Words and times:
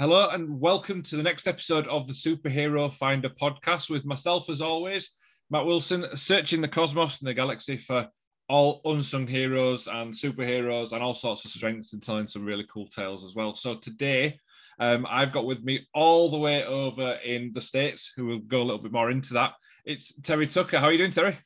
Hello 0.00 0.30
and 0.30 0.58
welcome 0.58 1.02
to 1.02 1.16
the 1.18 1.22
next 1.22 1.46
episode 1.46 1.86
of 1.88 2.06
the 2.06 2.14
Superhero 2.14 2.90
Finder 2.90 3.28
podcast 3.28 3.90
with 3.90 4.06
myself, 4.06 4.48
as 4.48 4.62
always, 4.62 5.12
Matt 5.50 5.66
Wilson, 5.66 6.06
searching 6.16 6.62
the 6.62 6.68
cosmos 6.68 7.20
and 7.20 7.28
the 7.28 7.34
galaxy 7.34 7.76
for 7.76 8.08
all 8.48 8.80
unsung 8.86 9.26
heroes 9.26 9.88
and 9.88 10.14
superheroes 10.14 10.92
and 10.92 11.02
all 11.02 11.14
sorts 11.14 11.44
of 11.44 11.50
strengths 11.50 11.92
and 11.92 12.02
telling 12.02 12.26
some 12.26 12.46
really 12.46 12.64
cool 12.72 12.86
tales 12.86 13.22
as 13.22 13.34
well. 13.34 13.54
So 13.54 13.74
today, 13.74 14.38
um, 14.78 15.06
I've 15.06 15.32
got 15.32 15.44
with 15.44 15.62
me 15.62 15.86
all 15.92 16.30
the 16.30 16.38
way 16.38 16.64
over 16.64 17.18
in 17.22 17.52
the 17.52 17.60
States, 17.60 18.10
who 18.16 18.24
will 18.24 18.38
go 18.38 18.62
a 18.62 18.64
little 18.64 18.80
bit 18.80 18.92
more 18.92 19.10
into 19.10 19.34
that. 19.34 19.52
It's 19.84 20.18
Terry 20.22 20.46
Tucker. 20.46 20.78
How 20.78 20.86
are 20.86 20.92
you 20.92 20.96
doing, 20.96 21.10
Terry? 21.10 21.36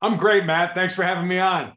I'm 0.00 0.16
great, 0.16 0.46
Matt. 0.46 0.74
Thanks 0.74 0.94
for 0.94 1.02
having 1.02 1.28
me 1.28 1.38
on. 1.38 1.74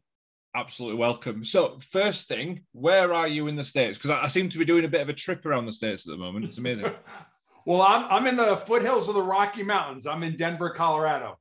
Absolutely 0.56 0.98
welcome. 0.98 1.44
So, 1.44 1.80
first 1.92 2.28
thing, 2.28 2.64
where 2.74 3.12
are 3.12 3.28
you 3.28 3.48
in 3.48 3.56
the 3.56 3.64
States? 3.64 3.98
Because 3.98 4.12
I, 4.12 4.24
I 4.24 4.28
seem 4.28 4.50
to 4.50 4.60
be 4.60 4.66
doing 4.66 4.86
a 4.86 4.90
bit 4.90 5.02
of 5.02 5.10
a 5.10 5.14
trip 5.14 5.46
around 5.46 5.66
the 5.66 5.74
States 5.74 6.08
at 6.08 6.12
the 6.12 6.18
moment. 6.18 6.46
It's 6.46 6.60
amazing. 6.60 6.92
well, 7.66 7.82
I'm, 7.82 8.06
I'm 8.12 8.28
in 8.28 8.36
the 8.36 8.58
foothills 8.58 9.08
of 9.08 9.16
the 9.16 9.24
Rocky 9.24 9.64
Mountains. 9.64 10.06
I'm 10.06 10.22
in 10.22 10.36
Denver, 10.36 10.70
Colorado. 10.70 11.40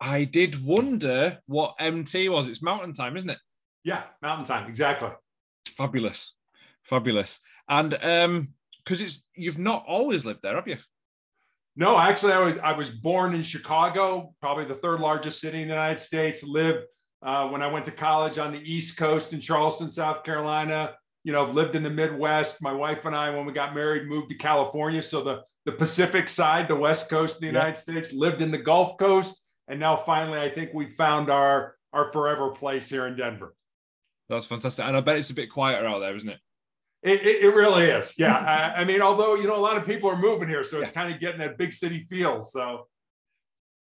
I 0.00 0.24
did 0.24 0.64
wonder 0.64 1.38
what 1.46 1.74
MT 1.80 2.28
was. 2.28 2.46
It's 2.46 2.62
mountain 2.62 2.92
time, 2.92 3.16
isn't 3.16 3.30
it? 3.30 3.38
Yeah, 3.84 4.04
mountain 4.22 4.44
time. 4.44 4.68
Exactly. 4.68 5.10
Fabulous. 5.76 6.36
Fabulous. 6.82 7.40
And 7.68 7.94
um, 8.02 8.54
because 8.84 9.00
it's 9.00 9.24
you've 9.34 9.58
not 9.58 9.84
always 9.86 10.24
lived 10.24 10.40
there, 10.42 10.56
have 10.56 10.68
you? 10.68 10.76
No, 11.76 11.98
actually, 11.98 12.32
I 12.32 12.40
was 12.40 12.58
I 12.58 12.72
was 12.72 12.90
born 12.90 13.34
in 13.34 13.42
Chicago, 13.42 14.34
probably 14.40 14.64
the 14.66 14.74
third 14.74 15.00
largest 15.00 15.40
city 15.40 15.62
in 15.62 15.68
the 15.68 15.74
United 15.74 15.98
States. 15.98 16.44
Lived 16.44 16.84
uh, 17.24 17.48
when 17.48 17.62
I 17.62 17.66
went 17.68 17.86
to 17.86 17.90
college 17.90 18.38
on 18.38 18.52
the 18.52 18.60
East 18.60 18.98
Coast 18.98 19.32
in 19.32 19.40
Charleston, 19.40 19.88
South 19.88 20.24
Carolina. 20.24 20.94
You 21.24 21.32
know, 21.32 21.46
I've 21.46 21.54
lived 21.54 21.74
in 21.74 21.82
the 21.82 21.90
Midwest. 21.90 22.62
My 22.62 22.72
wife 22.72 23.06
and 23.06 23.16
I, 23.16 23.30
when 23.30 23.46
we 23.46 23.52
got 23.54 23.74
married, 23.74 24.06
moved 24.06 24.28
to 24.28 24.34
California. 24.34 25.00
So 25.00 25.22
the, 25.22 25.42
the 25.64 25.72
Pacific 25.72 26.28
side, 26.28 26.68
the 26.68 26.76
West 26.76 27.08
Coast 27.08 27.36
of 27.36 27.40
the 27.40 27.46
United 27.46 27.70
yeah. 27.70 27.74
States, 27.74 28.12
lived 28.12 28.42
in 28.42 28.50
the 28.50 28.58
Gulf 28.58 28.98
Coast. 28.98 29.46
And 29.68 29.80
now 29.80 29.96
finally, 29.96 30.38
I 30.38 30.50
think 30.50 30.74
we 30.74 30.86
found 30.86 31.30
our, 31.30 31.76
our 31.94 32.12
forever 32.12 32.50
place 32.50 32.90
here 32.90 33.06
in 33.06 33.16
Denver. 33.16 33.54
That's 34.28 34.44
fantastic. 34.44 34.84
And 34.84 34.94
I 34.94 35.00
bet 35.00 35.16
it's 35.16 35.30
a 35.30 35.34
bit 35.34 35.50
quieter 35.50 35.86
out 35.86 36.00
there, 36.00 36.14
isn't 36.14 36.28
it? 36.28 36.38
It, 37.02 37.20
it, 37.22 37.44
it 37.44 37.54
really 37.54 37.84
is. 37.84 38.18
Yeah. 38.18 38.34
I, 38.76 38.82
I, 38.82 38.84
mean, 38.84 39.00
although, 39.00 39.34
you 39.34 39.46
know, 39.46 39.56
a 39.56 39.60
lot 39.60 39.78
of 39.78 39.86
people 39.86 40.10
are 40.10 40.18
moving 40.18 40.48
here, 40.48 40.62
so 40.62 40.78
it's 40.78 40.90
yeah. 40.90 41.02
kind 41.02 41.14
of 41.14 41.20
getting 41.20 41.40
that 41.40 41.56
big 41.56 41.72
city 41.72 42.06
feel. 42.10 42.42
So 42.42 42.86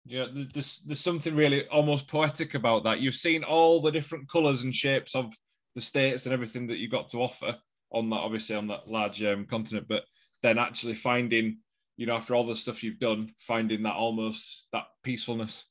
yeah, 0.08 0.26
there's 0.54 0.80
there's 0.86 1.02
something 1.02 1.36
really 1.36 1.68
almost 1.68 2.08
poetic 2.08 2.54
about 2.54 2.84
that. 2.86 3.02
You've 3.02 3.16
seen 3.16 3.44
all 3.44 3.82
the 3.82 3.92
different 3.92 4.30
colours 4.30 4.64
and 4.64 4.74
shapes 4.74 5.16
of 5.16 5.34
the 5.76 5.82
states 5.82 6.26
and 6.26 6.34
everything 6.34 6.68
that 6.68 6.78
you 6.78 6.90
got 6.90 7.10
to 7.10 7.22
offer 7.22 7.56
on 7.92 8.10
that, 8.10 8.16
obviously 8.16 8.56
on 8.56 8.68
that 8.68 8.88
large 8.88 9.22
um, 9.24 9.46
continent, 9.46 9.86
but 9.88 10.04
then 10.42 10.58
actually 10.58 10.96
finding, 10.96 11.58
you 11.98 12.06
know, 12.06 12.16
after 12.16 12.36
all 12.36 12.46
the 12.46 12.56
stuff 12.56 12.84
you've 12.84 13.00
done, 13.00 13.34
finding 13.38 13.84
that 13.84 13.96
almost 13.96 14.68
that 14.72 14.86
peacefulness. 15.04 15.66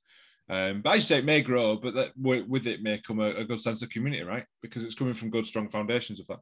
Um, 0.49 0.83
but 0.83 0.95
you 0.95 1.01
say, 1.01 1.19
it 1.19 1.25
may 1.25 1.41
grow, 1.41 1.77
but 1.77 1.95
that 1.95 2.13
with 2.17 2.67
it 2.67 2.83
may 2.83 2.99
come 2.99 3.21
a, 3.21 3.31
a 3.31 3.45
good 3.45 3.61
sense 3.61 3.83
of 3.83 3.91
community, 3.91 4.23
right? 4.23 4.45
Because 4.63 4.85
it's 4.85 4.95
coming 4.95 5.15
from 5.15 5.31
good, 5.31 5.47
strong 5.47 5.69
foundations 5.69 6.21
of 6.21 6.27
that. 6.29 6.39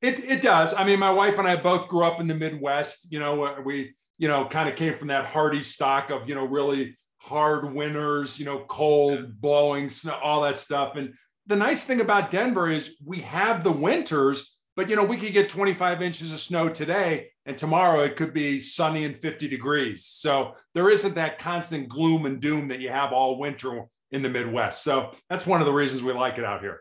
It 0.00 0.20
it 0.20 0.42
does. 0.42 0.74
I 0.74 0.84
mean, 0.84 0.98
my 0.98 1.10
wife 1.10 1.38
and 1.38 1.46
I 1.46 1.56
both 1.56 1.88
grew 1.88 2.04
up 2.04 2.20
in 2.20 2.26
the 2.26 2.34
Midwest. 2.34 3.12
You 3.12 3.20
know, 3.20 3.56
we 3.64 3.94
you 4.16 4.28
know 4.28 4.46
kind 4.46 4.68
of 4.68 4.76
came 4.76 4.94
from 4.94 5.08
that 5.08 5.26
hardy 5.26 5.62
stock 5.62 6.10
of 6.10 6.28
you 6.28 6.34
know 6.34 6.44
really 6.44 6.96
hard 7.18 7.74
winters, 7.74 8.38
you 8.38 8.46
know, 8.46 8.64
cold, 8.68 9.40
blowing 9.40 9.88
snow, 9.88 10.18
all 10.22 10.42
that 10.42 10.58
stuff. 10.58 10.96
And 10.96 11.14
the 11.46 11.56
nice 11.56 11.84
thing 11.84 12.00
about 12.00 12.30
Denver 12.30 12.70
is 12.70 12.96
we 13.04 13.20
have 13.20 13.64
the 13.64 13.72
winters, 13.72 14.56
but 14.76 14.88
you 14.88 14.96
know, 14.96 15.04
we 15.04 15.16
could 15.16 15.32
get 15.32 15.48
25 15.48 16.02
inches 16.02 16.32
of 16.32 16.40
snow 16.40 16.68
today, 16.68 17.28
and 17.46 17.58
tomorrow 17.58 18.04
it 18.04 18.16
could 18.16 18.32
be 18.32 18.60
sunny 18.60 19.04
and 19.04 19.20
50 19.20 19.48
degrees. 19.48 20.06
So 20.06 20.54
there 20.74 20.90
isn't 20.90 21.14
that 21.14 21.38
constant 21.38 21.88
gloom 21.88 22.26
and 22.26 22.40
doom 22.40 22.68
that 22.68 22.80
you 22.80 22.90
have 22.90 23.12
all 23.12 23.38
winter 23.38 23.86
in 24.12 24.22
the 24.22 24.28
Midwest. 24.28 24.82
So 24.82 25.12
that's 25.28 25.46
one 25.46 25.60
of 25.60 25.66
the 25.66 25.72
reasons 25.72 26.02
we 26.02 26.12
like 26.12 26.38
it 26.38 26.44
out 26.44 26.60
here. 26.60 26.80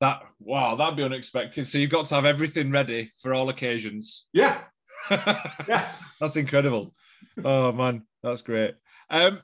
That 0.00 0.22
wow, 0.40 0.74
that'd 0.76 0.96
be 0.96 1.02
unexpected. 1.02 1.66
So 1.66 1.78
you've 1.78 1.90
got 1.90 2.06
to 2.06 2.14
have 2.16 2.24
everything 2.24 2.70
ready 2.70 3.12
for 3.20 3.32
all 3.32 3.48
occasions. 3.48 4.26
Yeah. 4.32 4.60
yeah. 5.10 5.88
That's 6.20 6.36
incredible. 6.36 6.94
Oh 7.42 7.72
man, 7.72 8.02
that's 8.22 8.42
great. 8.42 8.74
Um, 9.10 9.40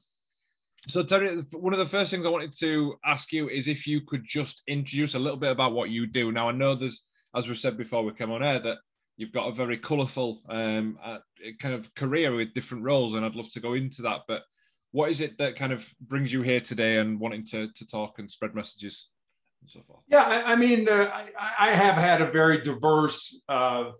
so, 0.88 1.02
Terry, 1.02 1.36
one 1.52 1.72
of 1.72 1.78
the 1.78 1.86
first 1.86 2.10
things 2.10 2.24
I 2.24 2.30
wanted 2.30 2.54
to 2.58 2.96
ask 3.04 3.32
you 3.32 3.48
is 3.48 3.68
if 3.68 3.86
you 3.86 4.00
could 4.00 4.24
just 4.24 4.62
introduce 4.66 5.14
a 5.14 5.18
little 5.18 5.38
bit 5.38 5.52
about 5.52 5.72
what 5.72 5.90
you 5.90 6.06
do. 6.06 6.32
Now, 6.32 6.48
I 6.48 6.52
know 6.52 6.74
there's, 6.74 7.04
as 7.34 7.48
we 7.48 7.54
said 7.54 7.76
before 7.76 8.02
we 8.02 8.12
came 8.14 8.30
on 8.30 8.42
air, 8.42 8.60
that 8.60 8.78
you've 9.16 9.32
got 9.32 9.48
a 9.48 9.54
very 9.54 9.76
colourful 9.76 10.40
um, 10.48 10.98
uh, 11.04 11.18
kind 11.58 11.74
of 11.74 11.94
career 11.94 12.34
with 12.34 12.54
different 12.54 12.84
roles, 12.84 13.12
and 13.14 13.24
I'd 13.24 13.34
love 13.34 13.52
to 13.52 13.60
go 13.60 13.74
into 13.74 14.02
that. 14.02 14.22
But 14.26 14.42
what 14.92 15.10
is 15.10 15.20
it 15.20 15.36
that 15.38 15.56
kind 15.56 15.72
of 15.72 15.86
brings 16.00 16.32
you 16.32 16.42
here 16.42 16.60
today 16.60 16.96
and 16.96 17.20
wanting 17.20 17.44
to, 17.46 17.68
to 17.72 17.86
talk 17.86 18.18
and 18.18 18.30
spread 18.30 18.54
messages 18.54 19.08
and 19.60 19.70
so 19.70 19.82
forth? 19.86 20.00
Yeah, 20.08 20.22
I, 20.22 20.52
I 20.52 20.56
mean, 20.56 20.88
uh, 20.88 21.10
I, 21.12 21.68
I, 21.68 21.70
have 21.70 21.96
had 21.96 22.22
a 22.22 22.30
very 22.30 22.62
diverse 22.62 23.40
uh, 23.48 23.90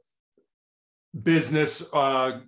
business 1.22 1.86
uh, 1.92 2.40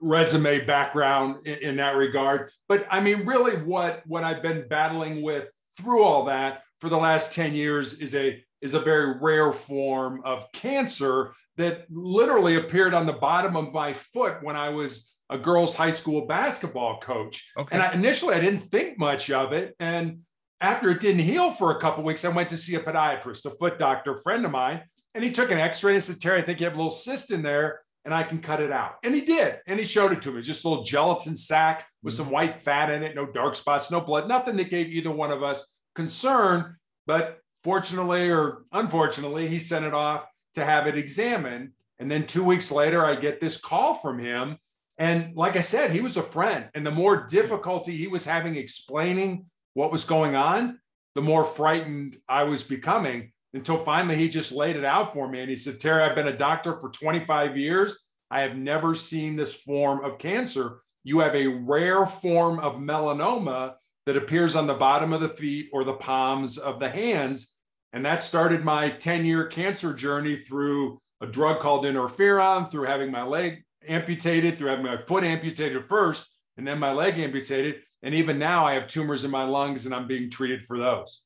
resume 0.00 0.64
background 0.64 1.46
in, 1.46 1.58
in, 1.58 1.76
that 1.76 1.96
regard. 1.96 2.50
But 2.68 2.86
I 2.90 3.00
mean, 3.00 3.26
really, 3.26 3.56
what 3.56 4.02
what 4.06 4.24
I've 4.24 4.42
been 4.42 4.66
battling 4.68 5.22
with 5.22 5.50
through 5.76 6.04
all 6.04 6.24
that 6.26 6.62
for 6.80 6.88
the 6.88 6.96
last 6.96 7.32
ten 7.32 7.54
years 7.54 7.94
is 7.94 8.14
a 8.14 8.42
is 8.60 8.74
a 8.74 8.80
very 8.80 9.18
rare 9.20 9.52
form 9.52 10.20
of 10.24 10.50
cancer 10.52 11.32
that 11.56 11.86
literally 11.90 12.56
appeared 12.56 12.94
on 12.94 13.06
the 13.06 13.12
bottom 13.12 13.56
of 13.56 13.72
my 13.72 13.92
foot 13.92 14.42
when 14.42 14.56
I 14.56 14.68
was 14.70 15.12
a 15.30 15.38
girls' 15.38 15.74
high 15.74 15.90
school 15.90 16.26
basketball 16.26 16.98
coach. 17.00 17.50
Okay. 17.56 17.68
And 17.72 17.82
I, 17.82 17.92
initially, 17.92 18.34
I 18.34 18.40
didn't 18.40 18.60
think 18.60 18.98
much 18.98 19.30
of 19.30 19.52
it, 19.52 19.74
and 19.78 20.20
after 20.60 20.90
it 20.90 21.00
didn't 21.00 21.22
heal 21.22 21.50
for 21.50 21.72
a 21.72 21.80
couple 21.80 22.02
weeks, 22.02 22.24
I 22.24 22.30
went 22.30 22.48
to 22.50 22.56
see 22.56 22.74
a 22.74 22.80
podiatrist, 22.80 23.44
a 23.44 23.50
foot 23.50 23.78
doctor, 23.78 24.12
a 24.12 24.22
friend 24.22 24.44
of 24.44 24.50
mine, 24.50 24.82
and 25.14 25.22
he 25.22 25.30
took 25.30 25.50
an 25.50 25.58
X-ray 25.58 25.94
and 25.94 26.02
said, 26.02 26.20
"Terry, 26.20 26.42
I 26.42 26.44
think 26.44 26.60
you 26.60 26.66
have 26.66 26.74
a 26.74 26.76
little 26.76 26.90
cyst 26.90 27.30
in 27.30 27.42
there." 27.42 27.80
And 28.04 28.14
I 28.14 28.22
can 28.22 28.40
cut 28.40 28.60
it 28.60 28.72
out. 28.72 28.96
And 29.04 29.14
he 29.14 29.20
did. 29.20 29.56
And 29.66 29.78
he 29.78 29.84
showed 29.84 30.12
it 30.12 30.22
to 30.22 30.32
me. 30.32 30.42
Just 30.42 30.64
a 30.64 30.68
little 30.68 30.84
gelatin 30.84 31.36
sack 31.36 31.86
with 32.02 32.14
some 32.14 32.30
white 32.30 32.54
fat 32.54 32.90
in 32.90 33.02
it, 33.02 33.14
no 33.14 33.26
dark 33.26 33.54
spots, 33.54 33.90
no 33.90 34.00
blood, 34.00 34.28
nothing 34.28 34.56
that 34.56 34.70
gave 34.70 34.88
either 34.88 35.10
one 35.10 35.30
of 35.30 35.42
us 35.42 35.66
concern. 35.94 36.76
But 37.06 37.40
fortunately 37.64 38.30
or 38.30 38.64
unfortunately, 38.72 39.48
he 39.48 39.58
sent 39.58 39.84
it 39.84 39.94
off 39.94 40.24
to 40.54 40.64
have 40.64 40.86
it 40.86 40.96
examined. 40.96 41.72
And 41.98 42.10
then 42.10 42.26
two 42.26 42.44
weeks 42.44 42.70
later, 42.70 43.04
I 43.04 43.16
get 43.16 43.40
this 43.40 43.60
call 43.60 43.94
from 43.94 44.18
him. 44.18 44.58
And 44.96 45.36
like 45.36 45.56
I 45.56 45.60
said, 45.60 45.90
he 45.90 46.00
was 46.00 46.16
a 46.16 46.22
friend. 46.22 46.66
And 46.74 46.86
the 46.86 46.90
more 46.90 47.26
difficulty 47.26 47.96
he 47.96 48.06
was 48.06 48.24
having 48.24 48.56
explaining 48.56 49.46
what 49.74 49.92
was 49.92 50.04
going 50.04 50.34
on, 50.34 50.78
the 51.14 51.22
more 51.22 51.44
frightened 51.44 52.16
I 52.28 52.44
was 52.44 52.62
becoming 52.62 53.32
until 53.58 53.76
finally 53.76 54.16
he 54.16 54.28
just 54.28 54.52
laid 54.52 54.76
it 54.76 54.84
out 54.84 55.12
for 55.12 55.28
me. 55.28 55.40
And 55.40 55.50
he 55.50 55.56
said, 55.56 55.80
Terry, 55.80 56.04
I've 56.04 56.14
been 56.14 56.28
a 56.28 56.36
doctor 56.36 56.76
for 56.76 56.90
25 56.90 57.56
years. 57.56 58.06
I 58.30 58.42
have 58.42 58.56
never 58.56 58.94
seen 58.94 59.34
this 59.34 59.52
form 59.52 60.04
of 60.04 60.18
cancer. 60.18 60.80
You 61.02 61.18
have 61.18 61.34
a 61.34 61.46
rare 61.46 62.06
form 62.06 62.60
of 62.60 62.76
melanoma 62.76 63.74
that 64.06 64.16
appears 64.16 64.54
on 64.54 64.68
the 64.68 64.74
bottom 64.74 65.12
of 65.12 65.20
the 65.20 65.28
feet 65.28 65.70
or 65.72 65.82
the 65.82 65.94
palms 65.94 66.56
of 66.56 66.78
the 66.78 66.88
hands. 66.88 67.56
And 67.92 68.04
that 68.04 68.22
started 68.22 68.64
my 68.64 68.90
10 68.90 69.26
year 69.26 69.46
cancer 69.46 69.92
journey 69.92 70.38
through 70.38 71.00
a 71.20 71.26
drug 71.26 71.58
called 71.60 71.84
interferon, 71.84 72.70
through 72.70 72.86
having 72.86 73.10
my 73.10 73.24
leg 73.24 73.64
amputated, 73.88 74.56
through 74.56 74.70
having 74.70 74.84
my 74.84 74.98
foot 75.02 75.24
amputated 75.24 75.84
first, 75.84 76.32
and 76.56 76.66
then 76.66 76.78
my 76.78 76.92
leg 76.92 77.18
amputated. 77.18 77.82
And 78.04 78.14
even 78.14 78.38
now, 78.38 78.64
I 78.64 78.74
have 78.74 78.86
tumors 78.86 79.24
in 79.24 79.32
my 79.32 79.42
lungs 79.42 79.84
and 79.84 79.94
I'm 79.94 80.06
being 80.06 80.30
treated 80.30 80.64
for 80.64 80.78
those. 80.78 81.24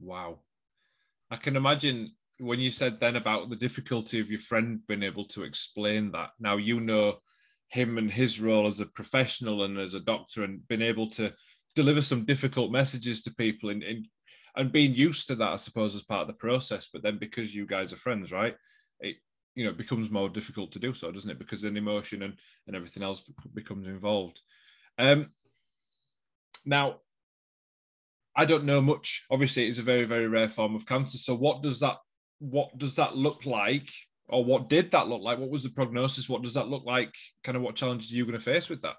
Wow. 0.00 0.40
I 1.30 1.36
can 1.36 1.56
imagine 1.56 2.12
when 2.38 2.60
you 2.60 2.70
said 2.70 3.00
then 3.00 3.16
about 3.16 3.50
the 3.50 3.56
difficulty 3.56 4.20
of 4.20 4.30
your 4.30 4.40
friend 4.40 4.80
being 4.86 5.02
able 5.02 5.26
to 5.26 5.42
explain 5.42 6.12
that. 6.12 6.30
Now 6.38 6.56
you 6.56 6.80
know 6.80 7.18
him 7.68 7.98
and 7.98 8.10
his 8.10 8.40
role 8.40 8.66
as 8.66 8.80
a 8.80 8.86
professional 8.86 9.64
and 9.64 9.78
as 9.78 9.94
a 9.94 10.00
doctor, 10.00 10.44
and 10.44 10.66
being 10.68 10.82
able 10.82 11.10
to 11.10 11.32
deliver 11.74 12.00
some 12.00 12.24
difficult 12.24 12.70
messages 12.72 13.22
to 13.22 13.34
people 13.34 13.70
and, 13.70 13.82
and 13.82 14.06
and 14.56 14.72
being 14.72 14.92
used 14.94 15.28
to 15.28 15.36
that, 15.36 15.52
I 15.52 15.56
suppose, 15.56 15.94
as 15.94 16.02
part 16.02 16.22
of 16.22 16.26
the 16.26 16.32
process. 16.32 16.88
But 16.92 17.02
then 17.02 17.18
because 17.18 17.54
you 17.54 17.64
guys 17.66 17.92
are 17.92 17.96
friends, 17.96 18.32
right? 18.32 18.56
It 19.00 19.16
you 19.54 19.64
know 19.64 19.70
it 19.70 19.78
becomes 19.78 20.10
more 20.10 20.28
difficult 20.28 20.72
to 20.72 20.78
do 20.78 20.94
so, 20.94 21.10
doesn't 21.10 21.30
it? 21.30 21.38
Because 21.38 21.62
then 21.62 21.76
emotion 21.76 22.22
and 22.22 22.34
and 22.66 22.74
everything 22.76 23.02
else 23.02 23.22
becomes 23.54 23.86
involved. 23.86 24.40
Um, 24.98 25.30
now 26.64 27.00
I 28.38 28.44
don't 28.44 28.64
know 28.64 28.80
much. 28.80 29.26
Obviously, 29.32 29.66
it's 29.66 29.80
a 29.80 29.82
very, 29.82 30.04
very 30.04 30.28
rare 30.28 30.48
form 30.48 30.76
of 30.76 30.86
cancer. 30.86 31.18
So, 31.18 31.34
what 31.34 31.60
does 31.60 31.80
that 31.80 31.96
what 32.38 32.78
does 32.78 32.94
that 32.94 33.16
look 33.16 33.44
like, 33.44 33.90
or 34.28 34.44
what 34.44 34.68
did 34.68 34.92
that 34.92 35.08
look 35.08 35.22
like? 35.22 35.40
What 35.40 35.50
was 35.50 35.64
the 35.64 35.70
prognosis? 35.70 36.28
What 36.28 36.42
does 36.42 36.54
that 36.54 36.68
look 36.68 36.84
like? 36.84 37.12
Kind 37.42 37.56
of 37.56 37.62
what 37.64 37.74
challenges 37.74 38.12
are 38.12 38.14
you 38.14 38.24
going 38.24 38.38
to 38.38 38.44
face 38.44 38.68
with 38.68 38.80
that? 38.82 38.94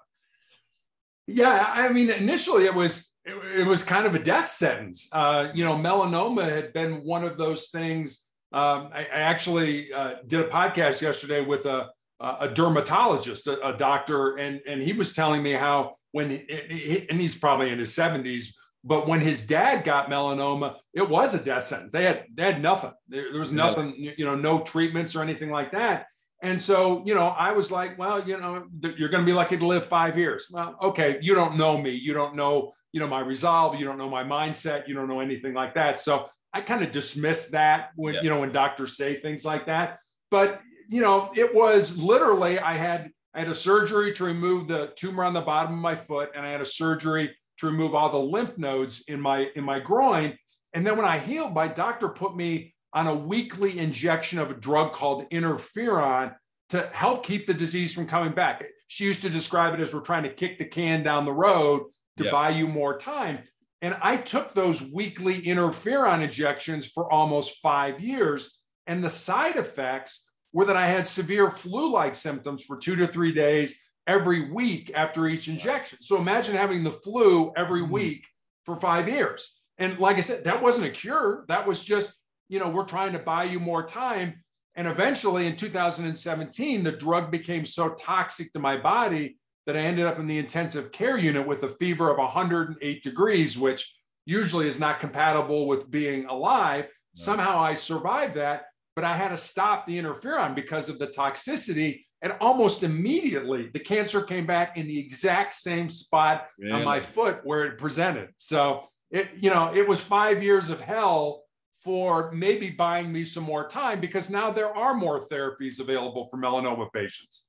Yeah, 1.26 1.64
I 1.66 1.90
mean, 1.90 2.10
initially 2.10 2.66
it 2.66 2.74
was 2.74 3.10
it, 3.24 3.60
it 3.60 3.66
was 3.66 3.82
kind 3.82 4.06
of 4.06 4.14
a 4.14 4.18
death 4.18 4.50
sentence. 4.50 5.08
Uh, 5.10 5.48
you 5.54 5.64
know, 5.64 5.74
melanoma 5.74 6.44
had 6.46 6.74
been 6.74 7.02
one 7.04 7.24
of 7.24 7.38
those 7.38 7.68
things 7.68 8.28
Um, 8.52 8.90
I, 8.92 9.06
I, 9.14 9.20
actually 9.32 9.92
uh, 9.92 10.14
did 10.26 10.40
a 10.40 10.48
podcast 10.48 11.00
yesterday 11.00 11.40
with 11.40 11.66
a, 11.66 11.88
a 12.18 12.48
dermatologist, 12.48 13.46
a, 13.46 13.54
a, 13.64 13.76
doctor, 13.76 14.38
and, 14.38 14.60
and 14.66 14.82
he 14.82 14.92
was 14.92 15.12
telling 15.14 15.40
me 15.40 15.52
how 15.52 15.94
when, 16.10 16.30
he, 16.30 17.06
and 17.08 17.20
he's 17.20 17.36
probably 17.38 17.70
in 17.70 17.78
his 17.78 17.94
70s, 17.94 18.46
but 18.82 19.06
when 19.06 19.20
his 19.20 19.46
dad 19.46 19.84
got 19.84 20.08
melanoma, 20.08 20.76
it 20.94 21.08
was 21.08 21.34
a 21.34 21.42
death 21.42 21.64
sentence. 21.64 21.92
They 21.92 22.04
had 22.04 22.24
they 22.34 22.44
had 22.44 22.62
nothing. 22.62 22.92
There, 23.08 23.30
there 23.30 23.38
was 23.38 23.52
nothing, 23.52 23.94
yeah. 23.96 24.12
you 24.16 24.24
know, 24.24 24.34
no 24.34 24.60
treatments 24.60 25.14
or 25.14 25.22
anything 25.22 25.50
like 25.50 25.72
that. 25.72 26.06
And 26.42 26.58
so, 26.58 27.02
you 27.04 27.14
know, 27.14 27.28
I 27.28 27.52
was 27.52 27.70
like, 27.70 27.98
well, 27.98 28.26
you 28.26 28.38
know, 28.40 28.64
you're 28.96 29.10
going 29.10 29.22
to 29.22 29.30
be 29.30 29.34
lucky 29.34 29.58
to 29.58 29.66
live 29.66 29.84
five 29.84 30.16
years. 30.16 30.48
Well, 30.50 30.74
okay, 30.80 31.18
you 31.20 31.34
don't 31.34 31.58
know 31.58 31.76
me. 31.76 31.90
You 31.90 32.14
don't 32.14 32.34
know, 32.34 32.72
you 32.92 33.00
know, 33.00 33.06
my 33.06 33.20
resolve. 33.20 33.78
You 33.78 33.84
don't 33.84 33.98
know 33.98 34.08
my 34.08 34.24
mindset. 34.24 34.88
You 34.88 34.94
don't 34.94 35.06
know 35.06 35.20
anything 35.20 35.52
like 35.52 35.74
that. 35.74 35.98
So 35.98 36.28
I 36.54 36.62
kind 36.62 36.82
of 36.82 36.92
dismiss 36.92 37.48
that 37.48 37.90
when, 37.94 38.14
yeah. 38.14 38.22
you 38.22 38.30
know, 38.30 38.40
when 38.40 38.52
doctors 38.52 38.96
say 38.96 39.20
things 39.20 39.44
like 39.44 39.66
that. 39.66 39.98
But, 40.30 40.60
you 40.88 41.02
know, 41.02 41.30
it 41.36 41.54
was 41.54 41.98
literally, 41.98 42.58
I 42.58 42.78
had, 42.78 43.10
I 43.34 43.40
had 43.40 43.48
a 43.48 43.54
surgery 43.54 44.14
to 44.14 44.24
remove 44.24 44.66
the 44.66 44.92
tumor 44.96 45.24
on 45.24 45.34
the 45.34 45.42
bottom 45.42 45.74
of 45.74 45.78
my 45.78 45.94
foot, 45.94 46.30
and 46.34 46.44
I 46.44 46.50
had 46.50 46.62
a 46.62 46.64
surgery 46.64 47.36
to 47.60 47.66
remove 47.66 47.94
all 47.94 48.10
the 48.10 48.18
lymph 48.18 48.58
nodes 48.58 49.04
in 49.08 49.20
my 49.20 49.48
in 49.54 49.64
my 49.64 49.78
groin. 49.78 50.36
And 50.72 50.86
then 50.86 50.96
when 50.96 51.06
I 51.06 51.18
healed, 51.18 51.54
my 51.54 51.68
doctor 51.68 52.08
put 52.08 52.36
me 52.36 52.74
on 52.92 53.06
a 53.06 53.14
weekly 53.14 53.78
injection 53.78 54.38
of 54.38 54.50
a 54.50 54.54
drug 54.54 54.92
called 54.92 55.28
interferon 55.30 56.34
to 56.70 56.88
help 56.92 57.24
keep 57.24 57.46
the 57.46 57.54
disease 57.54 57.94
from 57.94 58.06
coming 58.06 58.32
back. 58.32 58.64
She 58.88 59.04
used 59.04 59.22
to 59.22 59.30
describe 59.30 59.74
it 59.74 59.80
as 59.80 59.94
we're 59.94 60.00
trying 60.00 60.24
to 60.24 60.32
kick 60.32 60.58
the 60.58 60.64
can 60.64 61.02
down 61.02 61.24
the 61.24 61.32
road 61.32 61.84
to 62.16 62.24
yep. 62.24 62.32
buy 62.32 62.50
you 62.50 62.66
more 62.66 62.98
time. 62.98 63.40
And 63.82 63.96
I 64.02 64.16
took 64.16 64.54
those 64.54 64.82
weekly 64.82 65.42
interferon 65.42 66.22
injections 66.22 66.88
for 66.88 67.10
almost 67.10 67.60
five 67.62 68.00
years. 68.00 68.58
And 68.86 69.02
the 69.02 69.10
side 69.10 69.56
effects 69.56 70.28
were 70.52 70.66
that 70.66 70.76
I 70.76 70.86
had 70.86 71.06
severe 71.06 71.50
flu 71.50 71.92
like 71.92 72.14
symptoms 72.14 72.64
for 72.64 72.76
two 72.76 72.96
to 72.96 73.06
three 73.06 73.32
days 73.32 73.80
every 74.06 74.50
week 74.50 74.92
after 74.94 75.26
each 75.26 75.48
injection. 75.48 75.98
So 76.00 76.18
imagine 76.18 76.56
having 76.56 76.84
the 76.84 76.92
flu 76.92 77.52
every 77.56 77.82
mm-hmm. 77.82 77.92
week 77.92 78.26
for 78.64 78.76
five 78.76 79.08
years. 79.08 79.56
And 79.78 79.98
like 79.98 80.16
I 80.16 80.20
said, 80.20 80.44
that 80.44 80.62
wasn't 80.62 80.86
a 80.86 80.90
cure. 80.90 81.44
That 81.48 81.66
was 81.66 81.84
just, 81.84 82.14
you 82.48 82.58
know, 82.58 82.68
we're 82.68 82.84
trying 82.84 83.12
to 83.12 83.18
buy 83.18 83.44
you 83.44 83.60
more 83.60 83.82
time. 83.82 84.42
And 84.74 84.86
eventually 84.86 85.46
in 85.46 85.56
2017, 85.56 86.84
the 86.84 86.92
drug 86.92 87.30
became 87.30 87.64
so 87.64 87.90
toxic 87.90 88.52
to 88.52 88.58
my 88.58 88.76
body 88.76 89.38
that 89.66 89.76
I 89.76 89.80
ended 89.80 90.06
up 90.06 90.18
in 90.18 90.26
the 90.26 90.38
intensive 90.38 90.92
care 90.92 91.16
unit 91.16 91.46
with 91.46 91.62
a 91.62 91.68
fever 91.68 92.10
of 92.10 92.18
108 92.18 93.02
degrees, 93.02 93.58
which 93.58 93.96
usually 94.26 94.66
is 94.66 94.80
not 94.80 95.00
compatible 95.00 95.66
with 95.66 95.90
being 95.90 96.26
alive. 96.26 96.86
Somehow 97.14 97.58
I 97.58 97.74
survived 97.74 98.36
that, 98.36 98.64
but 98.94 99.04
I 99.04 99.16
had 99.16 99.28
to 99.28 99.36
stop 99.36 99.86
the 99.86 99.98
interferon 99.98 100.54
because 100.54 100.88
of 100.88 100.98
the 100.98 101.08
toxicity 101.08 102.04
and 102.22 102.34
almost 102.40 102.82
immediately, 102.82 103.70
the 103.72 103.80
cancer 103.80 104.22
came 104.22 104.46
back 104.46 104.76
in 104.76 104.86
the 104.86 104.98
exact 104.98 105.54
same 105.54 105.88
spot 105.88 106.48
really? 106.58 106.72
on 106.72 106.84
my 106.84 107.00
foot 107.00 107.40
where 107.44 107.64
it 107.64 107.78
presented. 107.78 108.30
So 108.36 108.86
it, 109.10 109.30
you 109.36 109.50
know, 109.50 109.74
it 109.74 109.88
was 109.88 110.00
five 110.00 110.42
years 110.42 110.70
of 110.70 110.80
hell 110.80 111.44
for 111.82 112.30
maybe 112.32 112.68
buying 112.70 113.10
me 113.10 113.24
some 113.24 113.44
more 113.44 113.66
time 113.66 114.00
because 114.00 114.28
now 114.28 114.50
there 114.50 114.74
are 114.76 114.94
more 114.94 115.18
therapies 115.18 115.80
available 115.80 116.28
for 116.30 116.36
melanoma 116.36 116.92
patients. 116.92 117.48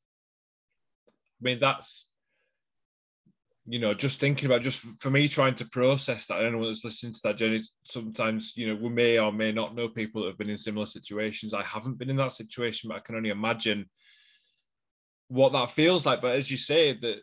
I 1.10 1.44
mean, 1.44 1.60
that's 1.60 2.08
you 3.68 3.80
know, 3.80 3.94
just 3.94 4.20
thinking 4.20 4.48
about 4.48 4.64
just 4.64 4.84
for 5.00 5.12
me 5.12 5.28
trying 5.28 5.56
to 5.56 5.66
process 5.66 6.26
that. 6.28 6.44
Anyone 6.44 6.68
that's 6.68 6.84
listening 6.84 7.14
to 7.14 7.20
that 7.24 7.38
journey, 7.38 7.64
sometimes 7.84 8.54
you 8.56 8.68
know 8.68 8.82
we 8.82 8.90
may 8.90 9.20
or 9.20 9.32
may 9.32 9.52
not 9.52 9.76
know 9.76 9.88
people 9.88 10.22
that 10.22 10.30
have 10.30 10.38
been 10.38 10.50
in 10.50 10.58
similar 10.58 10.86
situations. 10.86 11.54
I 11.54 11.64
haven't 11.64 12.00
been 12.00 12.10
in 12.10 12.16
that 12.18 12.34
situation, 12.34 12.88
but 12.90 12.98
I 12.98 13.02
can 13.02 13.16
only 13.16 13.30
imagine 13.30 13.88
what 15.32 15.54
that 15.54 15.72
feels 15.72 16.06
like. 16.06 16.22
But 16.22 16.36
as 16.36 16.52
you 16.52 16.58
say, 16.58 16.94
that 16.94 17.22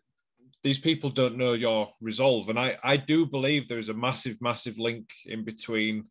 these 0.62 0.78
people 0.78 1.10
don't 1.10 1.36
know 1.36 1.52
your 1.52 1.90
resolve, 2.00 2.48
and 2.48 2.58
I 2.58 2.78
I 2.82 2.96
do 2.96 3.26
believe 3.26 3.68
there 3.68 3.78
is 3.78 3.90
a 3.90 3.94
massive 3.94 4.38
massive 4.40 4.78
link 4.78 5.08
in 5.26 5.44
between 5.44 6.06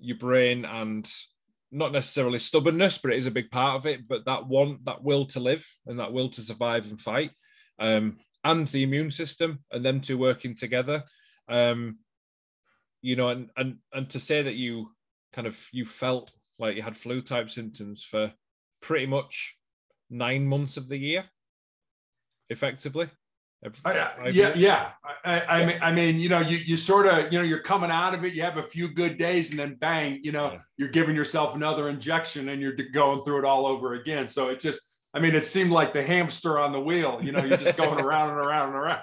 your 0.00 0.18
brain 0.18 0.64
and 0.64 1.10
not 1.70 1.92
necessarily 1.92 2.40
stubbornness, 2.40 2.98
but 2.98 3.12
it 3.12 3.18
is 3.18 3.26
a 3.26 3.30
big 3.30 3.50
part 3.50 3.76
of 3.76 3.86
it. 3.86 4.08
But 4.08 4.24
that 4.24 4.46
one, 4.46 4.78
that 4.84 5.04
will 5.04 5.24
to 5.26 5.40
live 5.40 5.64
and 5.86 6.00
that 6.00 6.12
will 6.12 6.28
to 6.30 6.42
survive 6.42 6.90
and 6.90 7.00
fight, 7.00 7.30
um, 7.78 8.18
and 8.42 8.66
the 8.68 8.82
immune 8.82 9.12
system, 9.12 9.60
and 9.70 9.84
them 9.84 10.00
two 10.00 10.18
working 10.18 10.56
together. 10.56 11.04
Um, 11.48 11.98
you 13.02 13.14
know, 13.14 13.28
and 13.28 13.50
and 13.56 13.76
and 13.92 14.10
to 14.10 14.20
say 14.20 14.42
that 14.42 14.56
you 14.56 14.90
kind 15.32 15.46
of 15.46 15.56
you 15.72 15.84
felt 15.84 16.32
like 16.58 16.74
you 16.74 16.82
had 16.82 16.98
flu 16.98 17.22
type 17.22 17.50
symptoms 17.50 18.02
for 18.02 18.32
pretty 18.82 19.06
much 19.06 19.56
nine 20.10 20.46
months 20.46 20.76
of 20.76 20.88
the 20.88 20.96
year, 20.96 21.24
effectively. 22.48 23.08
Uh, 23.84 24.30
yeah, 24.32 24.54
yeah. 24.56 24.92
I, 25.22 25.40
I, 25.40 25.66
mean, 25.66 25.78
I 25.82 25.92
mean, 25.92 26.18
you 26.18 26.30
know, 26.30 26.40
you 26.40 26.56
you 26.56 26.78
sort 26.78 27.06
of, 27.06 27.30
you 27.30 27.38
know, 27.38 27.44
you're 27.44 27.60
coming 27.60 27.90
out 27.90 28.14
of 28.14 28.24
it. 28.24 28.32
You 28.32 28.42
have 28.42 28.56
a 28.56 28.62
few 28.62 28.88
good 28.88 29.18
days, 29.18 29.50
and 29.50 29.58
then 29.58 29.76
bang, 29.78 30.20
you 30.22 30.32
know, 30.32 30.52
yeah. 30.52 30.58
you're 30.78 30.88
giving 30.88 31.14
yourself 31.14 31.54
another 31.54 31.90
injection, 31.90 32.48
and 32.48 32.62
you're 32.62 32.74
going 32.92 33.20
through 33.20 33.40
it 33.40 33.44
all 33.44 33.66
over 33.66 33.94
again. 33.94 34.26
So 34.26 34.48
it 34.48 34.60
just, 34.60 34.82
I 35.12 35.20
mean, 35.20 35.34
it 35.34 35.44
seemed 35.44 35.72
like 35.72 35.92
the 35.92 36.02
hamster 36.02 36.58
on 36.58 36.72
the 36.72 36.80
wheel. 36.80 37.20
You 37.22 37.32
know, 37.32 37.44
you're 37.44 37.58
just 37.58 37.76
going 37.76 38.00
around 38.04 38.30
and 38.30 38.38
around 38.38 38.68
and 38.68 38.76
around. 38.76 39.02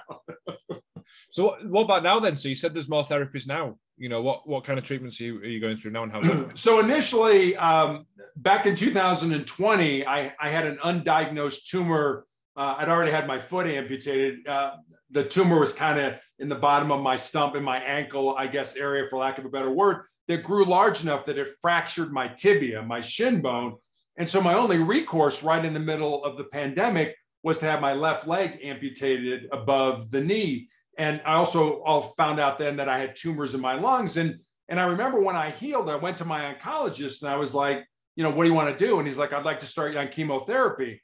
so 1.31 1.57
what 1.67 1.83
about 1.83 2.01
now 2.01 2.19
then? 2.19 2.35
So 2.35 2.49
you 2.49 2.55
said 2.55 2.73
there's 2.73 2.89
more 2.89 3.05
therapies 3.05 3.47
now. 3.47 3.77
You 3.97 4.09
know, 4.09 4.21
what 4.21 4.47
what 4.47 4.63
kind 4.63 4.77
of 4.77 4.85
treatments 4.85 5.19
are 5.19 5.23
you, 5.23 5.39
are 5.39 5.45
you 5.45 5.59
going 5.59 5.77
through 5.77 5.91
now, 5.91 6.03
and 6.03 6.11
how? 6.11 6.49
so 6.55 6.79
initially, 6.79 7.55
um, 7.57 8.05
back 8.35 8.65
in 8.65 8.75
2020, 8.75 10.05
I, 10.05 10.33
I 10.39 10.49
had 10.49 10.65
an 10.67 10.77
undiagnosed 10.77 11.65
tumor. 11.65 12.25
Uh, 12.55 12.75
I'd 12.77 12.89
already 12.89 13.11
had 13.11 13.27
my 13.27 13.39
foot 13.39 13.67
amputated. 13.67 14.47
Uh, 14.47 14.71
the 15.11 15.23
tumor 15.23 15.59
was 15.59 15.73
kind 15.73 15.99
of 15.99 16.15
in 16.39 16.49
the 16.49 16.55
bottom 16.55 16.91
of 16.91 17.01
my 17.01 17.15
stump, 17.15 17.55
in 17.55 17.63
my 17.63 17.77
ankle, 17.77 18.35
I 18.35 18.47
guess, 18.47 18.75
area, 18.75 19.07
for 19.09 19.19
lack 19.19 19.37
of 19.37 19.45
a 19.45 19.49
better 19.49 19.71
word, 19.71 20.03
that 20.27 20.43
grew 20.43 20.65
large 20.65 21.03
enough 21.03 21.25
that 21.25 21.37
it 21.37 21.47
fractured 21.61 22.11
my 22.11 22.27
tibia, 22.27 22.81
my 22.81 23.01
shin 23.01 23.41
bone. 23.41 23.75
And 24.17 24.29
so 24.29 24.41
my 24.41 24.53
only 24.53 24.79
recourse 24.79 25.43
right 25.43 25.63
in 25.63 25.73
the 25.73 25.79
middle 25.79 26.23
of 26.23 26.37
the 26.37 26.45
pandemic 26.45 27.15
was 27.43 27.59
to 27.59 27.65
have 27.65 27.79
my 27.79 27.93
left 27.93 28.27
leg 28.27 28.59
amputated 28.63 29.47
above 29.51 30.11
the 30.11 30.21
knee. 30.21 30.67
And 30.97 31.21
I 31.25 31.35
also 31.35 31.81
all 31.83 32.01
found 32.01 32.39
out 32.39 32.57
then 32.57 32.77
that 32.77 32.89
I 32.89 32.99
had 32.99 33.15
tumors 33.15 33.53
in 33.53 33.61
my 33.61 33.75
lungs. 33.75 34.17
And, 34.17 34.39
and 34.67 34.79
I 34.79 34.85
remember 34.85 35.21
when 35.21 35.35
I 35.35 35.51
healed, 35.51 35.89
I 35.89 35.95
went 35.95 36.17
to 36.17 36.25
my 36.25 36.53
oncologist 36.53 37.21
and 37.21 37.31
I 37.31 37.37
was 37.37 37.53
like, 37.53 37.85
you 38.15 38.23
know, 38.23 38.31
what 38.31 38.43
do 38.43 38.49
you 38.49 38.55
want 38.55 38.77
to 38.77 38.85
do? 38.85 38.97
And 38.97 39.07
he's 39.07 39.17
like, 39.17 39.31
I'd 39.31 39.45
like 39.45 39.59
to 39.59 39.67
start 39.67 39.93
you 39.93 39.99
on 39.99 40.07
chemotherapy. 40.07 41.01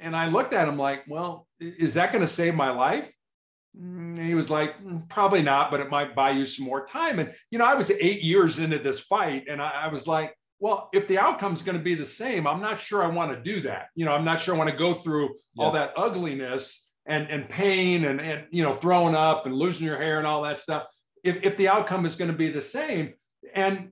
And 0.00 0.16
I 0.16 0.28
looked 0.28 0.52
at 0.52 0.68
him 0.68 0.78
like, 0.78 1.04
well, 1.06 1.46
is 1.60 1.94
that 1.94 2.12
going 2.12 2.22
to 2.22 2.28
save 2.28 2.54
my 2.54 2.70
life? 2.70 3.12
And 3.78 4.18
he 4.18 4.34
was 4.34 4.50
like, 4.50 4.82
mm, 4.82 5.06
probably 5.08 5.42
not, 5.42 5.70
but 5.70 5.80
it 5.80 5.90
might 5.90 6.16
buy 6.16 6.30
you 6.30 6.46
some 6.46 6.64
more 6.64 6.86
time. 6.86 7.18
And, 7.18 7.32
you 7.50 7.58
know, 7.58 7.66
I 7.66 7.74
was 7.74 7.90
eight 7.90 8.22
years 8.22 8.58
into 8.58 8.78
this 8.78 9.00
fight 9.00 9.44
and 9.50 9.60
I, 9.60 9.82
I 9.84 9.88
was 9.88 10.08
like, 10.08 10.34
well, 10.58 10.88
if 10.94 11.06
the 11.06 11.18
outcome 11.18 11.52
is 11.52 11.62
going 11.62 11.76
to 11.76 11.84
be 11.84 11.94
the 11.94 12.04
same, 12.04 12.46
I'm 12.46 12.62
not 12.62 12.80
sure 12.80 13.04
I 13.04 13.08
want 13.08 13.32
to 13.32 13.42
do 13.42 13.60
that. 13.62 13.88
You 13.94 14.06
know, 14.06 14.12
I'm 14.12 14.24
not 14.24 14.40
sure 14.40 14.54
I 14.54 14.58
want 14.58 14.70
to 14.70 14.76
go 14.76 14.94
through 14.94 15.34
yeah. 15.54 15.64
all 15.64 15.72
that 15.72 15.92
ugliness 15.96 16.85
and, 17.06 17.28
and 17.30 17.48
pain 17.48 18.04
and, 18.04 18.20
and, 18.20 18.46
you 18.50 18.62
know, 18.62 18.74
throwing 18.74 19.14
up 19.14 19.46
and 19.46 19.54
losing 19.54 19.86
your 19.86 19.96
hair 19.96 20.18
and 20.18 20.26
all 20.26 20.42
that 20.42 20.58
stuff. 20.58 20.86
If, 21.24 21.44
if 21.44 21.56
the 21.56 21.68
outcome 21.68 22.06
is 22.06 22.16
going 22.16 22.30
to 22.30 22.36
be 22.36 22.50
the 22.50 22.62
same. 22.62 23.14
And 23.54 23.90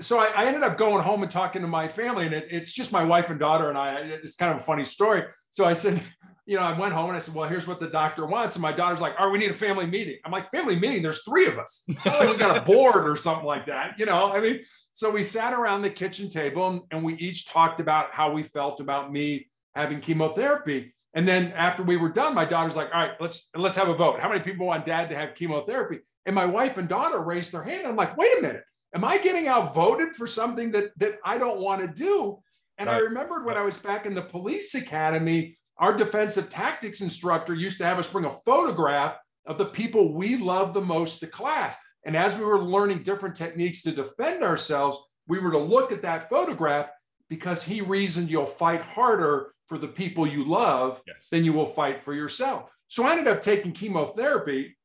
so 0.00 0.18
I, 0.18 0.26
I, 0.26 0.46
ended 0.46 0.62
up 0.62 0.78
going 0.78 1.02
home 1.02 1.22
and 1.22 1.30
talking 1.30 1.62
to 1.62 1.68
my 1.68 1.88
family, 1.88 2.26
and 2.26 2.34
it, 2.34 2.48
it's 2.50 2.72
just 2.72 2.92
my 2.92 3.04
wife 3.04 3.30
and 3.30 3.38
daughter 3.38 3.68
and 3.68 3.78
I. 3.78 3.94
It's 4.00 4.36
kind 4.36 4.52
of 4.52 4.58
a 4.58 4.64
funny 4.64 4.84
story. 4.84 5.24
So 5.50 5.64
I 5.64 5.72
said, 5.72 6.02
you 6.46 6.56
know, 6.56 6.62
I 6.62 6.76
went 6.76 6.92
home 6.92 7.08
and 7.08 7.16
I 7.16 7.20
said, 7.20 7.34
well, 7.34 7.48
here's 7.48 7.68
what 7.68 7.78
the 7.78 7.88
doctor 7.88 8.26
wants. 8.26 8.56
And 8.56 8.62
my 8.62 8.72
daughter's 8.72 9.00
like, 9.00 9.14
oh, 9.18 9.30
we 9.30 9.38
need 9.38 9.50
a 9.50 9.54
family 9.54 9.86
meeting. 9.86 10.18
I'm 10.24 10.32
like, 10.32 10.50
family 10.50 10.78
meeting? 10.78 11.02
There's 11.02 11.22
three 11.22 11.46
of 11.46 11.58
us. 11.58 11.86
like 12.04 12.30
we 12.30 12.36
got 12.36 12.56
a 12.56 12.60
board 12.72 13.08
or 13.08 13.14
something 13.14 13.46
like 13.46 13.66
that. 13.66 13.98
You 13.98 14.06
know, 14.06 14.32
I 14.32 14.40
mean, 14.40 14.60
so 14.92 15.08
we 15.08 15.22
sat 15.22 15.52
around 15.52 15.82
the 15.82 15.90
kitchen 15.90 16.28
table 16.28 16.68
and, 16.68 16.80
and 16.90 17.04
we 17.04 17.14
each 17.14 17.46
talked 17.46 17.78
about 17.80 18.12
how 18.12 18.32
we 18.32 18.42
felt 18.42 18.80
about 18.80 19.12
me 19.12 19.46
having 19.74 20.00
chemotherapy. 20.00 20.94
And 21.14 21.28
then 21.28 21.52
after 21.52 21.82
we 21.82 21.96
were 21.96 22.08
done, 22.08 22.34
my 22.34 22.44
daughter's 22.44 22.76
like, 22.76 22.88
all 22.92 23.00
right, 23.00 23.20
let's 23.20 23.48
let's 23.54 23.76
have 23.76 23.88
a 23.88 23.94
vote. 23.94 24.20
How 24.20 24.28
many 24.28 24.40
people 24.40 24.66
want 24.66 24.86
dad 24.86 25.10
to 25.10 25.16
have 25.16 25.34
chemotherapy? 25.34 26.00
And 26.24 26.34
my 26.34 26.46
wife 26.46 26.78
and 26.78 26.88
daughter 26.88 27.20
raised 27.20 27.52
their 27.52 27.62
hand. 27.62 27.86
I'm 27.86 27.96
like, 27.96 28.16
wait 28.16 28.38
a 28.38 28.42
minute 28.42 28.62
am 28.94 29.04
I 29.04 29.18
getting 29.18 29.48
outvoted 29.48 30.14
for 30.14 30.26
something 30.26 30.72
that 30.72 30.90
that 30.98 31.18
I 31.24 31.38
don't 31.38 31.60
want 31.60 31.80
to 31.80 31.88
do? 31.88 32.38
And 32.78 32.88
right. 32.88 32.96
I 32.96 33.00
remembered 33.00 33.44
when 33.44 33.56
I 33.56 33.62
was 33.62 33.78
back 33.78 34.06
in 34.06 34.14
the 34.14 34.22
police 34.22 34.74
academy, 34.74 35.58
our 35.78 35.96
defensive 35.96 36.50
tactics 36.50 37.00
instructor 37.00 37.54
used 37.54 37.78
to 37.78 37.84
have 37.84 37.98
us 37.98 38.10
bring 38.10 38.24
a 38.24 38.38
photograph 38.44 39.16
of 39.46 39.58
the 39.58 39.66
people 39.66 40.14
we 40.14 40.36
love 40.36 40.74
the 40.74 40.80
most 40.80 41.20
to 41.20 41.26
class. 41.26 41.76
And 42.04 42.16
as 42.16 42.38
we 42.38 42.44
were 42.44 42.62
learning 42.62 43.02
different 43.02 43.36
techniques 43.36 43.82
to 43.82 43.92
defend 43.92 44.42
ourselves, 44.42 44.98
we 45.28 45.38
were 45.38 45.52
to 45.52 45.58
look 45.58 45.92
at 45.92 46.02
that 46.02 46.28
photograph 46.28 46.88
because 47.32 47.64
he 47.64 47.80
reasoned 47.80 48.30
you'll 48.30 48.44
fight 48.44 48.84
harder 48.84 49.54
for 49.66 49.78
the 49.78 49.88
people 49.88 50.26
you 50.26 50.44
love 50.44 51.00
yes. 51.06 51.28
than 51.30 51.44
you 51.44 51.54
will 51.54 51.64
fight 51.64 52.04
for 52.04 52.12
yourself. 52.12 52.70
So 52.88 53.06
I 53.06 53.12
ended 53.12 53.26
up 53.26 53.40
taking 53.40 53.72
chemotherapy 53.72 54.76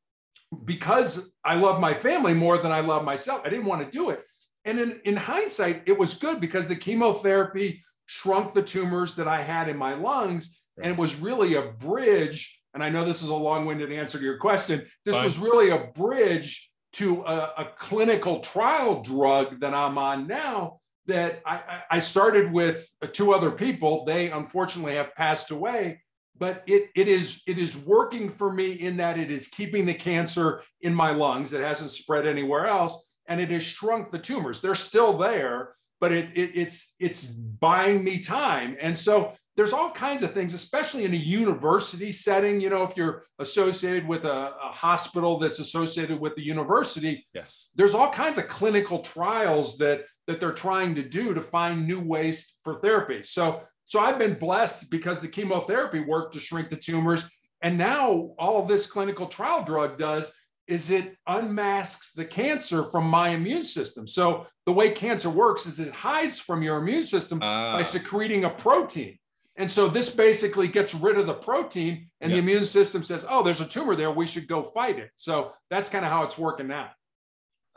because 0.64 1.30
I 1.44 1.56
love 1.56 1.78
my 1.78 1.92
family 1.92 2.32
more 2.32 2.56
than 2.56 2.72
I 2.72 2.80
love 2.80 3.04
myself. 3.04 3.42
I 3.44 3.50
didn't 3.50 3.66
want 3.66 3.84
to 3.84 3.90
do 3.90 4.08
it. 4.08 4.24
and 4.64 4.80
in, 4.80 4.98
in 5.04 5.14
hindsight, 5.14 5.82
it 5.84 5.98
was 5.98 6.14
good 6.14 6.40
because 6.40 6.68
the 6.68 6.74
chemotherapy 6.74 7.82
shrunk 8.06 8.54
the 8.54 8.62
tumors 8.62 9.14
that 9.16 9.28
I 9.28 9.42
had 9.42 9.68
in 9.68 9.76
my 9.76 9.92
lungs. 9.92 10.58
And 10.82 10.90
it 10.90 10.96
was 10.96 11.20
really 11.20 11.56
a 11.56 11.72
bridge. 11.72 12.58
And 12.72 12.82
I 12.82 12.88
know 12.88 13.04
this 13.04 13.20
is 13.20 13.28
a 13.28 13.34
long 13.34 13.66
winded 13.66 13.92
answer 13.92 14.16
to 14.16 14.24
your 14.24 14.38
question. 14.38 14.86
This 15.04 15.16
Fine. 15.16 15.24
was 15.24 15.38
really 15.38 15.68
a 15.68 15.88
bridge 15.94 16.70
to 16.94 17.20
a, 17.24 17.52
a, 17.58 17.68
clinical 17.76 18.40
trial 18.40 19.02
drug 19.02 19.60
that 19.60 19.74
I'm 19.74 19.98
on 19.98 20.26
now. 20.26 20.80
That 21.08 21.42
I, 21.44 21.82
I 21.90 21.98
started 21.98 22.52
with 22.52 22.88
uh, 23.02 23.06
two 23.06 23.34
other 23.34 23.50
people. 23.50 24.04
They 24.04 24.30
unfortunately 24.30 24.94
have 24.94 25.14
passed 25.14 25.50
away, 25.50 26.02
but 26.38 26.62
it, 26.66 26.90
it 26.94 27.08
is 27.08 27.42
it 27.46 27.58
is 27.58 27.76
working 27.76 28.28
for 28.28 28.52
me 28.52 28.72
in 28.72 28.96
that 28.98 29.18
it 29.18 29.30
is 29.30 29.48
keeping 29.48 29.86
the 29.86 29.94
cancer 29.94 30.62
in 30.82 30.94
my 30.94 31.10
lungs. 31.10 31.52
It 31.52 31.62
hasn't 31.62 31.90
spread 31.90 32.26
anywhere 32.26 32.66
else, 32.66 33.04
and 33.26 33.40
it 33.40 33.50
has 33.50 33.64
shrunk 33.64 34.10
the 34.10 34.18
tumors. 34.18 34.60
They're 34.60 34.74
still 34.74 35.18
there, 35.18 35.74
but 36.00 36.12
it, 36.12 36.30
it, 36.36 36.52
it's 36.54 36.94
it's 37.00 37.24
buying 37.24 38.04
me 38.04 38.18
time. 38.18 38.76
And 38.80 38.96
so 38.96 39.32
there's 39.58 39.72
all 39.72 39.90
kinds 39.90 40.22
of 40.22 40.32
things, 40.32 40.54
especially 40.54 41.04
in 41.04 41.12
a 41.12 41.16
university 41.16 42.12
setting. 42.12 42.60
You 42.60 42.70
know, 42.70 42.84
if 42.84 42.96
you're 42.96 43.24
associated 43.40 44.06
with 44.06 44.24
a, 44.24 44.52
a, 44.62 44.70
hospital 44.72 45.40
that's 45.40 45.58
associated 45.58 46.20
with 46.20 46.36
the 46.36 46.42
university, 46.42 47.26
yes, 47.34 47.66
there's 47.74 47.92
all 47.92 48.08
kinds 48.08 48.38
of 48.38 48.46
clinical 48.46 49.00
trials 49.00 49.76
that 49.78 50.04
that 50.28 50.38
they're 50.38 50.52
trying 50.52 50.94
to 50.94 51.02
do 51.02 51.34
to 51.34 51.40
find 51.40 51.88
new 51.88 52.00
ways 52.00 52.54
for 52.62 52.76
therapy. 52.76 53.24
So 53.24 53.62
so 53.88 54.00
I've 54.00 54.18
been 54.18 54.34
blessed 54.34 54.90
because 54.90 55.22
the 55.22 55.28
chemotherapy 55.28 56.00
worked 56.00 56.34
to 56.34 56.38
shrink 56.38 56.68
the 56.68 56.76
tumors. 56.76 57.30
And 57.62 57.78
now 57.78 58.34
all 58.38 58.66
this 58.66 58.86
clinical 58.86 59.26
trial 59.26 59.64
drug 59.64 59.98
does 59.98 60.32
is 60.66 60.90
it 60.90 61.16
unmasks 61.26 62.12
the 62.12 62.26
cancer 62.26 62.82
from 62.82 63.06
my 63.06 63.30
immune 63.30 63.64
system. 63.64 64.06
So 64.06 64.46
the 64.66 64.72
way 64.72 64.90
cancer 64.90 65.30
works 65.30 65.64
is 65.64 65.80
it 65.80 65.90
hides 65.90 66.38
from 66.38 66.62
your 66.62 66.76
immune 66.76 67.04
system 67.04 67.42
uh. 67.42 67.72
by 67.72 67.82
secreting 67.82 68.44
a 68.44 68.50
protein. 68.50 69.18
And 69.56 69.70
so 69.70 69.88
this 69.88 70.10
basically 70.10 70.68
gets 70.68 70.94
rid 70.94 71.18
of 71.18 71.26
the 71.26 71.34
protein, 71.34 72.10
and 72.20 72.32
the 72.32 72.36
immune 72.36 72.64
system 72.64 73.02
says, 73.02 73.26
"Oh, 73.28 73.42
there's 73.42 73.60
a 73.60 73.66
tumor 73.66 73.96
there. 73.96 74.12
We 74.12 74.24
should 74.24 74.46
go 74.46 74.62
fight 74.62 75.00
it." 75.00 75.10
So 75.16 75.50
that's 75.68 75.88
kind 75.88 76.04
of 76.04 76.12
how 76.12 76.22
it's 76.22 76.38
working 76.38 76.68
now. 76.68 76.90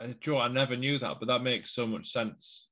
Uh, 0.02 0.08
Joe, 0.20 0.38
I 0.38 0.48
never 0.48 0.76
knew 0.76 0.98
that, 0.98 1.18
but 1.20 1.28
that 1.28 1.42
makes 1.42 1.70
so 1.70 1.86
much 1.86 2.10
sense, 2.10 2.66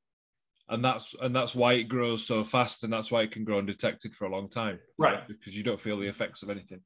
and 0.68 0.84
that's 0.84 1.14
and 1.20 1.34
that's 1.34 1.54
why 1.54 1.74
it 1.74 1.84
grows 1.84 2.26
so 2.26 2.44
fast, 2.44 2.82
and 2.82 2.92
that's 2.92 3.10
why 3.10 3.22
it 3.22 3.30
can 3.30 3.44
grow 3.44 3.58
undetected 3.58 4.14
for 4.14 4.26
a 4.26 4.30
long 4.30 4.48
time, 4.48 4.78
right? 4.98 5.26
Because 5.28 5.56
you 5.56 5.62
don't 5.62 5.80
feel 5.80 5.98
the 5.98 6.08
effects 6.08 6.42
of 6.42 6.50
anything. 6.50 6.80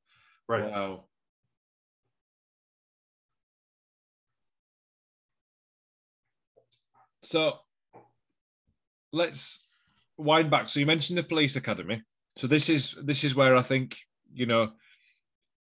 Right. 0.48 0.70
Wow. 0.70 1.04
So 7.22 7.58
let's 9.12 9.64
wind 10.18 10.50
back. 10.50 10.68
So 10.68 10.80
you 10.80 10.86
mentioned 10.86 11.18
the 11.18 11.22
police 11.22 11.56
academy. 11.56 12.02
So 12.36 12.46
this 12.46 12.68
is 12.68 12.94
this 13.02 13.24
is 13.24 13.34
where 13.34 13.56
I 13.56 13.62
think 13.62 13.96
you 14.32 14.46
know 14.46 14.72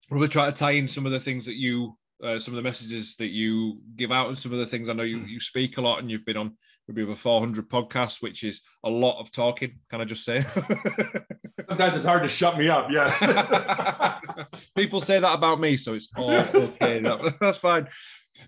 we'll 0.09 0.27
try 0.27 0.45
to 0.47 0.51
tie 0.51 0.71
in 0.71 0.87
some 0.87 1.05
of 1.05 1.11
the 1.11 1.19
things 1.19 1.45
that 1.45 1.55
you 1.55 1.97
uh, 2.23 2.39
some 2.39 2.53
of 2.53 2.55
the 2.55 2.61
messages 2.61 3.15
that 3.17 3.27
you 3.27 3.79
give 3.95 4.11
out 4.11 4.29
and 4.29 4.37
some 4.37 4.53
of 4.53 4.59
the 4.59 4.67
things 4.67 4.89
I 4.89 4.93
know 4.93 5.03
you 5.03 5.19
you 5.19 5.39
speak 5.39 5.77
a 5.77 5.81
lot 5.81 5.99
and 5.99 6.09
you've 6.09 6.25
been 6.25 6.37
on 6.37 6.57
maybe 6.87 7.01
over 7.01 7.15
400 7.15 7.67
podcasts, 7.67 8.21
which 8.21 8.43
is 8.43 8.61
a 8.83 8.89
lot 8.89 9.19
of 9.19 9.31
talking. 9.31 9.79
Can 9.89 10.01
I 10.01 10.05
just 10.05 10.23
say? 10.23 10.41
Sometimes 11.69 11.95
it's 11.95 12.05
hard 12.05 12.23
to 12.23 12.29
shut 12.29 12.57
me 12.57 12.69
up. 12.69 12.89
Yeah. 12.91 14.19
People 14.75 15.01
say 15.01 15.19
that 15.19 15.33
about 15.33 15.59
me, 15.59 15.77
so 15.77 15.95
it's 15.95 16.09
all 16.15 16.31
okay. 16.55 16.99
That, 16.99 17.37
that's 17.41 17.57
fine. 17.57 17.87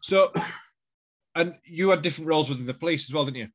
So 0.02 0.32
and 1.38 1.56
you 1.64 1.90
had 1.90 2.02
different 2.02 2.28
roles 2.28 2.50
within 2.50 2.66
the 2.66 2.74
police 2.74 3.10
as 3.10 3.14
well, 3.14 3.26
didn't 3.26 3.38
you? 3.38 3.48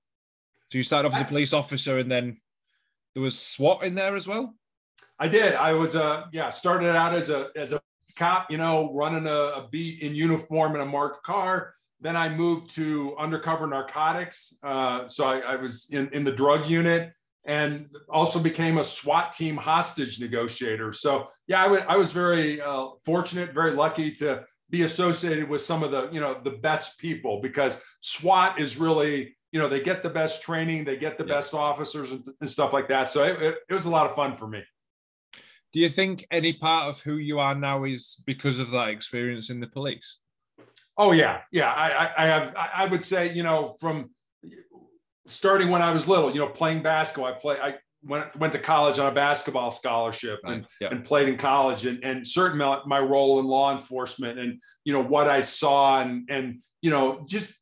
So 0.70 0.78
you 0.78 0.84
started 0.84 1.08
off 1.08 1.14
as 1.14 1.22
a 1.22 1.26
police 1.26 1.52
officer, 1.52 1.98
and 1.98 2.10
then 2.10 2.40
there 3.14 3.22
was 3.22 3.38
SWAT 3.38 3.84
in 3.84 3.94
there 3.94 4.16
as 4.16 4.26
well. 4.26 4.54
I 5.18 5.28
did. 5.28 5.54
I 5.54 5.72
was 5.72 5.94
a 5.94 6.04
uh, 6.04 6.24
yeah. 6.32 6.50
Started 6.50 6.96
out 6.96 7.14
as 7.14 7.28
a 7.28 7.48
as 7.56 7.72
a 7.72 7.80
cop, 8.16 8.50
you 8.50 8.58
know, 8.58 8.92
running 8.94 9.26
a, 9.26 9.30
a 9.30 9.68
beat 9.70 10.02
in 10.02 10.14
uniform 10.14 10.74
in 10.74 10.80
a 10.80 10.86
marked 10.86 11.24
car. 11.24 11.74
Then 12.00 12.16
I 12.16 12.28
moved 12.28 12.70
to 12.74 13.14
undercover 13.18 13.66
narcotics. 13.66 14.56
Uh, 14.62 15.06
so 15.06 15.24
I, 15.24 15.38
I 15.38 15.56
was 15.56 15.88
in, 15.90 16.08
in 16.12 16.24
the 16.24 16.32
drug 16.32 16.66
unit 16.66 17.12
and 17.44 17.86
also 18.08 18.38
became 18.38 18.78
a 18.78 18.84
SWAT 18.84 19.32
team 19.32 19.56
hostage 19.56 20.20
negotiator. 20.20 20.92
So 20.92 21.28
yeah, 21.46 21.60
I, 21.60 21.64
w- 21.64 21.84
I 21.88 21.96
was 21.96 22.12
very 22.12 22.60
uh, 22.60 22.88
fortunate, 23.04 23.52
very 23.52 23.72
lucky 23.74 24.12
to 24.12 24.44
be 24.70 24.82
associated 24.82 25.48
with 25.48 25.60
some 25.60 25.82
of 25.82 25.90
the 25.90 26.08
you 26.10 26.20
know 26.20 26.40
the 26.42 26.50
best 26.50 26.98
people 26.98 27.40
because 27.40 27.82
SWAT 28.00 28.60
is 28.60 28.78
really 28.78 29.36
you 29.52 29.60
know 29.60 29.68
they 29.68 29.80
get 29.80 30.02
the 30.02 30.10
best 30.10 30.42
training, 30.42 30.84
they 30.84 30.96
get 30.96 31.18
the 31.18 31.26
yeah. 31.26 31.34
best 31.34 31.54
officers 31.54 32.12
and, 32.12 32.24
and, 32.40 32.48
stuff 32.48 32.72
like 32.72 32.88
that. 32.88 33.06
So 33.08 33.24
it, 33.24 33.42
it, 33.42 33.54
it 33.68 33.72
was 33.72 33.84
a 33.84 33.90
lot 33.90 34.06
of 34.06 34.16
fun 34.16 34.36
for 34.36 34.48
me. 34.48 34.62
Do 35.72 35.80
you 35.80 35.88
think 35.88 36.26
any 36.30 36.52
part 36.52 36.88
of 36.88 37.00
who 37.00 37.16
you 37.16 37.38
are 37.38 37.54
now 37.54 37.84
is 37.84 38.22
because 38.26 38.58
of 38.58 38.70
that 38.70 38.88
experience 38.88 39.50
in 39.50 39.60
the 39.60 39.66
police? 39.66 40.18
Oh 40.98 41.12
yeah, 41.12 41.40
yeah. 41.50 41.72
I, 41.72 42.24
I 42.24 42.26
have. 42.26 42.54
I 42.56 42.84
would 42.84 43.02
say 43.02 43.32
you 43.32 43.42
know 43.42 43.76
from 43.80 44.10
starting 45.26 45.70
when 45.70 45.82
I 45.82 45.92
was 45.92 46.06
little, 46.06 46.30
you 46.30 46.40
know, 46.40 46.48
playing 46.48 46.82
basketball. 46.82 47.26
I 47.26 47.32
play. 47.32 47.56
I 47.58 47.74
went 48.04 48.34
went 48.36 48.52
to 48.52 48.58
college 48.58 48.98
on 48.98 49.06
a 49.06 49.14
basketball 49.14 49.70
scholarship 49.70 50.40
and, 50.44 50.66
and 50.80 51.04
played 51.04 51.28
in 51.28 51.38
college 51.38 51.86
and 51.86 52.02
and 52.02 52.26
certainly 52.26 52.76
my 52.86 52.98
role 52.98 53.38
in 53.38 53.46
law 53.46 53.72
enforcement 53.72 54.38
and 54.38 54.60
you 54.84 54.92
know 54.92 55.02
what 55.02 55.28
I 55.28 55.40
saw 55.40 56.00
and 56.00 56.28
and 56.28 56.58
you 56.80 56.90
know 56.90 57.24
just 57.28 57.54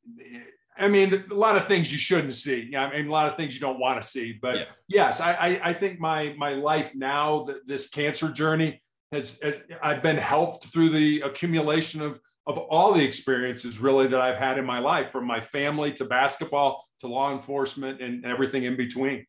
I 0.81 0.89
mean 0.89 1.25
a 1.31 1.35
lot 1.35 1.57
of 1.57 1.67
things 1.67 1.93
you 1.93 1.99
shouldn't 1.99 2.33
see. 2.33 2.69
Yeah, 2.73 2.87
I 2.87 2.97
mean 2.97 3.09
a 3.09 3.13
lot 3.13 3.29
of 3.29 3.37
things 3.37 3.55
you 3.55 3.61
don't 3.61 3.79
want 3.79 4.03
to 4.03 4.09
see. 4.09 4.39
But 4.41 4.57
yeah. 4.57 4.65
yes, 4.89 5.21
I, 5.21 5.33
I, 5.35 5.71
I 5.71 5.75
think 5.75 6.01
my 6.01 6.35
my 6.37 6.55
life 6.55 6.95
now 6.95 7.47
this 7.67 7.89
cancer 7.89 8.31
journey 8.33 8.83
has, 9.13 9.39
has 9.43 9.55
I've 9.83 10.03
been 10.03 10.17
helped 10.17 10.67
through 10.67 10.91
the 10.91 11.21
accumulation 11.21 12.01
of 12.01 12.21
of 12.47 12.59
all 12.59 12.93
the 12.93 13.05
experiences 13.05 13.79
really 13.79 14.07
that 14.09 14.21
I've 14.21 14.39
had 14.39 14.59
in 14.59 14.65
my 14.65 14.79
life, 14.79 15.13
from 15.13 15.27
my 15.27 15.41
family 15.41 15.93
to 15.95 16.05
basketball 16.05 16.85
to 17.01 17.07
law 17.07 17.33
enforcement 17.33 18.01
and 18.01 18.25
everything 18.25 18.65
in 18.65 18.77
between. 18.77 19.27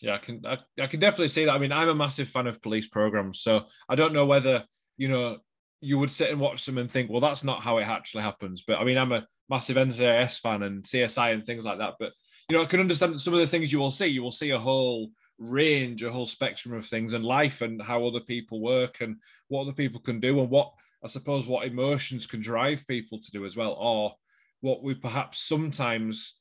Yeah, 0.00 0.14
I 0.14 0.18
can 0.18 0.42
I, 0.44 0.58
I 0.80 0.86
can 0.86 1.00
definitely 1.00 1.30
see 1.30 1.46
that. 1.46 1.54
I 1.54 1.58
mean, 1.58 1.72
I'm 1.72 1.88
a 1.88 1.94
massive 1.94 2.28
fan 2.28 2.46
of 2.46 2.60
police 2.60 2.88
programs, 2.88 3.40
so 3.40 3.64
I 3.88 3.94
don't 3.94 4.12
know 4.12 4.26
whether 4.26 4.64
you 4.96 5.08
know 5.08 5.38
you 5.80 5.98
would 5.98 6.12
sit 6.12 6.30
and 6.30 6.40
watch 6.40 6.64
them 6.64 6.78
and 6.78 6.90
think, 6.90 7.10
well, 7.10 7.20
that's 7.20 7.44
not 7.44 7.62
how 7.62 7.78
it 7.78 7.86
actually 7.86 8.22
happens. 8.22 8.62
But 8.66 8.78
I 8.78 8.84
mean, 8.84 8.98
I'm 8.98 9.12
a 9.12 9.26
massive 9.48 9.76
NCIS 9.76 10.40
fan 10.40 10.62
and 10.62 10.82
CSI 10.82 11.32
and 11.32 11.44
things 11.44 11.64
like 11.64 11.78
that. 11.78 11.94
But 11.98 12.12
you 12.48 12.56
know, 12.56 12.62
I 12.62 12.66
can 12.66 12.80
understand 12.80 13.20
some 13.20 13.34
of 13.34 13.40
the 13.40 13.46
things 13.46 13.72
you 13.72 13.78
will 13.78 13.90
see. 13.90 14.06
You 14.06 14.22
will 14.22 14.32
see 14.32 14.50
a 14.50 14.58
whole 14.58 15.10
range, 15.38 16.02
a 16.02 16.10
whole 16.10 16.26
spectrum 16.26 16.74
of 16.74 16.86
things 16.86 17.12
and 17.12 17.24
life 17.24 17.60
and 17.60 17.82
how 17.82 18.06
other 18.06 18.20
people 18.20 18.60
work 18.60 19.00
and 19.00 19.16
what 19.48 19.62
other 19.62 19.72
people 19.72 20.00
can 20.00 20.20
do 20.20 20.40
and 20.40 20.48
what 20.48 20.72
I 21.04 21.08
suppose 21.08 21.46
what 21.46 21.66
emotions 21.66 22.26
can 22.26 22.40
drive 22.40 22.86
people 22.88 23.20
to 23.20 23.30
do 23.30 23.44
as 23.44 23.56
well, 23.56 23.72
or 23.78 24.14
what 24.60 24.82
we 24.82 24.94
perhaps 24.94 25.40
sometimes 25.40 26.34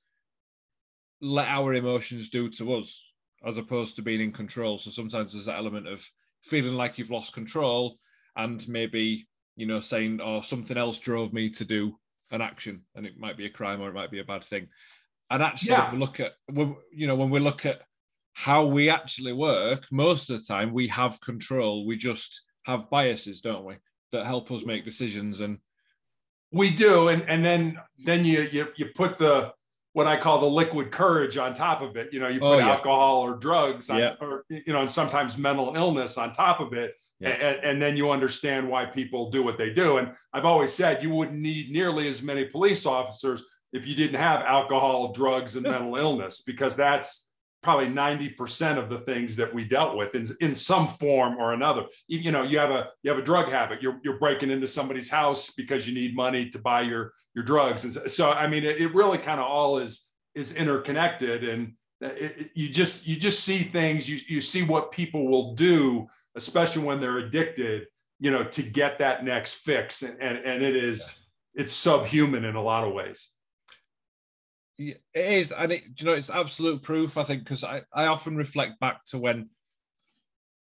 let 1.22 1.48
our 1.48 1.74
emotions 1.74 2.30
do 2.30 2.50
to 2.50 2.76
us 2.76 3.04
as 3.46 3.58
opposed 3.58 3.96
to 3.96 4.02
being 4.02 4.22
in 4.22 4.32
control. 4.32 4.78
So 4.78 4.90
sometimes 4.90 5.34
there's 5.34 5.46
that 5.46 5.58
element 5.58 5.88
of 5.88 6.08
feeling 6.42 6.74
like 6.76 6.98
you've 6.98 7.12
lost 7.12 7.34
control 7.34 7.98
and 8.36 8.68
maybe, 8.68 9.28
you 9.56 9.66
know, 9.66 9.80
saying, 9.80 10.20
oh, 10.22 10.42
something 10.42 10.78
else 10.78 11.00
drove 11.00 11.34
me 11.34 11.50
to 11.52 11.66
do 11.66 11.98
an 12.32 12.42
action 12.42 12.82
and 12.96 13.06
it 13.06 13.18
might 13.18 13.38
be 13.38 13.46
a 13.46 13.50
crime 13.50 13.82
or 13.82 13.90
it 13.90 13.94
might 13.94 14.12
be 14.12 14.20
a 14.20 14.26
bad 14.26 14.44
thing. 14.44 14.68
And 15.30 15.42
actually, 15.42 15.72
yeah. 15.72 15.92
we 15.92 15.98
look 15.98 16.20
at, 16.20 16.34
when, 16.52 16.76
you 16.92 17.08
know, 17.08 17.16
when 17.16 17.30
we 17.30 17.40
look 17.40 17.66
at 17.66 17.82
how 18.34 18.66
we 18.66 18.90
actually 18.90 19.34
work, 19.34 19.86
most 19.92 20.30
of 20.30 20.38
the 20.40 20.46
time 20.46 20.74
we 20.74 20.88
have 20.90 21.22
control. 21.22 21.86
We 21.86 21.96
just 21.96 22.44
have 22.64 22.90
biases, 22.90 23.42
don't 23.42 23.64
we, 23.64 23.76
that 24.12 24.26
help 24.26 24.52
us 24.52 24.66
make 24.66 24.84
decisions. 24.84 25.40
And 25.40 25.60
we 26.52 26.70
do. 26.70 27.08
And, 27.08 27.24
and 27.30 27.46
then, 27.46 27.80
then 28.04 28.26
you, 28.26 28.42
you, 28.52 28.68
you 28.76 28.88
put 28.94 29.18
the, 29.18 29.54
what 29.94 30.08
I 30.08 30.18
call 30.18 30.40
the 30.40 30.48
liquid 30.48 30.92
courage 30.92 31.38
on 31.38 31.54
top 31.54 31.82
of 31.82 31.96
it. 31.96 32.12
You 32.12 32.20
know, 32.20 32.28
you 32.28 32.42
put 32.42 32.56
oh, 32.56 32.58
yeah. 32.58 32.72
alcohol 32.72 33.22
or 33.22 33.38
drugs, 33.38 33.90
on, 33.90 34.00
yeah. 34.00 34.16
or 34.20 34.44
you 34.50 34.74
know, 34.74 34.82
and 34.82 34.92
sometimes 34.92 35.38
mental 35.38 35.74
illness 35.74 36.18
on 36.18 36.34
top 36.34 36.60
of 36.60 36.74
it, 36.74 36.92
yeah. 37.20 37.30
and, 37.30 37.64
and, 37.64 37.82
then 37.82 37.96
you 37.96 38.12
understand 38.12 38.68
why 38.70 38.86
people 38.86 39.30
do 39.30 39.42
what 39.44 39.58
they 39.58 39.70
do. 39.70 39.98
And 39.98 40.14
I've 40.34 40.46
always 40.46 40.74
said 40.74 41.02
you 41.02 41.12
wouldn't 41.12 41.40
need 41.40 41.72
nearly 41.72 42.08
as 42.08 42.22
many 42.22 42.46
police 42.46 42.86
officers 42.86 43.44
if 43.72 43.88
you 43.88 43.96
didn't 43.96 44.20
have 44.20 44.42
alcohol, 44.42 45.12
drugs, 45.12 45.56
and 45.56 45.64
mental 45.70 45.96
illness, 45.96 46.42
because 46.42 46.76
that's 46.76 47.32
probably 47.66 47.88
90% 47.88 48.78
of 48.78 48.90
the 48.90 49.00
things 49.00 49.36
that 49.36 49.52
we 49.52 49.66
dealt 49.66 49.98
with 49.98 50.14
in, 50.14 50.24
in 50.40 50.54
some 50.54 50.88
form 50.88 51.36
or 51.38 51.54
another. 51.54 51.86
You 52.08 52.32
know, 52.32 52.44
you 52.44 52.60
have 52.60 52.70
a 52.70 52.90
you 53.02 53.10
have 53.10 53.20
a 53.20 53.24
drug 53.24 53.50
habit. 53.50 53.82
You're 53.82 54.00
you're 54.04 54.20
breaking 54.20 54.52
into 54.52 54.68
somebody's 54.68 55.10
house 55.10 55.52
because 55.52 55.88
you 55.88 55.96
need 55.96 56.16
money 56.16 56.50
to 56.52 56.60
buy 56.60 56.82
your 56.82 57.14
your 57.34 57.44
drugs. 57.44 57.84
And 57.84 58.12
so 58.12 58.32
I 58.32 58.48
mean, 58.48 58.64
it, 58.64 58.80
it 58.80 58.94
really 58.94 59.18
kind 59.18 59.40
of 59.40 59.48
all 59.48 59.80
is 59.80 60.08
is 60.36 60.54
interconnected, 60.54 61.44
and 61.44 61.74
uh, 62.04 62.10
it, 62.10 62.36
it, 62.38 62.50
you 62.54 62.70
just 62.70 63.08
you 63.08 63.16
just 63.16 63.44
see 63.44 63.64
things. 63.64 64.08
You 64.08 64.20
you 64.28 64.40
see 64.40 64.62
what 64.62 64.92
people 64.92 65.28
will 65.28 65.56
do, 65.56 66.08
especially 66.36 66.84
when 66.84 67.00
they're 67.00 67.20
addicted. 67.20 67.88
You 68.20 68.32
know, 68.32 68.46
to 68.46 68.64
get 68.64 69.00
that 69.00 69.26
next 69.26 69.56
fix, 69.56 70.02
and 70.02 70.22
and, 70.22 70.38
and 70.38 70.64
it 70.64 70.76
is 70.76 71.26
it's 71.54 71.74
subhuman 71.74 72.46
in 72.46 72.56
a 72.56 72.62
lot 72.62 72.86
of 72.86 72.94
ways. 72.94 73.32
it 74.78 75.02
is, 75.14 75.52
and 75.52 75.72
it 75.72 75.84
you 75.98 76.06
know 76.06 76.14
it's 76.14 76.30
absolute 76.30 76.82
proof. 76.82 77.18
I 77.18 77.24
think 77.24 77.44
because 77.44 77.64
I 77.64 77.82
I 77.94 78.06
often 78.06 78.36
reflect 78.36 78.80
back 78.80 79.04
to 79.08 79.18
when. 79.18 79.50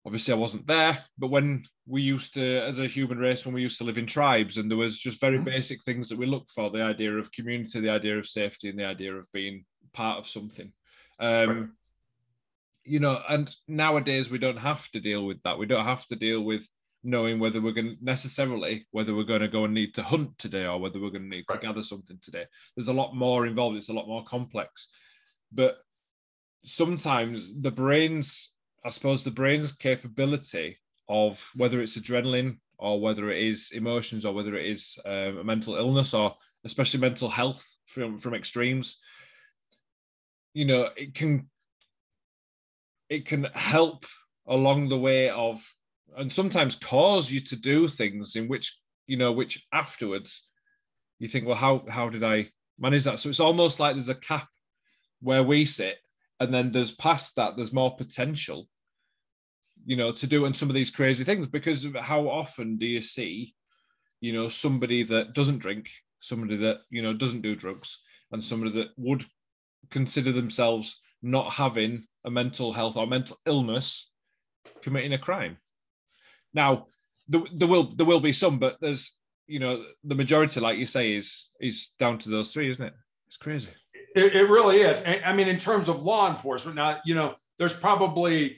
Obviously, 0.03 0.33
I 0.33 0.37
wasn't 0.37 0.65
there, 0.65 0.97
but 1.19 1.29
when 1.29 1.63
we 1.85 2.01
used 2.01 2.33
to, 2.33 2.63
as 2.63 2.79
a 2.79 2.87
human 2.87 3.19
race, 3.19 3.45
when 3.45 3.53
we 3.53 3.61
used 3.61 3.77
to 3.77 3.83
live 3.83 3.99
in 3.99 4.07
tribes, 4.07 4.57
and 4.57 4.69
there 4.69 4.77
was 4.77 4.97
just 4.97 5.21
very 5.21 5.35
mm-hmm. 5.35 5.45
basic 5.45 5.83
things 5.83 6.09
that 6.09 6.17
we 6.17 6.25
looked 6.25 6.49
for: 6.49 6.71
the 6.71 6.81
idea 6.81 7.13
of 7.13 7.31
community, 7.31 7.79
the 7.79 7.91
idea 7.91 8.17
of 8.17 8.25
safety, 8.25 8.69
and 8.69 8.79
the 8.79 8.85
idea 8.85 9.13
of 9.13 9.31
being 9.31 9.63
part 9.93 10.17
of 10.17 10.27
something. 10.27 10.73
Um, 11.19 11.49
right. 11.49 11.69
You 12.83 12.99
know, 12.99 13.21
and 13.29 13.53
nowadays 13.67 14.29
we 14.29 14.39
don't 14.39 14.57
have 14.57 14.89
to 14.91 14.99
deal 14.99 15.25
with 15.25 15.41
that. 15.43 15.57
We 15.57 15.67
don't 15.67 15.85
have 15.85 16.05
to 16.07 16.15
deal 16.15 16.41
with 16.41 16.67
knowing 17.03 17.39
whether 17.39 17.61
we're 17.61 17.71
going 17.71 17.97
to 17.97 18.03
necessarily 18.03 18.87
whether 18.91 19.15
we're 19.15 19.23
going 19.23 19.41
to 19.41 19.47
go 19.47 19.65
and 19.65 19.73
need 19.73 19.93
to 19.95 20.03
hunt 20.03 20.37
today 20.37 20.65
or 20.65 20.79
whether 20.79 20.99
we're 20.99 21.09
going 21.09 21.23
to 21.23 21.35
need 21.35 21.45
right. 21.49 21.59
to 21.59 21.67
gather 21.67 21.83
something 21.83 22.19
today. 22.21 22.45
There's 22.75 22.89
a 22.89 22.93
lot 22.93 23.15
more 23.15 23.47
involved. 23.47 23.77
It's 23.77 23.89
a 23.89 23.93
lot 23.93 24.07
more 24.07 24.23
complex, 24.25 24.87
but 25.51 25.77
sometimes 26.65 27.51
the 27.59 27.71
brain's, 27.71 28.51
I 28.85 28.89
suppose, 28.89 29.23
the 29.23 29.31
brain's 29.31 29.71
capability 29.71 30.77
of 31.09 31.49
whether 31.55 31.81
it's 31.81 31.97
adrenaline 31.97 32.57
or 32.77 32.99
whether 32.99 33.29
it 33.29 33.43
is 33.43 33.71
emotions 33.71 34.25
or 34.25 34.33
whether 34.33 34.55
it 34.55 34.65
is 34.65 34.97
um, 35.05 35.37
a 35.39 35.43
mental 35.43 35.75
illness 35.75 36.13
or 36.13 36.35
especially 36.65 36.99
mental 36.99 37.29
health 37.29 37.67
from 37.85 38.17
from 38.17 38.33
extremes. 38.33 38.97
You 40.53 40.65
know, 40.65 40.89
it 40.95 41.15
can 41.15 41.49
it 43.11 43.27
can 43.27 43.43
help 43.53 44.05
along 44.47 44.89
the 44.89 44.97
way 44.97 45.29
of 45.29 45.61
and 46.17 46.33
sometimes 46.33 46.75
cause 46.75 47.29
you 47.29 47.39
to 47.41 47.55
do 47.55 47.87
things 47.87 48.35
in 48.35 48.47
which 48.47 48.79
you 49.05 49.17
know 49.17 49.31
which 49.31 49.63
afterwards 49.71 50.47
you 51.19 51.27
think 51.27 51.45
well 51.45 51.55
how 51.55 51.83
how 51.87 52.09
did 52.09 52.23
i 52.23 52.49
manage 52.81 53.03
that? 53.03 53.19
So 53.19 53.29
it's 53.29 53.39
almost 53.39 53.79
like 53.79 53.95
there's 53.95 54.09
a 54.09 54.15
cap 54.15 54.47
where 55.21 55.43
we 55.43 55.65
sit 55.65 55.97
and 56.39 56.53
then 56.53 56.71
there's 56.71 56.91
past 56.91 57.35
that 57.35 57.55
there's 57.55 57.71
more 57.71 57.95
potential 57.95 58.67
you 59.85 59.95
know 59.95 60.11
to 60.11 60.27
do 60.27 60.45
and 60.45 60.57
some 60.57 60.69
of 60.69 60.75
these 60.75 60.89
crazy 60.89 61.23
things 61.23 61.47
because 61.47 61.85
how 62.01 62.27
often 62.27 62.77
do 62.77 62.85
you 62.85 63.01
see 63.01 63.53
you 64.19 64.33
know 64.33 64.49
somebody 64.49 65.03
that 65.03 65.33
doesn't 65.33 65.59
drink 65.59 65.89
somebody 66.19 66.55
that 66.57 66.79
you 66.89 67.01
know 67.01 67.13
doesn't 67.13 67.41
do 67.41 67.55
drugs 67.55 67.99
and 68.31 68.43
somebody 68.43 68.71
that 68.71 68.89
would 68.97 69.23
consider 69.89 70.31
themselves 70.31 71.00
not 71.21 71.53
having 71.53 72.05
a 72.25 72.31
mental 72.31 72.73
health 72.73 72.97
or 72.97 73.07
mental 73.07 73.37
illness 73.45 74.09
committing 74.81 75.13
a 75.13 75.17
crime 75.17 75.57
now, 76.53 76.87
there, 77.27 77.41
there 77.53 77.67
will 77.67 77.95
there 77.95 78.05
will 78.05 78.19
be 78.19 78.33
some, 78.33 78.59
but 78.59 78.77
there's 78.81 79.15
you 79.47 79.59
know 79.59 79.83
the 80.03 80.15
majority, 80.15 80.59
like 80.59 80.77
you 80.77 80.85
say, 80.85 81.13
is 81.13 81.49
is 81.59 81.91
down 81.99 82.17
to 82.19 82.29
those 82.29 82.51
three, 82.51 82.69
isn't 82.69 82.83
it? 82.83 82.93
It's 83.27 83.37
crazy. 83.37 83.69
It, 84.15 84.35
it 84.35 84.49
really 84.49 84.81
is. 84.81 85.03
I 85.05 85.33
mean, 85.33 85.47
in 85.47 85.57
terms 85.57 85.87
of 85.87 86.03
law 86.03 86.29
enforcement, 86.29 86.75
now 86.75 86.99
you 87.05 87.15
know 87.15 87.35
there's 87.57 87.75
probably 87.75 88.57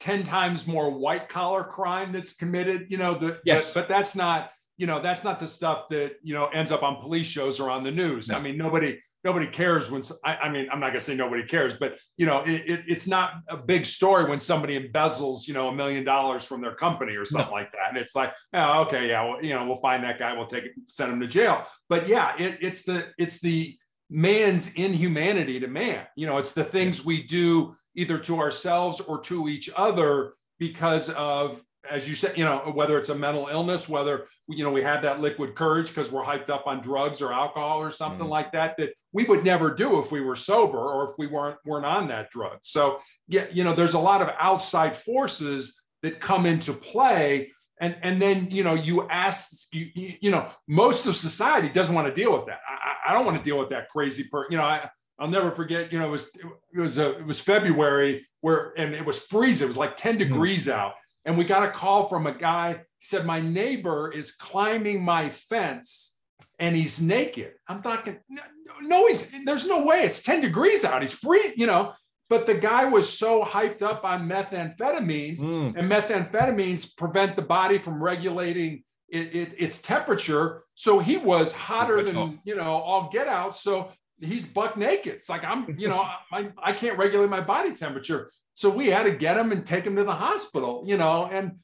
10 0.00 0.24
times 0.24 0.66
more 0.66 0.90
white 0.90 1.28
collar 1.28 1.64
crime 1.64 2.12
that's 2.12 2.36
committed 2.36 2.86
you 2.90 2.98
know 2.98 3.14
the, 3.14 3.40
yes. 3.44 3.70
but, 3.70 3.82
but 3.82 3.88
that's 3.88 4.16
not 4.16 4.50
you 4.76 4.86
know 4.86 5.00
that's 5.00 5.22
not 5.22 5.38
the 5.38 5.46
stuff 5.46 5.88
that 5.88 6.16
you 6.22 6.34
know 6.34 6.46
ends 6.48 6.72
up 6.72 6.82
on 6.82 6.96
police 6.96 7.28
shows 7.28 7.60
or 7.60 7.70
on 7.70 7.84
the 7.84 7.92
news 7.92 8.28
i 8.30 8.38
mean 8.38 8.58
nobody 8.58 8.98
nobody 9.24 9.46
cares 9.46 9.90
when 9.90 10.02
I, 10.24 10.36
I, 10.36 10.48
mean 10.50 10.68
i'm 10.70 10.80
not 10.80 10.88
going 10.88 11.00
to 11.00 11.00
say 11.00 11.14
nobody 11.16 11.44
cares 11.44 11.74
but 11.74 11.98
you 12.16 12.26
know 12.26 12.42
it, 12.42 12.62
it, 12.66 12.80
it's 12.86 13.08
not 13.08 13.32
a 13.48 13.56
big 13.56 13.86
story 13.86 14.28
when 14.28 14.38
somebody 14.38 14.78
embezzles 14.78 15.48
you 15.48 15.54
know 15.54 15.68
a 15.68 15.74
million 15.74 16.04
dollars 16.04 16.44
from 16.44 16.60
their 16.60 16.74
company 16.74 17.14
or 17.16 17.24
something 17.24 17.50
no. 17.50 17.56
like 17.56 17.72
that. 17.72 17.88
And 17.88 17.98
it's 17.98 18.14
like 18.14 18.32
oh 18.52 18.82
okay 18.82 19.08
yeah 19.08 19.24
well, 19.24 19.42
you 19.42 19.54
know 19.54 19.66
we'll 19.66 19.78
find 19.78 20.04
that 20.04 20.18
guy 20.18 20.32
we'll 20.32 20.46
take 20.46 20.64
it 20.64 20.72
send 20.86 21.12
him 21.12 21.20
to 21.20 21.26
jail. 21.26 21.64
But 21.88 22.08
yeah 22.08 22.36
it, 22.38 22.58
it's 22.60 22.84
the 22.84 23.08
it's 23.18 23.40
the 23.40 23.76
man's 24.10 24.74
inhumanity 24.74 25.60
to 25.60 25.68
man. 25.68 26.06
You 26.16 26.26
know 26.26 26.38
it's 26.38 26.52
the 26.52 26.64
things 26.64 27.04
we 27.04 27.26
do 27.26 27.76
either 27.96 28.18
to 28.18 28.40
ourselves 28.40 29.00
or 29.00 29.20
to 29.22 29.48
each 29.48 29.70
other 29.76 30.34
because 30.58 31.10
of 31.10 31.62
as 31.90 32.08
you 32.08 32.14
said, 32.14 32.36
you 32.38 32.44
know, 32.44 32.72
whether 32.74 32.98
it's 32.98 33.08
a 33.08 33.14
mental 33.14 33.48
illness, 33.48 33.88
whether 33.88 34.26
you 34.48 34.64
know 34.64 34.70
we 34.70 34.82
had 34.82 35.02
that 35.02 35.20
liquid 35.20 35.54
courage 35.54 35.88
because 35.88 36.10
we're 36.10 36.24
hyped 36.24 36.50
up 36.50 36.66
on 36.66 36.80
drugs 36.80 37.20
or 37.20 37.32
alcohol 37.32 37.78
or 37.78 37.90
something 37.90 38.26
mm. 38.26 38.30
like 38.30 38.52
that, 38.52 38.76
that 38.78 38.90
we 39.12 39.24
would 39.24 39.44
never 39.44 39.72
do 39.72 39.98
if 39.98 40.10
we 40.10 40.20
were 40.20 40.34
sober 40.36 40.78
or 40.78 41.10
if 41.10 41.10
we 41.18 41.26
weren't 41.26 41.58
weren't 41.64 41.86
on 41.86 42.08
that 42.08 42.30
drug. 42.30 42.58
So 42.62 42.98
yeah, 43.28 43.46
you 43.52 43.64
know, 43.64 43.74
there's 43.74 43.94
a 43.94 43.98
lot 43.98 44.22
of 44.22 44.28
outside 44.38 44.96
forces 44.96 45.82
that 46.02 46.20
come 46.20 46.46
into 46.46 46.72
play. 46.72 47.50
And, 47.80 47.96
and 48.02 48.22
then 48.22 48.48
you 48.50 48.62
know 48.62 48.74
you 48.74 49.08
ask 49.08 49.66
you, 49.72 49.90
you 49.94 50.30
know 50.30 50.48
most 50.68 51.06
of 51.06 51.16
society 51.16 51.68
doesn't 51.68 51.94
want 51.94 52.06
to 52.06 52.14
deal 52.14 52.32
with 52.32 52.46
that. 52.46 52.60
I, 52.68 53.10
I 53.10 53.12
don't 53.12 53.26
want 53.26 53.36
to 53.36 53.42
deal 53.42 53.58
with 53.58 53.70
that 53.70 53.88
crazy 53.88 54.24
person. 54.24 54.52
You 54.52 54.58
know 54.58 54.64
I, 54.64 54.88
I'll 55.18 55.28
never 55.28 55.50
forget. 55.50 55.92
You 55.92 55.98
know 55.98 56.06
it 56.06 56.10
was 56.10 56.30
it 56.72 56.80
was 56.80 56.98
a, 56.98 57.18
it 57.18 57.26
was 57.26 57.40
February 57.40 58.26
where 58.42 58.72
and 58.76 58.94
it 58.94 59.04
was 59.04 59.18
freezing. 59.18 59.64
It 59.64 59.68
was 59.68 59.76
like 59.76 59.96
10 59.96 60.14
mm. 60.14 60.18
degrees 60.18 60.66
mm. 60.66 60.72
out 60.72 60.94
and 61.24 61.38
we 61.38 61.44
got 61.44 61.62
a 61.62 61.70
call 61.70 62.08
from 62.08 62.26
a 62.26 62.34
guy. 62.34 62.72
He 62.72 63.06
said, 63.06 63.26
My 63.26 63.40
neighbor 63.40 64.12
is 64.12 64.32
climbing 64.32 65.02
my 65.02 65.30
fence 65.30 66.18
and 66.58 66.76
he's 66.76 67.02
naked. 67.02 67.52
I'm 67.68 67.82
thinking, 67.82 68.18
no, 68.28 68.42
no, 68.82 69.06
he's 69.06 69.32
there's 69.44 69.66
no 69.66 69.84
way. 69.84 70.04
It's 70.04 70.22
10 70.22 70.40
degrees 70.40 70.84
out. 70.84 71.02
He's 71.02 71.14
free, 71.14 71.52
you 71.56 71.66
know. 71.66 71.92
But 72.30 72.46
the 72.46 72.54
guy 72.54 72.86
was 72.86 73.18
so 73.18 73.44
hyped 73.44 73.82
up 73.82 74.04
on 74.04 74.28
methamphetamines, 74.28 75.40
mm. 75.40 75.76
and 75.76 75.90
methamphetamines 75.90 76.96
prevent 76.96 77.36
the 77.36 77.42
body 77.42 77.78
from 77.78 78.02
regulating 78.02 78.82
it, 79.08 79.34
it, 79.34 79.54
its 79.58 79.82
temperature. 79.82 80.62
So 80.74 80.98
he 80.98 81.18
was 81.18 81.52
hotter 81.52 82.02
than 82.02 82.40
you 82.44 82.56
know 82.56 82.72
all 82.72 83.10
get 83.12 83.28
out. 83.28 83.56
So 83.56 83.92
he's 84.20 84.46
buck 84.46 84.76
naked. 84.76 85.14
It's 85.14 85.28
like 85.28 85.44
I'm, 85.44 85.76
you 85.78 85.88
know, 85.88 86.08
I, 86.32 86.50
I 86.62 86.72
can't 86.72 86.98
regulate 86.98 87.28
my 87.28 87.40
body 87.40 87.72
temperature. 87.74 88.30
So 88.54 88.70
we 88.70 88.88
had 88.88 89.02
to 89.02 89.10
get 89.10 89.36
him 89.36 89.52
and 89.52 89.66
take 89.66 89.84
him 89.84 89.96
to 89.96 90.04
the 90.04 90.14
hospital, 90.14 90.84
you 90.86 90.96
know, 90.96 91.26
and 91.26 91.58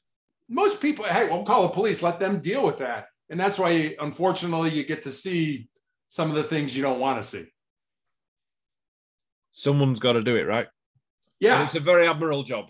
most 0.49 0.81
people, 0.81 1.05
hey, 1.05 1.27
we'll 1.29 1.45
call 1.45 1.63
the 1.63 1.69
police, 1.69 2.03
let 2.03 2.19
them 2.19 2.41
deal 2.41 2.65
with 2.65 2.79
that. 2.79 3.05
And 3.29 3.39
that's 3.39 3.57
why, 3.57 3.95
unfortunately, 3.99 4.73
you 4.73 4.83
get 4.83 5.03
to 5.03 5.11
see 5.11 5.69
some 6.09 6.29
of 6.29 6.35
the 6.35 6.43
things 6.43 6.75
you 6.75 6.83
don't 6.83 6.99
want 6.99 7.21
to 7.21 7.27
see. 7.27 7.45
Someone's 9.51 10.01
got 10.01 10.13
to 10.13 10.21
do 10.21 10.35
it, 10.35 10.43
right? 10.43 10.67
Yeah. 11.39 11.59
And 11.61 11.67
it's 11.67 11.75
a 11.75 11.79
very 11.79 12.07
admirable 12.07 12.43
job. 12.43 12.65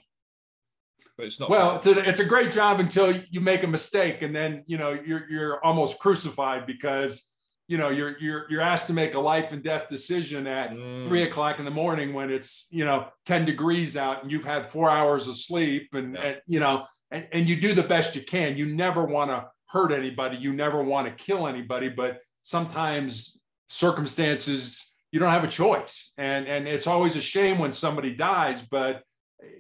But 1.18 1.26
it's 1.26 1.40
not 1.40 1.50
well, 1.50 1.78
it's 1.78 1.88
a, 1.88 2.08
it's 2.08 2.20
a 2.20 2.26
great 2.26 2.52
job 2.52 2.80
until 2.80 3.12
you 3.32 3.42
make 3.42 3.64
a 3.64 3.68
mistake 3.68 4.22
and 4.22 4.36
then, 4.36 4.64
you 4.68 4.78
know, 4.78 4.92
you're, 4.92 5.28
you're 5.30 5.66
almost 5.66 5.98
crucified 5.98 6.68
because 6.68 7.28
you 7.72 7.78
know 7.78 7.90
you're 7.90 8.18
you're 8.20 8.46
you're 8.50 8.62
asked 8.62 8.88
to 8.88 8.94
make 8.94 9.14
a 9.14 9.20
life 9.20 9.54
and 9.54 9.64
death 9.64 9.88
decision 9.88 10.46
at 10.46 10.72
mm. 10.72 11.06
three 11.06 11.24
o'clock 11.24 11.58
in 11.58 11.64
the 11.64 11.72
morning 11.72 12.14
when 12.14 12.30
it's 12.30 12.68
you 12.70 12.84
know 12.84 13.08
10 13.26 13.46
degrees 13.46 13.96
out 13.96 14.22
and 14.22 14.30
you've 14.30 14.44
had 14.44 14.68
four 14.68 14.90
hours 14.90 15.30
of 15.30 15.38
sleep 15.38 15.88
and, 15.94 16.16
yeah. 16.16 16.22
and 16.22 16.42
you 16.48 16.60
know 16.60 16.84
and, 17.12 17.26
and 17.32 17.48
you 17.48 17.56
do 17.56 17.74
the 17.74 17.82
best 17.82 18.14
you 18.14 18.24
can 18.24 18.58
you 18.58 18.66
never 18.66 19.06
want 19.06 19.32
to 19.32 19.46
hurt 19.68 19.94
anybody 19.94 20.36
you 20.36 20.52
never 20.52 20.84
want 20.84 21.08
to 21.08 21.24
kill 21.24 21.48
anybody 21.48 21.88
but 21.88 22.20
sometimes 22.42 23.40
circumstances 23.70 24.94
you 25.14 25.20
don't 25.20 25.32
have 25.32 25.46
a 25.46 25.48
choice 25.48 26.12
and 26.18 26.48
and 26.48 26.68
it's 26.68 26.88
always 26.88 27.16
a 27.16 27.22
shame 27.22 27.58
when 27.58 27.72
somebody 27.72 28.14
dies 28.14 28.62
but 28.62 29.02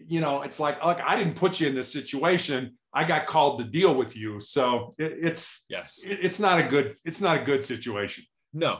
you 0.06 0.19
know 0.19 0.41
it's 0.41 0.60
like 0.60 0.84
look 0.84 0.97
i 1.08 1.15
didn't 1.15 1.38
put 1.38 1.62
you 1.62 1.67
in 1.69 1.76
this 1.76 1.93
situation 1.93 2.78
I 2.93 3.06
got 3.06 3.25
called 3.25 3.60
to 3.60 3.65
deal 3.65 3.93
with 3.93 4.17
you. 4.17 4.39
So 4.39 4.95
it, 4.97 5.17
it's 5.21 5.65
yes, 5.69 5.99
it, 6.04 6.19
it's 6.21 6.39
not 6.39 6.60
a 6.60 6.63
good 6.63 6.95
it's 7.06 7.21
not 7.21 7.38
a 7.41 7.43
good 7.43 7.63
situation. 7.63 8.25
No, 8.54 8.80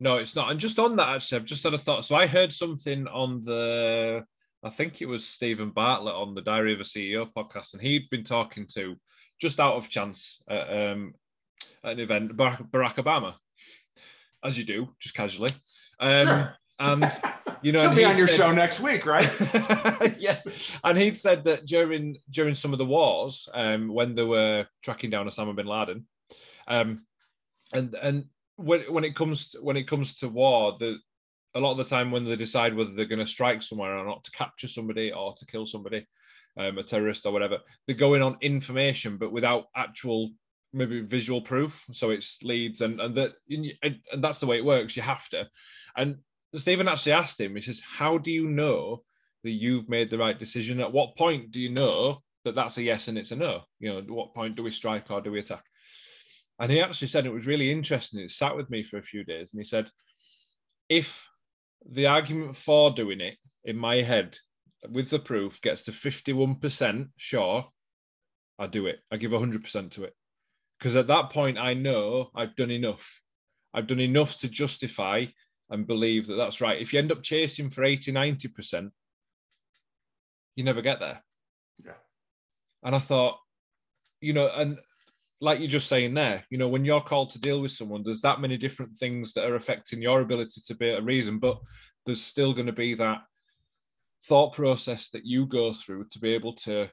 no, 0.00 0.16
it's 0.16 0.34
not. 0.34 0.50
And 0.50 0.60
just 0.60 0.78
on 0.78 0.96
that, 0.96 1.08
actually, 1.08 1.38
I've 1.38 1.44
just 1.44 1.62
had 1.62 1.74
a 1.74 1.78
thought. 1.78 2.04
So 2.04 2.16
I 2.16 2.26
heard 2.26 2.52
something 2.52 3.06
on 3.08 3.44
the 3.44 4.24
I 4.64 4.70
think 4.70 5.02
it 5.02 5.06
was 5.06 5.26
Steven 5.26 5.70
Bartlett 5.70 6.14
on 6.14 6.34
the 6.34 6.40
Diary 6.40 6.72
of 6.72 6.80
a 6.80 6.84
CEO 6.84 7.30
podcast, 7.36 7.74
and 7.74 7.82
he'd 7.82 8.08
been 8.10 8.24
talking 8.24 8.66
to 8.74 8.96
just 9.40 9.60
out 9.60 9.74
of 9.74 9.90
chance 9.90 10.42
at, 10.48 10.90
um, 10.90 11.14
at 11.84 11.92
an 11.92 12.00
event 12.00 12.36
Barack, 12.36 12.70
Barack 12.70 12.94
Obama, 12.94 13.34
as 14.42 14.56
you 14.58 14.64
do, 14.64 14.88
just 15.00 15.14
casually. 15.14 15.50
Um, 16.00 16.26
sure. 16.26 16.56
And 16.78 17.10
you 17.62 17.72
know, 17.72 17.82
he'll 17.82 17.96
be 17.96 18.04
on 18.04 18.18
your 18.18 18.28
said, 18.28 18.36
show 18.36 18.52
next 18.52 18.80
week, 18.80 19.06
right? 19.06 19.30
yeah, 20.18 20.40
and 20.82 20.98
he'd 20.98 21.18
said 21.18 21.44
that 21.44 21.66
during 21.66 22.18
during 22.30 22.54
some 22.54 22.72
of 22.72 22.78
the 22.78 22.84
wars, 22.84 23.48
um, 23.54 23.88
when 23.88 24.14
they 24.14 24.24
were 24.24 24.66
tracking 24.82 25.10
down 25.10 25.28
Osama 25.28 25.54
bin 25.54 25.66
Laden, 25.66 26.06
um, 26.68 27.06
and 27.72 27.94
and 27.94 28.24
when 28.56 28.80
when 28.92 29.04
it 29.04 29.14
comes 29.14 29.50
to, 29.50 29.58
when 29.58 29.76
it 29.76 29.88
comes 29.88 30.16
to 30.16 30.28
war, 30.28 30.76
the 30.78 30.98
a 31.54 31.60
lot 31.60 31.72
of 31.72 31.78
the 31.78 31.84
time 31.84 32.10
when 32.10 32.24
they 32.24 32.36
decide 32.36 32.74
whether 32.74 32.92
they're 32.92 33.04
going 33.04 33.18
to 33.20 33.26
strike 33.26 33.62
somewhere 33.62 33.96
or 33.96 34.04
not 34.04 34.24
to 34.24 34.30
capture 34.32 34.68
somebody 34.68 35.12
or 35.12 35.34
to 35.36 35.46
kill 35.46 35.66
somebody, 35.66 36.04
um, 36.58 36.78
a 36.78 36.82
terrorist 36.82 37.26
or 37.26 37.32
whatever, 37.32 37.58
they're 37.86 37.96
going 37.96 38.22
on 38.22 38.36
information, 38.40 39.16
but 39.16 39.32
without 39.32 39.66
actual 39.76 40.30
maybe 40.72 41.00
visual 41.00 41.40
proof. 41.40 41.84
So 41.92 42.10
it's 42.10 42.38
leads 42.42 42.80
and 42.80 43.00
and 43.00 43.14
that 43.14 43.32
and 43.48 43.94
that's 44.18 44.40
the 44.40 44.46
way 44.46 44.58
it 44.58 44.64
works. 44.64 44.96
You 44.96 45.02
have 45.02 45.28
to, 45.30 45.48
and 45.96 46.16
Steven 46.56 46.88
actually 46.88 47.12
asked 47.12 47.40
him, 47.40 47.54
he 47.54 47.62
says, 47.62 47.80
How 47.80 48.18
do 48.18 48.30
you 48.30 48.48
know 48.48 49.02
that 49.42 49.50
you've 49.50 49.88
made 49.88 50.10
the 50.10 50.18
right 50.18 50.38
decision? 50.38 50.80
At 50.80 50.92
what 50.92 51.16
point 51.16 51.50
do 51.50 51.60
you 51.60 51.70
know 51.70 52.22
that 52.44 52.54
that's 52.54 52.78
a 52.78 52.82
yes 52.82 53.08
and 53.08 53.18
it's 53.18 53.32
a 53.32 53.36
no? 53.36 53.62
You 53.80 53.92
know, 53.92 53.98
at 53.98 54.10
what 54.10 54.34
point 54.34 54.56
do 54.56 54.62
we 54.62 54.70
strike 54.70 55.10
or 55.10 55.20
do 55.20 55.32
we 55.32 55.40
attack? 55.40 55.64
And 56.58 56.70
he 56.70 56.80
actually 56.80 57.08
said 57.08 57.26
it 57.26 57.32
was 57.32 57.46
really 57.46 57.70
interesting. 57.70 58.20
It 58.20 58.30
sat 58.30 58.56
with 58.56 58.70
me 58.70 58.84
for 58.84 58.98
a 58.98 59.02
few 59.02 59.24
days 59.24 59.52
and 59.52 59.60
he 59.60 59.64
said, 59.64 59.90
if 60.88 61.28
the 61.88 62.06
argument 62.06 62.56
for 62.56 62.90
doing 62.92 63.20
it 63.20 63.36
in 63.64 63.76
my 63.76 63.96
head 63.96 64.38
with 64.88 65.10
the 65.10 65.18
proof 65.18 65.60
gets 65.60 65.82
to 65.84 65.90
51%, 65.90 67.08
sure, 67.16 67.66
I 68.58 68.66
do 68.66 68.86
it. 68.86 69.00
I 69.10 69.16
give 69.16 69.32
100% 69.32 69.90
to 69.92 70.04
it. 70.04 70.14
Because 70.78 70.96
at 70.96 71.08
that 71.08 71.30
point, 71.30 71.58
I 71.58 71.74
know 71.74 72.30
I've 72.34 72.54
done 72.56 72.70
enough. 72.70 73.20
I've 73.72 73.86
done 73.86 74.00
enough 74.00 74.38
to 74.38 74.48
justify 74.48 75.26
and 75.70 75.86
believe 75.86 76.26
that 76.26 76.36
that's 76.36 76.60
right. 76.60 76.80
If 76.80 76.92
you 76.92 76.98
end 76.98 77.12
up 77.12 77.22
chasing 77.22 77.70
for 77.70 77.84
80, 77.84 78.12
90%, 78.12 78.90
you 80.56 80.64
never 80.64 80.82
get 80.82 81.00
there. 81.00 81.22
Yeah. 81.84 81.92
And 82.82 82.94
I 82.94 82.98
thought, 82.98 83.38
you 84.20 84.32
know, 84.32 84.50
and 84.54 84.78
like 85.40 85.58
you're 85.58 85.68
just 85.68 85.88
saying 85.88 86.14
there, 86.14 86.44
you 86.50 86.58
know, 86.58 86.68
when 86.68 86.84
you're 86.84 87.00
called 87.00 87.30
to 87.30 87.40
deal 87.40 87.60
with 87.60 87.72
someone, 87.72 88.02
there's 88.04 88.22
that 88.22 88.40
many 88.40 88.56
different 88.56 88.96
things 88.96 89.32
that 89.34 89.44
are 89.44 89.56
affecting 89.56 90.00
your 90.00 90.20
ability 90.20 90.60
to 90.66 90.74
be 90.74 90.90
a 90.90 91.00
reason, 91.00 91.38
but 91.38 91.60
there's 92.06 92.22
still 92.22 92.52
going 92.52 92.66
to 92.66 92.72
be 92.72 92.94
that 92.94 93.22
thought 94.24 94.54
process 94.54 95.10
that 95.10 95.26
you 95.26 95.46
go 95.46 95.72
through 95.72 96.06
to 96.10 96.18
be 96.18 96.34
able 96.34 96.54
to 96.54 96.88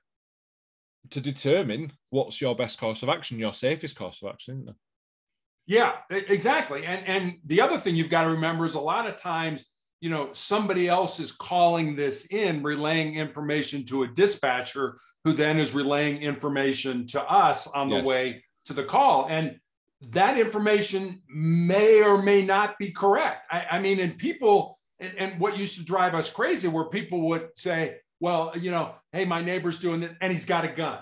to 1.10 1.20
determine 1.20 1.92
what's 2.10 2.40
your 2.40 2.56
best 2.56 2.80
course 2.80 3.02
of 3.02 3.10
action, 3.10 3.40
your 3.40 3.54
safest 3.54 3.96
course 3.96 4.22
of 4.22 4.30
action, 4.30 4.68
Yeah, 5.72 5.94
exactly. 6.10 6.86
And 6.86 7.08
and 7.08 7.38
the 7.46 7.62
other 7.62 7.78
thing 7.78 7.96
you've 7.96 8.10
got 8.10 8.26
to 8.26 8.32
remember 8.32 8.66
is 8.66 8.76
a 8.76 8.80
lot 8.82 9.08
of 9.08 9.16
times, 9.16 9.68
you 10.02 10.10
know, 10.10 10.28
somebody 10.34 10.90
else 10.90 11.22
is 11.22 11.32
calling 11.32 11.96
this 11.96 12.26
in, 12.26 12.62
relaying 12.62 13.16
information 13.16 13.86
to 13.86 14.04
a 14.04 14.08
dispatcher 14.10 14.98
who 15.24 15.32
then 15.32 15.58
is 15.58 15.74
relaying 15.74 16.24
information 16.24 17.08
to 17.08 17.24
us 17.24 17.68
on 17.68 17.88
the 17.88 17.96
yes. 17.96 18.06
way 18.06 18.44
to 18.66 18.74
the 18.74 18.84
call. 18.84 19.28
And 19.30 19.62
that 20.10 20.38
information 20.38 21.22
may 21.30 22.04
or 22.04 22.22
may 22.22 22.44
not 22.44 22.78
be 22.78 22.92
correct. 22.92 23.46
I, 23.50 23.66
I 23.72 23.80
mean, 23.80 24.02
and 24.02 24.18
people, 24.18 24.78
and, 25.00 25.14
and, 25.18 25.40
what 25.40 25.58
used 25.58 25.78
to 25.78 25.86
drive 25.86 26.16
us 26.16 26.30
crazy 26.30 26.68
where 26.68 26.86
people 26.86 27.30
would 27.30 27.50
say, 27.56 27.98
well, 28.20 28.52
you 28.58 28.72
know, 28.72 28.96
hey, 29.14 29.24
my 29.24 29.42
neighbor's 29.42 29.80
doing 29.80 30.02
this 30.02 30.12
and 30.20 30.34
he's 30.34 30.46
got 30.46 30.66
a 30.66 30.70
gun. 30.70 31.00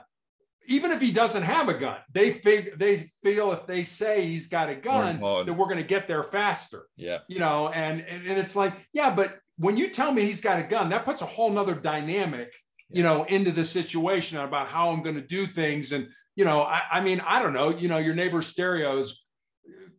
Even 0.67 0.91
if 0.91 1.01
he 1.01 1.11
doesn't 1.11 1.43
have 1.43 1.67
a 1.67 1.73
gun, 1.73 1.97
they 2.13 2.33
fig- 2.33 2.77
they 2.77 2.97
feel 3.23 3.51
if 3.51 3.65
they 3.65 3.83
say 3.83 4.25
he's 4.25 4.47
got 4.47 4.69
a 4.69 4.75
gun, 4.75 5.19
that 5.45 5.53
we're 5.53 5.65
going 5.65 5.77
to 5.77 5.83
get 5.83 6.07
there 6.07 6.21
faster. 6.23 6.85
Yeah. 6.95 7.19
You 7.27 7.39
know, 7.39 7.69
and, 7.69 8.01
and 8.01 8.27
and 8.27 8.37
it's 8.37 8.55
like, 8.55 8.73
yeah, 8.93 9.09
but 9.09 9.39
when 9.57 9.77
you 9.77 9.89
tell 9.89 10.11
me 10.11 10.21
he's 10.21 10.41
got 10.41 10.59
a 10.59 10.63
gun, 10.63 10.89
that 10.89 11.05
puts 11.05 11.21
a 11.21 11.25
whole 11.25 11.49
nother 11.49 11.75
dynamic 11.75 12.53
you 12.89 13.03
know, 13.03 13.23
into 13.25 13.51
the 13.51 13.63
situation 13.63 14.39
about 14.39 14.67
how 14.67 14.89
I'm 14.89 15.03
going 15.03 15.15
to 15.15 15.21
do 15.21 15.45
things. 15.45 15.91
And, 15.91 16.09
you 16.35 16.45
know, 16.45 16.63
I, 16.63 16.81
I, 16.91 17.01
mean, 17.01 17.21
I 17.21 17.41
don't 17.41 17.53
know, 17.53 17.69
you 17.69 17.87
know, 17.87 17.97
your 17.97 18.15
neighbor's 18.15 18.47
stereo's 18.47 19.23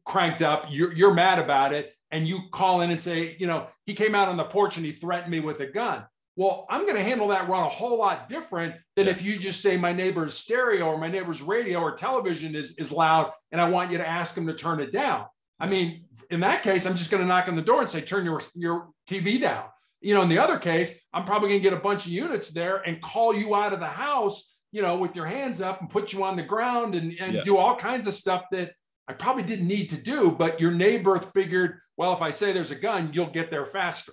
cranked 0.05 0.43
up, 0.43 0.67
you're, 0.71 0.93
you're 0.93 1.15
mad 1.15 1.39
about 1.39 1.73
it. 1.73 1.93
And 2.13 2.27
you 2.27 2.41
call 2.51 2.81
in 2.81 2.91
and 2.91 2.99
say, 2.99 3.37
you 3.39 3.47
know, 3.47 3.69
he 3.87 3.95
came 3.95 4.17
out 4.17 4.27
on 4.27 4.37
the 4.37 4.45
porch 4.45 4.77
and 4.77 4.85
he 4.85 4.91
threatened 4.91 5.31
me 5.31 5.39
with 5.39 5.61
a 5.61 5.67
gun. 5.67 6.05
Well, 6.37 6.67
I'm 6.71 6.83
going 6.83 6.97
to 6.97 7.03
handle 7.03 7.29
that 7.29 7.49
run 7.49 7.65
a 7.65 7.69
whole 7.69 7.99
lot 7.99 8.29
different 8.29 8.75
than 8.97 9.07
yeah. 9.07 9.13
if 9.13 9.23
you 9.23 9.37
just 9.37 9.61
say 9.61 9.77
my 9.77 9.93
neighbor's 9.93 10.35
stereo 10.35 10.87
or 10.87 10.99
my 10.99 11.09
neighbor's 11.09 11.43
radio 11.43 11.81
or 11.81 11.93
television 11.93 12.55
is, 12.55 12.75
is 12.79 12.93
loud 12.93 13.33
and 13.53 13.61
I 13.61 13.69
want 13.69 13.91
you 13.91 13.99
to 13.99 14.07
ask 14.07 14.37
him 14.37 14.47
to 14.47 14.55
turn 14.55 14.81
it 14.81 14.93
down. 14.93 15.27
I 15.59 15.67
mean, 15.67 16.07
in 16.31 16.41
that 16.41 16.63
case, 16.63 16.87
I'm 16.87 16.97
just 16.97 17.11
going 17.11 17.23
to 17.23 17.27
knock 17.27 17.49
on 17.49 17.57
the 17.57 17.63
door 17.63 17.81
and 17.81 17.89
say, 17.89 18.01
turn 18.01 18.25
your, 18.25 18.41
your 18.55 18.89
TV 19.09 19.41
down. 19.41 19.65
You 20.01 20.15
know, 20.15 20.23
in 20.23 20.31
the 20.31 20.39
other 20.39 20.59
case, 20.59 21.05
I'm 21.13 21.25
probably 21.25 21.51
going 21.51 21.61
to 21.61 21.69
get 21.69 21.77
a 21.77 21.83
bunch 21.83 22.07
of 22.07 22.13
units 22.13 22.49
there 22.49 22.79
and 22.79 23.03
call 23.03 23.35
you 23.35 23.55
out 23.55 23.75
of 23.75 23.81
the 23.81 23.87
house, 23.87 24.57
you 24.73 24.81
know, 24.81 24.97
with 24.97 25.15
your 25.15 25.27
hands 25.27 25.61
up 25.61 25.81
and 25.81 25.91
put 25.91 26.15
you 26.15 26.25
on 26.25 26.37
the 26.37 26.43
ground 26.43 26.95
and, 26.95 27.13
and 27.21 27.35
yeah. 27.35 27.43
do 27.43 27.59
all 27.59 27.77
kinds 27.77 28.07
of 28.07 28.15
stuff 28.15 28.45
that 28.53 28.73
I 29.07 29.13
probably 29.13 29.43
didn't 29.43 29.67
need 29.67 29.91
to 29.91 29.97
do. 29.97 30.31
But 30.31 30.61
your 30.61 30.71
neighbor 30.71 31.19
figured, 31.19 31.81
well, 31.99 32.15
if 32.15 32.23
I 32.23 32.31
say 32.31 32.53
there's 32.53 32.71
a 32.71 32.77
gun, 32.77 33.11
you'll 33.13 33.27
get 33.27 33.51
there 33.51 33.67
faster. 33.67 34.13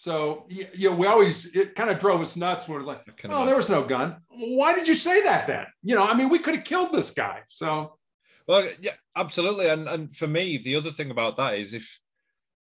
So, 0.00 0.46
you 0.48 0.88
know, 0.88 0.96
we 0.96 1.06
always, 1.06 1.54
it 1.54 1.74
kind 1.74 1.90
of 1.90 1.98
drove 1.98 2.22
us 2.22 2.34
nuts 2.34 2.66
when 2.66 2.76
it 2.76 2.86
was 2.86 2.86
like, 2.86 3.02
oh, 3.28 3.44
there 3.44 3.54
was 3.54 3.68
no 3.68 3.84
gun. 3.84 4.16
Why 4.30 4.74
did 4.74 4.88
you 4.88 4.94
say 4.94 5.22
that 5.24 5.46
then? 5.46 5.66
You 5.82 5.94
know, 5.94 6.06
I 6.06 6.14
mean, 6.14 6.30
we 6.30 6.38
could 6.38 6.54
have 6.54 6.64
killed 6.64 6.90
this 6.90 7.10
guy. 7.10 7.40
So, 7.48 7.98
well, 8.48 8.66
yeah, 8.80 8.94
absolutely. 9.14 9.68
And, 9.68 9.86
and 9.86 10.16
for 10.16 10.26
me, 10.26 10.56
the 10.56 10.76
other 10.76 10.90
thing 10.90 11.10
about 11.10 11.36
that 11.36 11.58
is 11.58 11.74
if, 11.74 12.00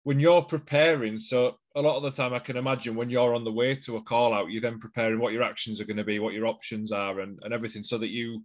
when 0.04 0.20
you're 0.20 0.41
preparing, 0.41 1.22
so 1.22 1.56
a 1.74 1.82
lot 1.82 1.96
of 1.96 2.04
the 2.04 2.12
time 2.12 2.34
I 2.34 2.39
can 2.39 2.58
imagine 2.58 2.96
when 2.96 3.10
you're 3.10 3.34
on 3.34 3.46
the 3.46 3.52
way 3.54 3.76
to 3.76 3.96
a 3.96 4.02
call 4.02 4.34
out, 4.34 4.52
you're 4.52 4.62
then 4.62 4.80
preparing 4.80 5.22
what 5.22 5.32
your 5.32 5.44
actions 5.44 5.80
are 5.80 5.86
going 5.86 5.96
to 5.96 6.04
be, 6.04 6.20
what 6.20 6.34
your 6.34 6.48
options 6.48 6.91
are, 6.91 7.22
and, 7.22 7.39
and 7.44 7.54
everything, 7.54 7.86
so 7.86 7.98
that 8.00 8.10
you 8.10 8.44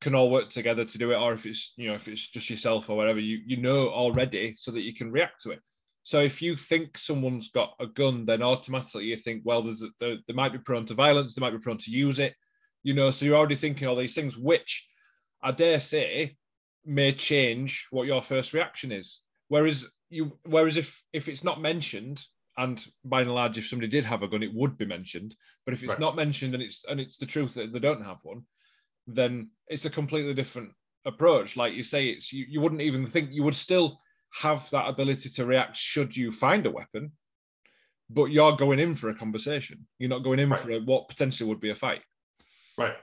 can 0.00 0.14
all 0.14 0.30
work 0.30 0.50
together 0.50 0.84
to 0.84 0.98
do 0.98 1.10
it. 1.10 1.16
Or 1.16 1.32
if 1.32 1.46
it's 1.46 1.72
you 1.76 1.88
know 1.88 1.94
if 1.94 2.06
it's 2.06 2.28
just 2.28 2.48
yourself 2.48 2.88
or 2.90 2.96
whatever, 2.96 3.18
you 3.18 3.40
you 3.44 3.56
know 3.56 3.88
already, 3.88 4.54
so 4.56 4.70
that 4.70 4.82
you 4.82 4.94
can 4.94 5.10
react 5.10 5.42
to 5.42 5.50
it. 5.50 5.60
So 6.02 6.20
if 6.20 6.40
you 6.40 6.56
think 6.56 6.96
someone's 6.96 7.50
got 7.50 7.74
a 7.78 7.86
gun, 7.86 8.26
then 8.26 8.42
automatically 8.42 9.04
you 9.04 9.16
think, 9.16 9.42
well, 9.44 9.62
there's 9.62 9.82
a, 9.82 9.88
there, 10.00 10.16
they 10.26 10.34
might 10.34 10.52
be 10.52 10.58
prone 10.58 10.86
to 10.86 10.94
violence, 10.94 11.34
they 11.34 11.40
might 11.40 11.50
be 11.50 11.58
prone 11.58 11.78
to 11.78 11.90
use 11.90 12.18
it, 12.18 12.34
you 12.82 12.94
know. 12.94 13.10
So 13.10 13.24
you're 13.24 13.36
already 13.36 13.56
thinking 13.56 13.86
all 13.86 13.96
these 13.96 14.14
things, 14.14 14.36
which 14.36 14.88
I 15.42 15.52
dare 15.52 15.80
say 15.80 16.36
may 16.84 17.12
change 17.12 17.86
what 17.90 18.06
your 18.06 18.22
first 18.22 18.54
reaction 18.54 18.92
is. 18.92 19.20
Whereas 19.48 19.86
you 20.10 20.36
whereas 20.44 20.76
if 20.76 21.02
if 21.12 21.28
it's 21.28 21.44
not 21.44 21.62
mentioned 21.62 22.24
and 22.58 22.84
by 23.04 23.22
and 23.22 23.32
large 23.32 23.56
if 23.56 23.66
somebody 23.66 23.88
did 23.88 24.04
have 24.04 24.22
a 24.22 24.28
gun 24.28 24.42
it 24.42 24.52
would 24.52 24.76
be 24.76 24.84
mentioned 24.84 25.34
but 25.64 25.72
if 25.72 25.82
it's 25.82 25.90
right. 25.90 26.00
not 26.00 26.16
mentioned 26.16 26.52
and 26.52 26.62
it's 26.62 26.84
and 26.88 27.00
it's 27.00 27.16
the 27.16 27.26
truth 27.26 27.54
that 27.54 27.72
they 27.72 27.78
don't 27.78 28.04
have 28.04 28.18
one 28.24 28.42
then 29.06 29.48
it's 29.68 29.84
a 29.84 29.90
completely 29.90 30.34
different 30.34 30.70
approach 31.06 31.56
like 31.56 31.74
you 31.74 31.84
say 31.84 32.08
it's 32.08 32.32
you, 32.32 32.44
you 32.48 32.60
wouldn't 32.60 32.82
even 32.82 33.06
think 33.06 33.30
you 33.30 33.42
would 33.42 33.54
still 33.54 33.98
have 34.32 34.68
that 34.70 34.88
ability 34.88 35.28
to 35.28 35.44
react 35.44 35.76
should 35.76 36.16
you 36.16 36.30
find 36.30 36.66
a 36.66 36.70
weapon 36.70 37.12
but 38.08 38.26
you're 38.26 38.56
going 38.56 38.78
in 38.78 38.94
for 38.94 39.10
a 39.10 39.14
conversation 39.14 39.86
you're 39.98 40.10
not 40.10 40.24
going 40.24 40.38
in 40.38 40.50
right. 40.50 40.60
for 40.60 40.70
a, 40.70 40.78
what 40.80 41.08
potentially 41.08 41.48
would 41.48 41.60
be 41.60 41.70
a 41.70 41.74
fight 41.74 42.00
right 42.78 42.94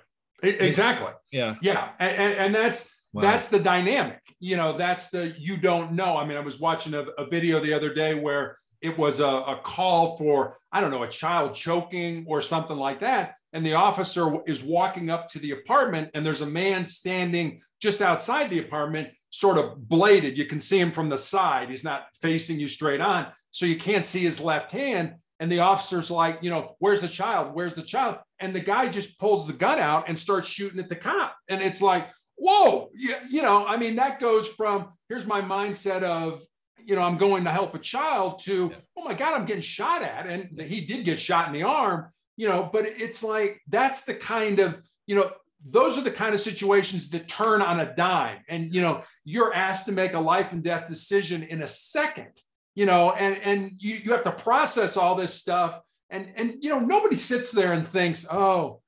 exactly 0.43 1.11
yeah 1.31 1.55
yeah 1.61 1.89
and, 1.99 2.33
and 2.33 2.55
that's 2.55 2.91
Wow. 3.13 3.21
That's 3.21 3.47
the 3.49 3.59
dynamic. 3.59 4.19
You 4.39 4.57
know, 4.57 4.77
that's 4.77 5.09
the 5.09 5.33
you 5.39 5.57
don't 5.57 5.93
know. 5.93 6.17
I 6.17 6.25
mean, 6.25 6.37
I 6.37 6.41
was 6.41 6.59
watching 6.59 6.93
a, 6.93 7.01
a 7.17 7.25
video 7.25 7.59
the 7.59 7.73
other 7.73 7.93
day 7.93 8.13
where 8.13 8.57
it 8.81 8.97
was 8.97 9.19
a, 9.19 9.25
a, 9.25 9.59
call 9.63 10.17
for, 10.17 10.56
I 10.77 10.79
don't 10.79 10.91
know, 10.91 11.01
a 11.01 11.07
child 11.07 11.55
choking 11.55 12.23
or 12.27 12.39
something 12.39 12.77
like 12.77 12.99
that. 12.99 13.33
And 13.51 13.65
the 13.65 13.73
officer 13.73 14.37
is 14.45 14.63
walking 14.63 15.09
up 15.09 15.27
to 15.29 15.39
the 15.39 15.51
apartment, 15.51 16.11
and 16.13 16.23
there's 16.23 16.43
a 16.43 16.45
man 16.45 16.83
standing 16.83 17.61
just 17.81 17.99
outside 17.99 18.51
the 18.51 18.59
apartment, 18.59 19.07
sort 19.31 19.57
of 19.57 19.89
bladed. 19.89 20.37
You 20.37 20.45
can 20.45 20.59
see 20.59 20.79
him 20.79 20.91
from 20.91 21.09
the 21.09 21.17
side. 21.17 21.71
He's 21.71 21.83
not 21.83 22.03
facing 22.21 22.59
you 22.59 22.67
straight 22.67 23.01
on. 23.01 23.25
So 23.49 23.65
you 23.65 23.77
can't 23.77 24.05
see 24.05 24.23
his 24.23 24.39
left 24.39 24.71
hand. 24.71 25.15
And 25.39 25.51
the 25.51 25.61
officer's 25.61 26.11
like, 26.11 26.37
you 26.43 26.51
know, 26.51 26.75
where's 26.77 27.01
the 27.01 27.07
child? 27.07 27.55
Where's 27.55 27.73
the 27.73 27.81
child? 27.81 28.17
And 28.39 28.53
the 28.53 28.59
guy 28.59 28.87
just 28.87 29.17
pulls 29.17 29.47
the 29.47 29.53
gun 29.53 29.79
out 29.79 30.07
and 30.07 30.15
starts 30.15 30.47
shooting 30.47 30.79
at 30.79 30.89
the 30.89 30.95
cop. 30.95 31.35
And 31.49 31.63
it's 31.63 31.81
like, 31.81 32.07
whoa, 32.35 32.91
you, 32.93 33.15
you 33.31 33.41
know, 33.41 33.65
I 33.65 33.77
mean, 33.77 33.95
that 33.95 34.19
goes 34.19 34.47
from 34.47 34.89
here's 35.09 35.25
my 35.25 35.41
mindset 35.41 36.03
of, 36.03 36.43
you 36.87 36.95
know, 36.95 37.01
I'm 37.01 37.17
going 37.17 37.43
to 37.43 37.51
help 37.51 37.75
a 37.75 37.79
child 37.79 38.39
to, 38.39 38.69
yeah. 38.71 38.77
oh 38.97 39.03
my 39.03 39.13
God, 39.13 39.35
I'm 39.35 39.45
getting 39.45 39.61
shot 39.61 40.03
at. 40.03 40.25
And 40.25 40.59
he 40.61 40.79
did 40.79 41.03
get 41.03 41.19
shot 41.19 41.47
in 41.47 41.53
the 41.53 41.63
arm, 41.63 42.07
you 42.37 42.47
know, 42.47 42.69
but 42.71 42.85
it's 42.85 43.21
like 43.21 43.61
that's 43.67 44.05
the 44.05 44.13
kind 44.13 44.59
of, 44.59 44.81
you 45.05 45.15
know, 45.15 45.29
those 45.65 45.97
are 45.97 46.01
the 46.01 46.11
kind 46.11 46.33
of 46.33 46.39
situations 46.39 47.09
that 47.09 47.27
turn 47.27 47.61
on 47.61 47.81
a 47.81 47.93
dime. 47.93 48.39
And, 48.47 48.73
you 48.73 48.79
know, 48.79 49.03
you're 49.25 49.53
asked 49.53 49.87
to 49.87 49.91
make 49.91 50.13
a 50.13 50.19
life 50.19 50.53
and 50.53 50.63
death 50.63 50.87
decision 50.87 51.43
in 51.43 51.61
a 51.61 51.67
second, 51.67 52.31
you 52.73 52.85
know, 52.85 53.11
and, 53.11 53.35
and 53.43 53.71
you, 53.79 53.95
you 53.95 54.11
have 54.13 54.23
to 54.23 54.31
process 54.31 54.95
all 54.95 55.15
this 55.15 55.33
stuff. 55.33 55.81
And, 56.09 56.31
and, 56.37 56.63
you 56.63 56.69
know, 56.69 56.79
nobody 56.79 57.17
sits 57.17 57.51
there 57.51 57.73
and 57.73 57.85
thinks, 57.85 58.25
oh, 58.31 58.79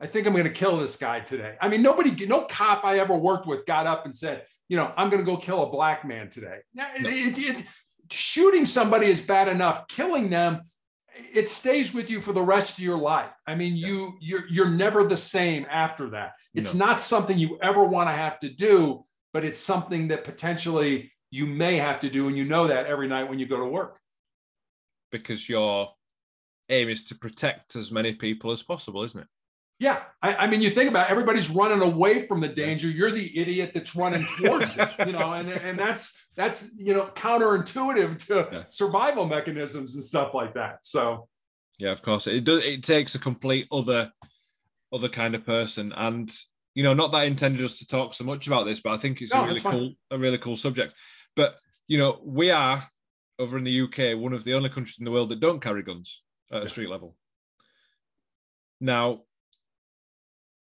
I 0.00 0.06
think 0.06 0.28
I'm 0.28 0.32
going 0.32 0.44
to 0.44 0.50
kill 0.50 0.76
this 0.76 0.96
guy 0.96 1.18
today. 1.18 1.56
I 1.60 1.68
mean, 1.68 1.82
nobody, 1.82 2.24
no 2.26 2.42
cop 2.42 2.84
I 2.84 3.00
ever 3.00 3.16
worked 3.16 3.48
with 3.48 3.66
got 3.66 3.88
up 3.88 4.04
and 4.04 4.14
said, 4.14 4.44
you 4.68 4.76
know, 4.76 4.92
I'm 4.96 5.10
going 5.10 5.24
to 5.24 5.30
go 5.30 5.36
kill 5.36 5.62
a 5.62 5.70
black 5.70 6.04
man 6.04 6.28
today. 6.30 6.58
No. 6.74 6.86
It, 6.96 7.38
it, 7.38 7.64
shooting 8.10 8.66
somebody 8.66 9.08
is 9.08 9.22
bad 9.22 9.48
enough. 9.48 9.88
Killing 9.88 10.30
them, 10.30 10.62
it 11.34 11.48
stays 11.48 11.92
with 11.92 12.10
you 12.10 12.20
for 12.20 12.32
the 12.32 12.42
rest 12.42 12.78
of 12.78 12.84
your 12.84 12.98
life. 12.98 13.30
I 13.46 13.54
mean, 13.54 13.76
yeah. 13.76 13.86
you 13.86 14.18
you're 14.20 14.46
you're 14.48 14.70
never 14.70 15.04
the 15.04 15.16
same 15.16 15.66
after 15.70 16.10
that. 16.10 16.32
It's 16.54 16.74
no. 16.74 16.86
not 16.86 17.00
something 17.00 17.38
you 17.38 17.58
ever 17.62 17.84
want 17.84 18.08
to 18.08 18.14
have 18.14 18.38
to 18.40 18.50
do, 18.50 19.04
but 19.32 19.44
it's 19.44 19.58
something 19.58 20.08
that 20.08 20.24
potentially 20.24 21.12
you 21.30 21.46
may 21.46 21.76
have 21.76 22.00
to 22.00 22.10
do, 22.10 22.28
and 22.28 22.36
you 22.36 22.44
know 22.44 22.68
that 22.68 22.86
every 22.86 23.08
night 23.08 23.28
when 23.28 23.38
you 23.38 23.46
go 23.46 23.58
to 23.58 23.66
work. 23.66 23.98
Because 25.10 25.48
your 25.48 25.88
aim 26.68 26.88
is 26.88 27.04
to 27.04 27.14
protect 27.14 27.76
as 27.76 27.90
many 27.90 28.12
people 28.12 28.52
as 28.52 28.62
possible, 28.62 29.02
isn't 29.02 29.20
it? 29.20 29.26
Yeah, 29.80 30.02
I, 30.20 30.34
I, 30.34 30.46
mean, 30.48 30.60
you 30.60 30.70
think 30.70 30.90
about 30.90 31.08
it, 31.08 31.12
everybody's 31.12 31.50
running 31.50 31.82
away 31.82 32.26
from 32.26 32.40
the 32.40 32.48
danger. 32.48 32.88
You're 32.88 33.12
the 33.12 33.38
idiot 33.38 33.70
that's 33.74 33.94
running 33.94 34.26
towards 34.38 34.76
it, 34.76 34.88
you 35.06 35.12
know, 35.12 35.34
and 35.34 35.48
and 35.48 35.78
that's 35.78 36.18
that's 36.34 36.70
you 36.76 36.94
know 36.94 37.10
counterintuitive 37.14 38.18
to 38.26 38.48
yeah. 38.50 38.64
survival 38.66 39.26
mechanisms 39.26 39.94
and 39.94 40.02
stuff 40.02 40.34
like 40.34 40.54
that. 40.54 40.84
So, 40.84 41.28
yeah, 41.78 41.92
of 41.92 42.02
course, 42.02 42.26
it 42.26 42.42
does. 42.42 42.64
It 42.64 42.82
takes 42.82 43.14
a 43.14 43.20
complete 43.20 43.68
other 43.70 44.10
other 44.92 45.08
kind 45.08 45.36
of 45.36 45.46
person, 45.46 45.92
and 45.92 46.28
you 46.74 46.82
know, 46.82 46.94
not 46.94 47.12
that 47.12 47.18
I 47.18 47.24
intended 47.24 47.64
us 47.64 47.78
to 47.78 47.86
talk 47.86 48.14
so 48.14 48.24
much 48.24 48.48
about 48.48 48.66
this, 48.66 48.80
but 48.80 48.92
I 48.92 48.96
think 48.96 49.22
it's 49.22 49.32
no, 49.32 49.44
a 49.44 49.46
really 49.46 49.60
cool 49.60 49.94
a 50.10 50.18
really 50.18 50.38
cool 50.38 50.56
subject. 50.56 50.94
But 51.36 51.54
you 51.86 51.98
know, 51.98 52.20
we 52.24 52.50
are 52.50 52.82
over 53.38 53.56
in 53.56 53.64
the 53.64 53.82
UK, 53.82 54.20
one 54.20 54.32
of 54.32 54.42
the 54.42 54.54
only 54.54 54.70
countries 54.70 54.96
in 54.98 55.04
the 55.04 55.12
world 55.12 55.28
that 55.28 55.38
don't 55.38 55.62
carry 55.62 55.84
guns 55.84 56.22
at 56.50 56.64
a 56.64 56.68
street 56.68 56.90
level. 56.90 57.14
Now, 58.80 59.22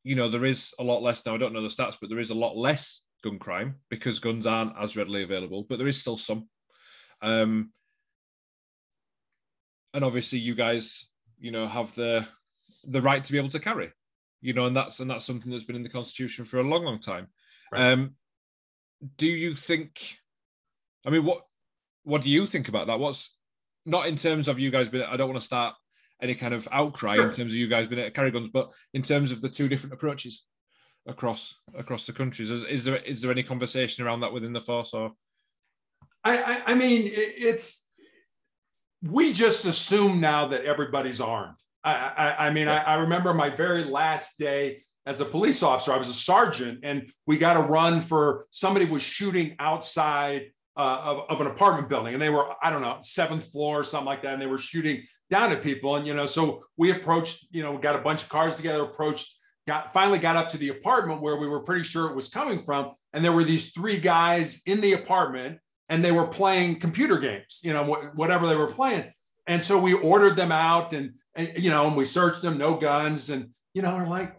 you 0.04 0.16
know, 0.16 0.30
there 0.30 0.46
is 0.46 0.74
a 0.80 0.84
lot 0.84 1.04
less 1.04 1.26
now. 1.26 1.36
I 1.36 1.38
don't 1.38 1.54
know 1.54 1.62
the 1.62 1.68
stats, 1.68 1.98
but 2.00 2.10
there 2.10 2.20
is 2.20 2.32
a 2.32 2.36
lot 2.36 2.58
less 2.58 3.02
gun 3.24 3.40
crime 3.40 3.76
because 3.90 4.20
guns 4.20 4.46
aren't 4.46 4.74
as 4.80 4.98
readily 4.98 5.24
available, 5.24 5.66
but 5.68 5.78
there 5.78 5.88
is 5.88 6.00
still 6.00 6.18
some. 6.18 6.50
Um, 7.22 7.72
and 9.94 10.04
obviously, 10.04 10.40
you 10.40 10.56
guys, 10.56 11.08
you 11.40 11.52
know, 11.52 11.68
have 11.68 11.94
the 11.96 12.28
the 12.86 13.02
right 13.02 13.24
to 13.24 13.32
be 13.32 13.38
able 13.38 13.50
to 13.50 13.60
carry, 13.60 13.92
you 14.42 14.54
know, 14.54 14.66
and 14.66 14.76
that's 14.76 15.00
and 15.00 15.10
that's 15.10 15.26
something 15.26 15.52
that's 15.52 15.66
been 15.66 15.76
in 15.76 15.84
the 15.84 15.90
constitution 15.90 16.46
for 16.46 16.58
a 16.58 16.64
long, 16.64 16.84
long 16.84 17.00
time. 17.00 17.28
Right. 17.72 17.92
Um, 17.92 18.16
do 19.18 19.28
you 19.28 19.56
think? 19.56 20.18
I 21.06 21.10
mean, 21.10 21.26
what 21.26 21.44
what 22.04 22.22
do 22.24 22.30
you 22.30 22.46
think 22.48 22.70
about 22.70 22.88
that? 22.88 23.00
What's 23.00 23.36
not 23.86 24.08
in 24.08 24.16
terms 24.16 24.48
of 24.48 24.60
you 24.60 24.70
guys 24.70 24.90
but 24.90 25.02
I 25.02 25.18
don't 25.18 25.30
want 25.30 25.42
to 25.42 25.46
start 25.46 25.74
any 26.22 26.36
kind 26.36 26.54
of 26.54 26.68
outcry 26.72 27.16
sure. 27.16 27.30
in 27.30 27.36
terms 27.36 27.52
of 27.52 27.58
you 27.58 27.68
guys 27.68 27.88
being 27.88 28.02
at 28.02 28.14
carry 28.14 28.32
guns, 28.32 28.50
but 28.54 28.72
in 28.94 29.02
terms 29.02 29.32
of 29.32 29.42
the 29.42 29.50
two 29.50 29.68
different 29.68 29.94
approaches 29.94 30.44
across 31.08 31.56
across 31.78 32.06
the 32.06 32.14
countries, 32.14 32.50
is, 32.50 32.64
is 32.64 32.84
there 32.84 32.98
is 32.98 33.22
there 33.22 33.32
any 33.32 33.44
conversation 33.44 34.06
around 34.06 34.22
that 34.22 34.34
within 34.34 34.54
the 34.54 34.62
force 34.62 34.94
or? 34.94 35.12
I, 36.24 36.38
I, 36.38 36.62
I 36.68 36.76
mean, 36.76 37.04
it's 37.06 37.88
we 39.04 39.34
just 39.34 39.66
assume 39.66 40.22
now 40.22 40.50
that 40.50 40.66
everybody's 40.66 41.20
armed. 41.20 41.58
I, 41.84 41.94
I, 41.94 42.48
I 42.48 42.50
mean, 42.52 42.68
yeah. 42.68 42.84
I, 42.84 42.94
I, 42.94 42.96
remember 42.96 43.34
my 43.34 43.50
very 43.50 43.84
last 43.84 44.38
day 44.38 44.84
as 45.08 45.20
a 45.20 45.26
police 45.26 45.64
officer. 45.64 45.92
I 45.92 45.98
was 45.98 46.10
a 46.10 46.14
sergeant, 46.14 46.82
and 46.84 47.12
we 47.26 47.38
got 47.38 47.58
a 47.58 47.62
run 47.62 48.02
for 48.02 48.46
somebody 48.52 48.86
was 48.86 49.02
shooting 49.02 49.56
outside 49.58 50.52
uh, 50.78 50.80
of, 51.04 51.30
of 51.30 51.42
an 51.42 51.48
apartment 51.48 51.90
building, 51.90 52.14
and 52.14 52.22
they 52.22 52.30
were 52.30 52.48
I 52.62 52.70
don't 52.70 52.82
know 52.82 52.98
seventh 53.02 53.52
floor 53.52 53.80
or 53.80 53.84
something 53.84 54.06
like 54.06 54.22
that, 54.24 54.34
and 54.34 54.42
they 54.42 54.48
were 54.48 54.60
shooting 54.60 55.04
down 55.32 55.52
at 55.52 55.64
people. 55.64 55.96
And 55.96 56.06
you 56.06 56.14
know, 56.14 56.28
so 56.28 56.64
we 56.78 56.92
approached, 56.92 57.48
you 57.50 57.64
know, 57.64 57.72
we 57.72 57.82
got 57.82 57.96
a 57.96 58.04
bunch 58.04 58.22
of 58.24 58.30
cars 58.30 58.58
together, 58.58 58.84
approached, 58.84 59.36
got 59.66 59.94
finally 59.94 60.20
got 60.20 60.36
up 60.36 60.50
to 60.50 60.58
the 60.58 60.70
apartment 60.70 61.22
where 61.22 61.38
we 61.38 61.48
were 61.48 61.62
pretty 61.62 61.84
sure 61.84 62.10
it 62.10 62.16
was 62.16 62.28
coming 62.28 62.64
from, 62.64 62.92
and 63.14 63.26
there 63.26 63.32
were 63.32 63.44
these 63.44 63.72
three 63.72 63.98
guys 63.98 64.62
in 64.68 64.82
the 64.82 64.94
apartment 64.94 65.58
and 65.92 66.06
they 66.06 66.12
were 66.14 66.28
playing 66.28 66.80
computer 66.80 67.18
games, 67.18 67.60
you 67.64 67.74
know, 67.74 67.84
whatever 68.16 68.48
they 68.48 68.56
were 68.56 68.72
playing. 68.72 69.12
And 69.46 69.62
so 69.62 69.78
we 69.78 69.94
ordered 69.94 70.38
them 70.38 70.52
out 70.52 70.94
and, 70.94 71.16
and 71.36 71.52
you 71.58 71.70
know, 71.70 71.86
and 71.88 71.98
we 71.98 72.06
searched 72.06 72.42
them, 72.42 72.58
no 72.58 72.76
guns. 72.76 73.30
And, 73.30 73.50
you 73.74 73.82
know, 73.82 73.98
we're 73.98 74.08
like, 74.08 74.38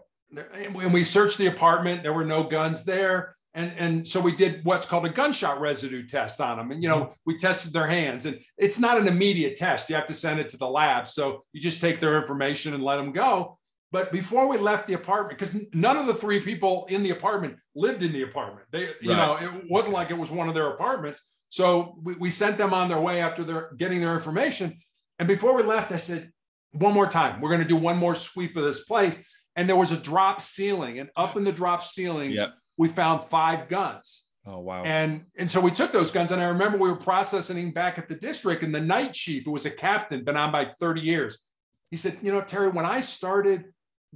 when 0.71 0.91
we 0.91 1.03
searched 1.03 1.37
the 1.37 1.45
apartment, 1.45 2.01
there 2.01 2.11
were 2.11 2.25
no 2.25 2.43
guns 2.43 2.85
there. 2.85 3.35
And, 3.55 3.71
and 3.77 4.07
so 4.07 4.19
we 4.19 4.35
did 4.35 4.65
what's 4.65 4.85
called 4.85 5.05
a 5.05 5.09
gunshot 5.09 5.61
residue 5.61 6.07
test 6.07 6.41
on 6.41 6.57
them. 6.57 6.71
And, 6.71 6.81
you 6.81 6.89
know, 6.89 7.01
mm-hmm. 7.01 7.13
we 7.25 7.37
tested 7.37 7.71
their 7.71 7.87
hands 7.87 8.25
and 8.25 8.39
it's 8.57 8.79
not 8.79 8.97
an 8.97 9.07
immediate 9.07 9.57
test. 9.57 9.89
You 9.89 9.95
have 9.95 10.07
to 10.07 10.13
send 10.13 10.39
it 10.39 10.49
to 10.49 10.57
the 10.57 10.67
lab. 10.67 11.07
So 11.07 11.43
you 11.53 11.61
just 11.61 11.79
take 11.79 11.99
their 11.99 12.19
information 12.19 12.73
and 12.73 12.83
let 12.83 12.95
them 12.97 13.11
go. 13.11 13.59
But 13.91 14.11
before 14.11 14.47
we 14.47 14.57
left 14.57 14.87
the 14.87 14.93
apartment, 14.93 15.37
because 15.37 15.55
none 15.71 15.97
of 15.97 16.07
the 16.07 16.15
three 16.15 16.39
people 16.39 16.87
in 16.89 17.03
the 17.03 17.11
apartment 17.11 17.57
lived 17.75 18.01
in 18.01 18.11
the 18.11 18.23
apartment, 18.23 18.65
they, 18.71 18.89
you 19.01 19.15
know, 19.15 19.35
it 19.35 19.69
wasn't 19.69 19.93
like 19.93 20.09
it 20.09 20.17
was 20.17 20.31
one 20.31 20.49
of 20.49 20.55
their 20.55 20.71
apartments. 20.71 21.23
So 21.49 21.99
we, 22.01 22.15
we 22.15 22.29
sent 22.31 22.57
them 22.57 22.73
on 22.73 22.89
their 22.89 22.99
way 22.99 23.21
after 23.21 23.43
they're 23.43 23.69
getting 23.77 24.01
their 24.01 24.15
information. 24.15 24.79
And 25.19 25.27
before 25.27 25.55
we 25.55 25.61
left, 25.61 25.91
I 25.91 25.97
said, 25.97 26.31
one 26.71 26.95
more 26.95 27.05
time, 27.05 27.39
we're 27.39 27.49
going 27.49 27.61
to 27.61 27.67
do 27.67 27.75
one 27.75 27.97
more 27.97 28.15
sweep 28.15 28.57
of 28.57 28.63
this 28.63 28.83
place. 28.83 29.23
And 29.55 29.69
there 29.69 29.75
was 29.75 29.91
a 29.91 29.97
drop 29.97 30.41
ceiling, 30.41 30.97
and 30.99 31.11
up 31.15 31.37
in 31.37 31.43
the 31.43 31.51
drop 31.51 31.83
ceiling, 31.83 32.31
yep. 32.31 32.53
We 32.77 32.87
found 32.87 33.23
five 33.23 33.67
guns. 33.67 34.25
Oh 34.45 34.59
wow! 34.59 34.83
And 34.83 35.23
and 35.37 35.49
so 35.49 35.61
we 35.61 35.71
took 35.71 35.91
those 35.91 36.11
guns, 36.11 36.31
and 36.31 36.41
I 36.41 36.45
remember 36.45 36.77
we 36.77 36.89
were 36.89 36.97
processing 36.97 37.71
back 37.71 37.97
at 37.97 38.09
the 38.09 38.15
district, 38.15 38.63
and 38.63 38.75
the 38.75 38.81
night 38.81 39.13
chief, 39.13 39.45
who 39.45 39.51
was 39.51 39.65
a 39.65 39.71
captain, 39.71 40.23
been 40.23 40.35
on 40.35 40.51
by 40.51 40.65
30 40.65 41.01
years, 41.01 41.45
he 41.91 41.97
said, 41.97 42.17
you 42.21 42.31
know, 42.31 42.41
Terry, 42.41 42.69
when 42.69 42.85
I 42.85 42.99
started, 42.99 43.65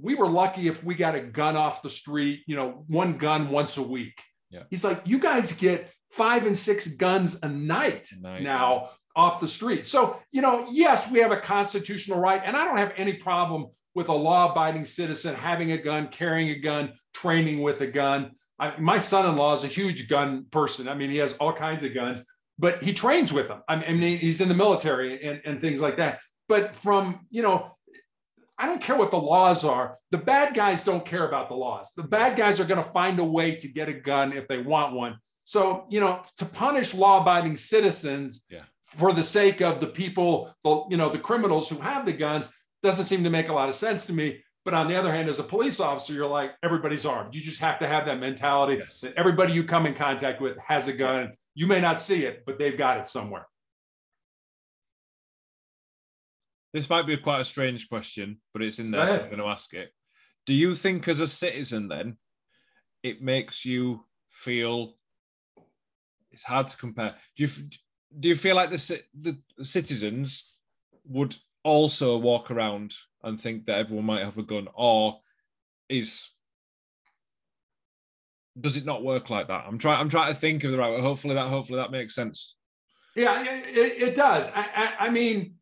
we 0.00 0.14
were 0.14 0.28
lucky 0.28 0.68
if 0.68 0.84
we 0.84 0.94
got 0.94 1.14
a 1.14 1.20
gun 1.20 1.56
off 1.56 1.80
the 1.80 1.88
street, 1.88 2.42
you 2.46 2.56
know, 2.56 2.84
one 2.88 3.16
gun 3.16 3.50
once 3.50 3.78
a 3.78 3.82
week. 3.82 4.20
Yeah. 4.50 4.64
He's 4.70 4.84
like, 4.84 5.02
you 5.04 5.18
guys 5.18 5.52
get 5.52 5.90
five 6.10 6.46
and 6.46 6.56
six 6.56 6.88
guns 6.88 7.42
a 7.42 7.48
night, 7.48 8.08
night. 8.20 8.42
now 8.42 8.90
off 9.16 9.40
the 9.40 9.48
street. 9.48 9.86
So, 9.86 10.20
you 10.30 10.42
know, 10.42 10.68
yes, 10.70 11.10
we 11.10 11.18
have 11.20 11.32
a 11.32 11.40
constitutional 11.40 12.20
right, 12.20 12.40
and 12.44 12.56
I 12.56 12.64
don't 12.64 12.78
have 12.78 12.92
any 12.96 13.14
problem 13.14 13.66
with 13.94 14.08
a 14.08 14.14
law 14.14 14.52
abiding 14.52 14.84
citizen 14.84 15.34
having 15.34 15.72
a 15.72 15.78
gun, 15.78 16.08
carrying 16.08 16.50
a 16.50 16.58
gun, 16.58 16.92
training 17.14 17.62
with 17.62 17.80
a 17.80 17.86
gun. 17.86 18.32
I, 18.58 18.78
my 18.78 18.98
son 18.98 19.28
in 19.28 19.36
law 19.36 19.52
is 19.52 19.64
a 19.64 19.68
huge 19.68 20.08
gun 20.08 20.46
person. 20.50 20.88
I 20.88 20.94
mean, 20.94 21.10
he 21.10 21.18
has 21.18 21.34
all 21.34 21.52
kinds 21.52 21.84
of 21.84 21.94
guns, 21.94 22.24
but 22.58 22.82
he 22.82 22.92
trains 22.92 23.32
with 23.32 23.48
them. 23.48 23.62
I 23.68 23.92
mean, 23.92 24.18
he's 24.18 24.40
in 24.40 24.48
the 24.48 24.54
military 24.54 25.24
and, 25.24 25.40
and 25.44 25.60
things 25.60 25.80
like 25.80 25.96
that. 25.98 26.20
But 26.48 26.74
from, 26.74 27.26
you 27.30 27.42
know, 27.42 27.76
I 28.58 28.66
don't 28.66 28.82
care 28.82 28.96
what 28.96 29.12
the 29.12 29.18
laws 29.18 29.64
are. 29.64 29.98
The 30.10 30.18
bad 30.18 30.54
guys 30.54 30.82
don't 30.82 31.04
care 31.04 31.28
about 31.28 31.48
the 31.48 31.54
laws. 31.54 31.92
The 31.94 32.02
bad 32.02 32.36
guys 32.36 32.58
are 32.58 32.64
going 32.64 32.82
to 32.82 32.90
find 32.90 33.20
a 33.20 33.24
way 33.24 33.54
to 33.54 33.68
get 33.68 33.88
a 33.88 33.92
gun 33.92 34.32
if 34.32 34.48
they 34.48 34.58
want 34.58 34.94
one. 34.94 35.18
So, 35.44 35.86
you 35.88 36.00
know, 36.00 36.22
to 36.38 36.44
punish 36.44 36.94
law 36.94 37.22
abiding 37.22 37.56
citizens 37.56 38.44
yeah. 38.50 38.62
for 38.84 39.12
the 39.12 39.22
sake 39.22 39.60
of 39.60 39.80
the 39.80 39.86
people, 39.86 40.52
the, 40.64 40.84
you 40.90 40.96
know, 40.96 41.08
the 41.08 41.18
criminals 41.18 41.70
who 41.70 41.78
have 41.78 42.04
the 42.04 42.12
guns 42.12 42.52
doesn't 42.82 43.06
seem 43.06 43.22
to 43.24 43.30
make 43.30 43.48
a 43.48 43.52
lot 43.52 43.68
of 43.68 43.74
sense 43.74 44.06
to 44.06 44.12
me. 44.12 44.42
But 44.68 44.74
on 44.74 44.86
the 44.86 44.96
other 44.96 45.10
hand, 45.10 45.30
as 45.30 45.38
a 45.38 45.44
police 45.44 45.80
officer, 45.80 46.12
you're 46.12 46.26
like, 46.26 46.52
everybody's 46.62 47.06
armed. 47.06 47.34
You 47.34 47.40
just 47.40 47.58
have 47.60 47.78
to 47.78 47.88
have 47.88 48.04
that 48.04 48.20
mentality 48.20 48.82
yes. 48.84 49.00
that 49.00 49.14
everybody 49.16 49.54
you 49.54 49.64
come 49.64 49.86
in 49.86 49.94
contact 49.94 50.42
with 50.42 50.58
has 50.58 50.88
a 50.88 50.92
gun. 50.92 51.32
You 51.54 51.66
may 51.66 51.80
not 51.80 52.02
see 52.02 52.26
it, 52.26 52.42
but 52.44 52.58
they've 52.58 52.76
got 52.76 52.98
it 52.98 53.06
somewhere. 53.06 53.48
This 56.74 56.90
might 56.90 57.06
be 57.06 57.16
quite 57.16 57.40
a 57.40 57.46
strange 57.46 57.88
question, 57.88 58.42
but 58.52 58.60
it's 58.60 58.78
in 58.78 58.90
there, 58.90 59.06
so 59.06 59.14
I'm 59.14 59.30
going 59.30 59.38
to 59.38 59.46
ask 59.46 59.72
it. 59.72 59.90
Do 60.44 60.52
you 60.52 60.74
think, 60.74 61.08
as 61.08 61.20
a 61.20 61.28
citizen, 61.28 61.88
then, 61.88 62.18
it 63.02 63.22
makes 63.22 63.64
you 63.64 64.04
feel 64.28 64.96
it's 66.30 66.44
hard 66.44 66.66
to 66.66 66.76
compare. 66.76 67.14
Do 67.38 67.44
you 67.44 67.50
do 68.20 68.28
you 68.28 68.36
feel 68.36 68.54
like 68.54 68.68
the 68.68 69.00
the 69.18 69.64
citizens 69.64 70.44
would 71.06 71.34
also 71.64 72.18
walk 72.18 72.50
around 72.50 72.92
and 73.22 73.40
think 73.40 73.66
that 73.66 73.78
everyone 73.78 74.06
might 74.06 74.24
have 74.24 74.38
a 74.38 74.42
gun, 74.42 74.68
or 74.74 75.20
is 75.88 76.28
does 78.60 78.76
it 78.76 78.84
not 78.84 79.04
work 79.04 79.30
like 79.30 79.48
that? 79.48 79.64
I'm 79.66 79.78
trying. 79.78 80.00
I'm 80.00 80.08
trying 80.08 80.32
to 80.32 80.38
think 80.38 80.64
of 80.64 80.72
the 80.72 80.78
right 80.78 80.92
way. 80.92 81.00
Hopefully 81.00 81.34
that. 81.34 81.48
Hopefully 81.48 81.78
that 81.78 81.90
makes 81.90 82.14
sense. 82.14 82.56
Yeah, 83.14 83.42
it, 83.42 84.02
it 84.02 84.14
does. 84.14 84.52
I, 84.54 84.60
I, 84.74 85.06
I, 85.06 85.10
mean, 85.10 85.54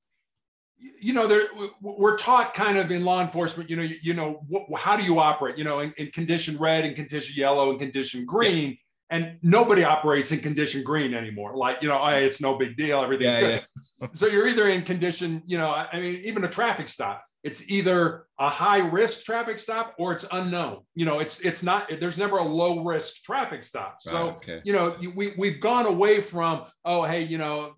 you 1.00 1.14
know, 1.14 1.26
there, 1.26 1.46
we're 1.80 2.18
taught 2.18 2.52
kind 2.52 2.76
of 2.76 2.90
in 2.90 3.02
law 3.04 3.22
enforcement. 3.22 3.70
You 3.70 3.76
know, 3.76 3.82
you, 3.82 3.96
you 4.02 4.14
know, 4.14 4.44
what, 4.48 4.66
how 4.78 4.96
do 4.96 5.02
you 5.02 5.20
operate? 5.20 5.56
You 5.56 5.64
know, 5.64 5.80
in, 5.80 5.94
in, 5.96 6.10
condition 6.10 6.58
red, 6.58 6.84
and 6.84 6.94
condition 6.94 7.34
yellow, 7.36 7.70
and 7.70 7.78
condition 7.78 8.26
green. 8.26 8.70
Yeah 8.70 8.76
and 9.10 9.38
nobody 9.42 9.84
operates 9.84 10.32
in 10.32 10.40
condition 10.40 10.82
green 10.82 11.14
anymore. 11.14 11.56
Like, 11.56 11.80
you 11.80 11.88
know, 11.88 12.04
hey, 12.06 12.24
it's 12.24 12.40
no 12.40 12.58
big 12.58 12.76
deal. 12.76 13.00
Everything's 13.00 13.34
yeah, 13.34 13.40
good. 13.40 13.66
Yeah. 14.00 14.08
so 14.12 14.26
you're 14.26 14.48
either 14.48 14.68
in 14.68 14.82
condition, 14.82 15.42
you 15.46 15.58
know, 15.58 15.70
I 15.70 16.00
mean, 16.00 16.22
even 16.24 16.44
a 16.44 16.48
traffic 16.48 16.88
stop, 16.88 17.24
it's 17.46 17.70
either 17.70 18.26
a 18.40 18.50
high 18.50 18.78
risk 18.78 19.24
traffic 19.24 19.60
stop 19.60 19.94
or 20.00 20.12
it's 20.12 20.26
unknown. 20.32 20.80
You 20.96 21.06
know, 21.06 21.20
it's, 21.20 21.40
it's 21.40 21.62
not, 21.62 21.88
there's 22.00 22.18
never 22.18 22.38
a 22.38 22.42
low 22.42 22.82
risk 22.82 23.22
traffic 23.22 23.62
stop. 23.62 23.98
So, 24.00 24.16
right, 24.16 24.36
okay. 24.38 24.60
you 24.64 24.72
know, 24.72 24.96
we, 25.14 25.32
we've 25.38 25.60
gone 25.60 25.86
away 25.86 26.20
from, 26.20 26.64
oh, 26.84 27.04
hey, 27.04 27.22
you 27.22 27.38
know, 27.38 27.74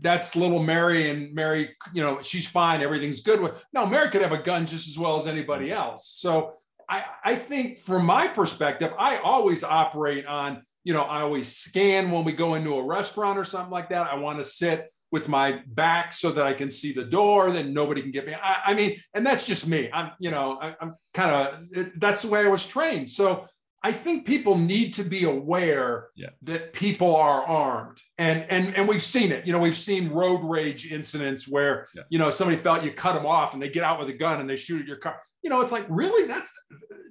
that's 0.00 0.36
little 0.36 0.62
Mary 0.62 1.10
and 1.10 1.34
Mary, 1.34 1.74
you 1.92 2.02
know, 2.04 2.22
she's 2.22 2.48
fine. 2.48 2.82
Everything's 2.82 3.20
good 3.20 3.40
with, 3.40 3.60
no, 3.72 3.84
Mary 3.84 4.08
could 4.10 4.22
have 4.22 4.30
a 4.30 4.42
gun 4.42 4.64
just 4.64 4.86
as 4.86 4.96
well 4.96 5.16
as 5.16 5.26
anybody 5.26 5.70
mm-hmm. 5.70 5.82
else. 5.82 6.08
So, 6.14 6.54
I, 6.88 7.04
I 7.24 7.34
think 7.36 7.78
from 7.78 8.06
my 8.06 8.28
perspective, 8.28 8.92
I 8.98 9.18
always 9.18 9.64
operate 9.64 10.26
on, 10.26 10.62
you 10.84 10.92
know, 10.92 11.02
I 11.02 11.22
always 11.22 11.56
scan 11.56 12.10
when 12.12 12.24
we 12.24 12.32
go 12.32 12.54
into 12.54 12.74
a 12.74 12.82
restaurant 12.84 13.38
or 13.38 13.44
something 13.44 13.70
like 13.70 13.90
that. 13.90 14.06
I 14.06 14.14
want 14.16 14.38
to 14.38 14.44
sit 14.44 14.92
with 15.12 15.28
my 15.28 15.62
back 15.66 16.12
so 16.12 16.30
that 16.32 16.46
I 16.46 16.52
can 16.52 16.70
see 16.70 16.92
the 16.92 17.04
door, 17.04 17.50
then 17.50 17.74
nobody 17.74 18.00
can 18.00 18.10
get 18.10 18.26
me. 18.26 18.34
I, 18.34 18.60
I 18.66 18.74
mean, 18.74 19.00
and 19.14 19.26
that's 19.26 19.46
just 19.46 19.66
me. 19.66 19.90
I'm, 19.92 20.12
you 20.20 20.30
know, 20.30 20.58
I, 20.60 20.76
am 20.80 20.94
kind 21.14 21.30
of, 21.30 21.92
that's 21.96 22.22
the 22.22 22.28
way 22.28 22.44
I 22.44 22.48
was 22.48 22.66
trained. 22.66 23.10
So 23.10 23.46
I 23.82 23.92
think 23.92 24.26
people 24.26 24.58
need 24.58 24.94
to 24.94 25.04
be 25.04 25.24
aware 25.24 26.08
yeah. 26.14 26.28
that 26.42 26.74
people 26.74 27.16
are 27.16 27.42
armed, 27.42 27.98
and 28.18 28.44
and 28.50 28.74
and 28.76 28.86
we've 28.86 29.02
seen 29.02 29.32
it. 29.32 29.46
You 29.46 29.54
know, 29.54 29.58
we've 29.58 29.76
seen 29.76 30.10
road 30.10 30.44
rage 30.44 30.92
incidents 30.92 31.48
where 31.48 31.88
yeah. 31.94 32.02
you 32.10 32.18
know 32.18 32.28
somebody 32.28 32.60
felt 32.60 32.84
you 32.84 32.92
cut 32.92 33.14
them 33.14 33.24
off, 33.24 33.54
and 33.54 33.62
they 33.62 33.70
get 33.70 33.82
out 33.82 33.98
with 33.98 34.10
a 34.10 34.12
gun 34.12 34.38
and 34.38 34.50
they 34.50 34.56
shoot 34.56 34.82
at 34.82 34.86
your 34.86 34.98
car 34.98 35.18
you 35.42 35.50
know, 35.50 35.60
it's 35.60 35.72
like, 35.72 35.86
really, 35.88 36.26
that's 36.26 36.52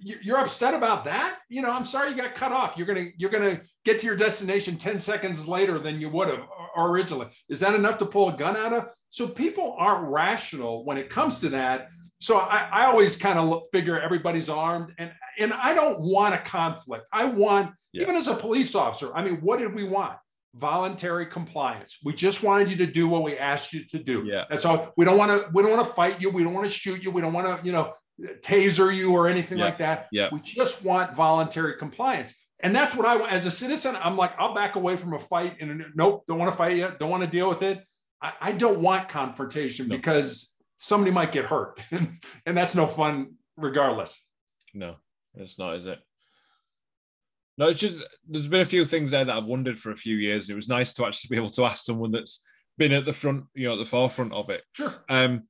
you're 0.01 0.37
upset 0.37 0.73
about 0.73 1.05
that. 1.05 1.39
You 1.49 1.61
know, 1.61 1.71
I'm 1.71 1.85
sorry 1.85 2.11
you 2.11 2.17
got 2.17 2.35
cut 2.35 2.51
off. 2.51 2.77
You're 2.77 2.87
gonna 2.87 3.07
you're 3.17 3.29
gonna 3.29 3.61
get 3.83 3.99
to 3.99 4.05
your 4.05 4.15
destination 4.15 4.77
10 4.77 4.97
seconds 4.99 5.47
later 5.47 5.79
than 5.79 5.99
you 5.99 6.09
would 6.09 6.29
have 6.29 6.45
originally. 6.77 7.27
Is 7.49 7.59
that 7.59 7.75
enough 7.75 7.97
to 7.99 8.05
pull 8.05 8.29
a 8.29 8.37
gun 8.37 8.55
out 8.55 8.73
of? 8.73 8.87
So 9.09 9.27
people 9.27 9.75
aren't 9.77 10.09
rational 10.09 10.85
when 10.85 10.97
it 10.97 11.09
comes 11.09 11.39
to 11.41 11.49
that. 11.49 11.89
So 12.21 12.37
I, 12.37 12.69
I 12.71 12.85
always 12.85 13.17
kind 13.17 13.39
of 13.39 13.63
figure 13.71 13.99
everybody's 13.99 14.49
armed, 14.49 14.93
and 14.97 15.11
and 15.37 15.53
I 15.53 15.73
don't 15.73 15.99
want 15.99 16.33
a 16.33 16.39
conflict. 16.39 17.05
I 17.11 17.25
want 17.25 17.71
yeah. 17.91 18.03
even 18.03 18.15
as 18.15 18.27
a 18.27 18.35
police 18.35 18.75
officer. 18.75 19.13
I 19.15 19.23
mean, 19.23 19.37
what 19.37 19.59
did 19.59 19.73
we 19.73 19.83
want? 19.83 20.17
voluntary 20.55 21.27
compliance. 21.27 21.99
We 22.03 22.11
just 22.11 22.41
wanted 22.41 22.71
you 22.71 22.77
to 22.77 22.87
do 22.87 23.07
what 23.07 23.21
we 23.21 23.37
asked 23.37 23.71
you 23.71 23.85
to 23.85 23.99
do. 23.99 24.23
Yeah. 24.25 24.45
That's 24.49 24.65
all. 24.65 24.91
We 24.97 25.05
don't 25.05 25.15
want 25.15 25.29
to. 25.29 25.47
We 25.53 25.61
don't 25.61 25.71
want 25.71 25.87
to 25.87 25.93
fight 25.93 26.19
you. 26.21 26.31
We 26.31 26.43
don't 26.43 26.55
want 26.55 26.67
to 26.67 26.73
shoot 26.73 27.03
you. 27.03 27.11
We 27.11 27.21
don't 27.21 27.33
want 27.33 27.45
to, 27.45 27.63
you 27.63 27.71
know, 27.71 27.93
taser 28.41 28.95
you 28.95 29.11
or 29.13 29.27
anything 29.27 29.57
Yeah. 29.57 29.65
like 29.65 29.77
that. 29.79 30.07
Yeah. 30.11 30.29
We 30.31 30.39
just 30.41 30.83
want 30.83 31.15
voluntary 31.15 31.77
compliance. 31.77 32.35
And 32.61 32.75
that's 32.75 32.95
what 32.95 33.05
I 33.05 33.15
want 33.15 33.31
as 33.31 33.45
a 33.45 33.51
citizen. 33.51 33.95
I'm 33.95 34.17
like, 34.17 34.33
I'll 34.37 34.53
back 34.53 34.75
away 34.75 34.97
from 34.97 35.13
a 35.13 35.19
fight 35.19 35.57
and 35.61 35.83
nope, 35.95 36.25
don't 36.27 36.37
want 36.37 36.51
to 36.51 36.57
fight 36.57 36.75
yet. 36.77 36.99
Don't 36.99 37.09
want 37.09 37.23
to 37.23 37.29
deal 37.29 37.47
with 37.47 37.61
it. 37.61 37.83
I, 38.21 38.33
I 38.41 38.51
don't 38.51 38.81
want 38.81 39.07
confrontation 39.07 39.87
No. 39.87 39.95
because 39.95 40.55
somebody 40.77 41.11
might 41.11 41.31
get 41.31 41.45
hurt. 41.45 41.79
and 41.91 42.57
that's 42.57 42.75
no 42.75 42.85
fun 42.85 43.35
regardless. 43.55 44.21
No, 44.73 44.95
it's 45.35 45.57
not, 45.57 45.75
is 45.75 45.87
it? 45.87 45.99
No, 47.57 47.67
it's 47.67 47.79
just 47.79 47.95
there's 48.27 48.47
been 48.47 48.61
a 48.61 48.65
few 48.65 48.85
things 48.85 49.11
there 49.11 49.25
that 49.25 49.35
I've 49.35 49.45
wondered 49.45 49.77
for 49.77 49.91
a 49.91 49.95
few 49.97 50.15
years, 50.15 50.45
and 50.45 50.53
it 50.53 50.55
was 50.55 50.69
nice 50.69 50.93
to 50.93 51.05
actually 51.05 51.35
be 51.35 51.37
able 51.41 51.51
to 51.51 51.65
ask 51.65 51.83
someone 51.83 52.11
that's 52.11 52.41
been 52.77 52.93
at 52.93 53.05
the 53.05 53.11
front, 53.11 53.45
you 53.53 53.67
know, 53.67 53.73
at 53.73 53.83
the 53.83 53.89
forefront 53.89 54.31
of 54.31 54.49
it. 54.49 54.61
Sure. 54.73 54.95
Um, 55.09 55.43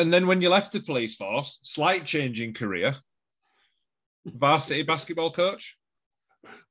and 0.00 0.12
then 0.12 0.26
when 0.26 0.40
you 0.40 0.48
left 0.48 0.72
the 0.72 0.80
police 0.80 1.16
force, 1.16 1.58
slight 1.62 2.06
change 2.06 2.40
in 2.40 2.54
career, 2.54 2.96
varsity 4.24 4.82
basketball 4.82 5.30
coach. 5.32 5.76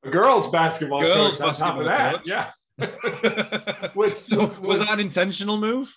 A 0.03 0.09
girls 0.09 0.49
basketball 0.49 1.01
Girls 1.01 1.37
coach 1.37 1.41
on 1.41 1.53
top 1.53 1.77
of 1.77 1.85
basketball 1.85 1.85
that. 1.85 2.15
coach. 2.15 2.27
Yeah. 2.27 2.51
Which 3.93 4.29
was 4.61 4.79
that 4.79 4.93
an 4.93 4.99
intentional 4.99 5.57
move? 5.57 5.95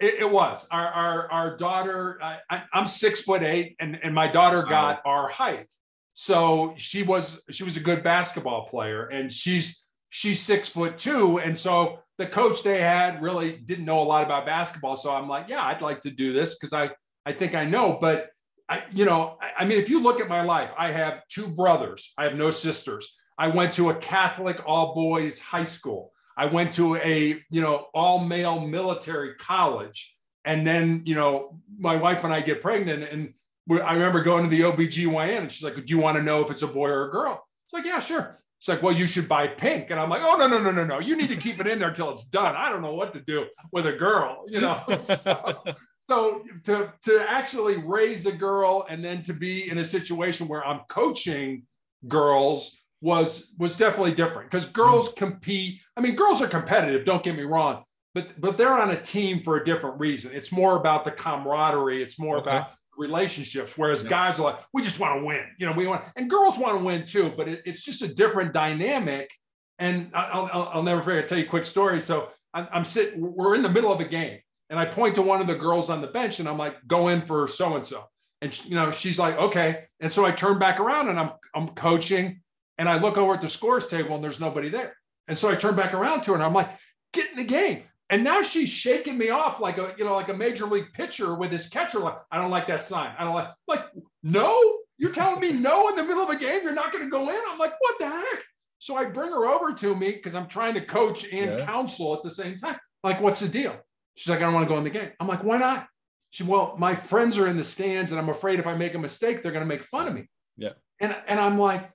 It, 0.00 0.14
it 0.20 0.30
was 0.30 0.66
our 0.70 0.86
our, 0.86 1.30
our 1.30 1.56
daughter. 1.56 2.18
I, 2.22 2.62
I'm 2.72 2.86
six 2.86 3.20
foot 3.20 3.42
eight, 3.42 3.76
and 3.80 3.98
and 4.02 4.14
my 4.14 4.28
daughter 4.28 4.62
got 4.62 5.02
our 5.04 5.28
height. 5.28 5.68
So 6.14 6.74
she 6.78 7.02
was 7.02 7.42
she 7.50 7.64
was 7.64 7.76
a 7.76 7.80
good 7.80 8.02
basketball 8.02 8.66
player, 8.66 9.06
and 9.06 9.32
she's 9.32 9.84
she's 10.10 10.40
six 10.40 10.68
foot 10.68 10.98
two, 10.98 11.38
and 11.38 11.56
so 11.56 11.98
the 12.18 12.26
coach 12.26 12.62
they 12.62 12.80
had 12.80 13.22
really 13.22 13.52
didn't 13.52 13.84
know 13.84 14.00
a 14.00 14.04
lot 14.04 14.24
about 14.24 14.46
basketball. 14.46 14.96
So 14.96 15.14
I'm 15.14 15.28
like, 15.28 15.48
yeah, 15.48 15.62
I'd 15.62 15.82
like 15.82 16.02
to 16.02 16.10
do 16.10 16.32
this 16.32 16.58
because 16.58 16.72
I 16.72 16.90
I 17.24 17.32
think 17.32 17.54
I 17.54 17.64
know, 17.64 17.98
but 18.00 18.28
I 18.68 18.84
you 18.92 19.04
know 19.04 19.38
I, 19.40 19.62
I 19.62 19.64
mean, 19.64 19.78
if 19.78 19.90
you 19.90 20.02
look 20.02 20.20
at 20.20 20.28
my 20.28 20.42
life, 20.42 20.72
I 20.78 20.92
have 20.92 21.22
two 21.28 21.48
brothers. 21.48 22.12
I 22.16 22.24
have 22.24 22.34
no 22.34 22.50
sisters. 22.50 23.16
I 23.38 23.48
went 23.48 23.74
to 23.74 23.90
a 23.90 23.94
Catholic 23.94 24.62
all 24.66 24.94
boys 24.94 25.38
high 25.38 25.64
school. 25.64 26.12
I 26.36 26.46
went 26.46 26.72
to 26.74 26.96
a, 26.96 27.42
you 27.50 27.60
know, 27.60 27.86
all 27.94 28.24
male 28.24 28.60
military 28.60 29.34
college. 29.34 30.16
And 30.44 30.66
then, 30.66 31.02
you 31.04 31.14
know, 31.14 31.58
my 31.78 31.96
wife 31.96 32.24
and 32.24 32.32
I 32.32 32.40
get 32.40 32.62
pregnant. 32.62 33.04
And 33.04 33.34
I 33.82 33.94
remember 33.94 34.22
going 34.22 34.44
to 34.44 34.50
the 34.50 34.60
OBGYN 34.60 35.38
and 35.38 35.52
she's 35.52 35.64
like, 35.64 35.74
Do 35.74 35.82
you 35.86 35.98
want 35.98 36.16
to 36.18 36.22
know 36.22 36.42
if 36.42 36.50
it's 36.50 36.62
a 36.62 36.66
boy 36.66 36.88
or 36.88 37.08
a 37.08 37.10
girl? 37.10 37.44
It's 37.66 37.72
like, 37.72 37.84
Yeah, 37.84 37.98
sure. 38.00 38.38
It's 38.66 38.68
like, 38.68 38.82
Well, 38.82 38.94
you 38.94 39.06
should 39.06 39.28
buy 39.28 39.46
pink. 39.46 39.90
And 39.90 40.00
I'm 40.00 40.10
like, 40.10 40.22
Oh, 40.24 40.36
no, 40.36 40.48
no, 40.48 40.58
no, 40.58 40.72
no, 40.72 40.84
no. 40.84 40.98
You 40.98 41.16
need 41.16 41.28
to 41.28 41.36
keep 41.36 41.60
it 41.60 41.68
in 41.68 41.78
there 41.78 41.90
until 41.90 42.10
it's 42.10 42.24
done. 42.24 42.56
I 42.56 42.68
don't 42.68 42.82
know 42.82 42.94
what 42.94 43.12
to 43.12 43.20
do 43.20 43.46
with 43.70 43.86
a 43.86 43.92
girl, 43.92 44.44
you 44.48 44.60
know? 44.60 44.82
so, 45.02 45.62
so 46.08 46.42
to, 46.64 46.92
to 47.04 47.30
actually 47.30 47.76
raise 47.76 48.26
a 48.26 48.32
girl 48.32 48.84
and 48.90 49.04
then 49.04 49.22
to 49.22 49.34
be 49.34 49.70
in 49.70 49.78
a 49.78 49.84
situation 49.84 50.48
where 50.48 50.66
I'm 50.66 50.80
coaching 50.88 51.62
girls 52.08 52.76
was 53.00 53.52
was 53.56 53.76
definitely 53.76 54.14
different 54.14 54.50
because 54.50 54.66
girls 54.66 55.10
mm-hmm. 55.10 55.26
compete. 55.26 55.80
I 55.96 56.00
mean, 56.00 56.16
girls 56.16 56.42
are 56.42 56.48
competitive. 56.48 57.04
Don't 57.04 57.22
get 57.22 57.36
me 57.36 57.44
wrong, 57.44 57.84
but 58.14 58.40
but 58.40 58.56
they're 58.56 58.72
on 58.72 58.90
a 58.90 59.00
team 59.00 59.42
for 59.42 59.58
a 59.58 59.64
different 59.64 60.00
reason. 60.00 60.32
It's 60.34 60.50
more 60.50 60.76
about 60.76 61.04
the 61.04 61.12
camaraderie. 61.12 62.02
It's 62.02 62.18
more 62.18 62.38
Okay. 62.38 62.50
about 62.50 62.70
relationships. 62.98 63.76
Whereas 63.76 64.02
Yeah. 64.02 64.10
guys 64.10 64.38
are 64.38 64.42
like, 64.42 64.58
we 64.72 64.82
just 64.82 65.00
want 65.00 65.20
to 65.20 65.24
win. 65.24 65.44
You 65.58 65.66
know, 65.66 65.72
we 65.72 65.86
want, 65.86 66.04
and 66.16 66.28
girls 66.30 66.58
want 66.58 66.78
to 66.78 66.84
win 66.84 67.04
too. 67.04 67.32
But 67.36 67.48
it, 67.48 67.62
it's 67.64 67.82
just 67.82 68.02
a 68.02 68.08
different 68.08 68.52
dynamic. 68.52 69.30
And 69.78 70.10
I'll, 70.14 70.48
I'll, 70.52 70.68
I'll 70.74 70.82
never 70.82 71.02
forget. 71.02 71.22
I'll 71.22 71.28
tell 71.28 71.38
you 71.38 71.44
a 71.44 71.48
quick 71.48 71.66
story. 71.66 72.00
So 72.00 72.28
I'm, 72.54 72.66
I'm 72.72 72.84
sitting. 72.84 73.20
We're 73.20 73.54
in 73.54 73.62
the 73.62 73.68
middle 73.68 73.92
of 73.92 74.00
a 74.00 74.04
game, 74.04 74.38
and 74.70 74.78
I 74.78 74.86
point 74.86 75.14
to 75.16 75.22
one 75.22 75.40
of 75.40 75.46
the 75.46 75.54
girls 75.54 75.90
on 75.90 76.00
the 76.00 76.06
bench, 76.06 76.40
and 76.40 76.48
I'm 76.48 76.56
like, 76.58 76.76
go 76.86 77.08
in 77.08 77.20
for 77.20 77.46
so 77.46 77.74
and 77.76 77.84
so. 77.84 78.04
And 78.42 78.64
you 78.66 78.74
know, 78.74 78.90
she's 78.90 79.18
like, 79.18 79.36
okay. 79.36 79.84
And 80.00 80.10
so 80.10 80.24
I 80.24 80.30
turn 80.32 80.58
back 80.58 80.80
around, 80.80 81.08
and 81.10 81.20
I'm 81.20 81.30
I'm 81.54 81.68
coaching. 81.68 82.40
And 82.78 82.90
I 82.90 82.98
look 82.98 83.16
over 83.16 83.32
at 83.32 83.40
the 83.40 83.48
scores 83.48 83.86
table 83.86 84.14
and 84.16 84.22
there's 84.22 84.38
nobody 84.38 84.68
there. 84.68 84.94
And 85.28 85.38
so 85.38 85.50
I 85.50 85.54
turn 85.54 85.76
back 85.76 85.94
around 85.94 86.20
to 86.24 86.32
her 86.32 86.34
and 86.34 86.42
I'm 86.44 86.52
like, 86.52 86.68
get 87.14 87.30
in 87.30 87.36
the 87.38 87.44
game. 87.44 87.84
And 88.08 88.22
now 88.22 88.42
she's 88.42 88.68
shaking 88.68 89.18
me 89.18 89.30
off 89.30 89.60
like 89.60 89.78
a, 89.78 89.94
you 89.98 90.04
know, 90.04 90.14
like 90.14 90.28
a 90.28 90.34
major 90.34 90.66
league 90.66 90.92
pitcher 90.92 91.34
with 91.34 91.50
his 91.50 91.68
catcher. 91.68 91.98
Like, 91.98 92.18
I 92.30 92.38
don't 92.38 92.50
like 92.52 92.68
that 92.68 92.84
sign. 92.84 93.12
I 93.18 93.24
don't 93.24 93.34
like, 93.34 93.48
like, 93.66 93.84
no, 94.22 94.56
you're 94.96 95.12
telling 95.12 95.40
me 95.40 95.52
no 95.52 95.88
in 95.88 95.96
the 95.96 96.04
middle 96.04 96.22
of 96.22 96.30
a 96.30 96.36
game. 96.36 96.60
You're 96.62 96.72
not 96.72 96.92
going 96.92 97.04
to 97.04 97.10
go 97.10 97.28
in. 97.28 97.40
I'm 97.48 97.58
like, 97.58 97.72
what 97.80 97.98
the 97.98 98.08
heck? 98.08 98.44
So 98.78 98.96
I 98.96 99.06
bring 99.06 99.32
her 99.32 99.46
over 99.46 99.72
to 99.74 99.96
me 99.96 100.12
because 100.12 100.34
I'm 100.36 100.46
trying 100.46 100.74
to 100.74 100.80
coach 100.84 101.24
and 101.32 101.58
Yeah. 101.58 101.66
counsel 101.66 102.14
at 102.14 102.22
the 102.22 102.30
same 102.30 102.58
time. 102.58 102.76
Like, 103.02 103.20
what's 103.20 103.40
the 103.40 103.48
deal? 103.48 103.76
She's 104.14 104.30
like, 104.30 104.38
I 104.38 104.42
don't 104.42 104.54
want 104.54 104.68
to 104.68 104.72
go 104.72 104.78
in 104.78 104.84
the 104.84 104.90
game. 104.90 105.10
I'm 105.18 105.26
like, 105.26 105.42
why 105.42 105.58
not? 105.58 105.88
She, 106.30 106.44
well, 106.44 106.76
my 106.78 106.94
friends 106.94 107.38
are 107.38 107.48
in 107.48 107.56
the 107.56 107.64
stands 107.64 108.12
and 108.12 108.20
I'm 108.20 108.28
afraid 108.28 108.60
if 108.60 108.66
I 108.66 108.74
make 108.74 108.94
a 108.94 108.98
mistake, 108.98 109.42
they're 109.42 109.52
going 109.52 109.64
to 109.64 109.68
make 109.68 109.82
fun 109.82 110.06
of 110.06 110.14
me. 110.14 110.28
Yeah. 110.56 110.72
And, 111.00 111.16
and 111.26 111.40
I'm 111.40 111.58
like, 111.58 111.90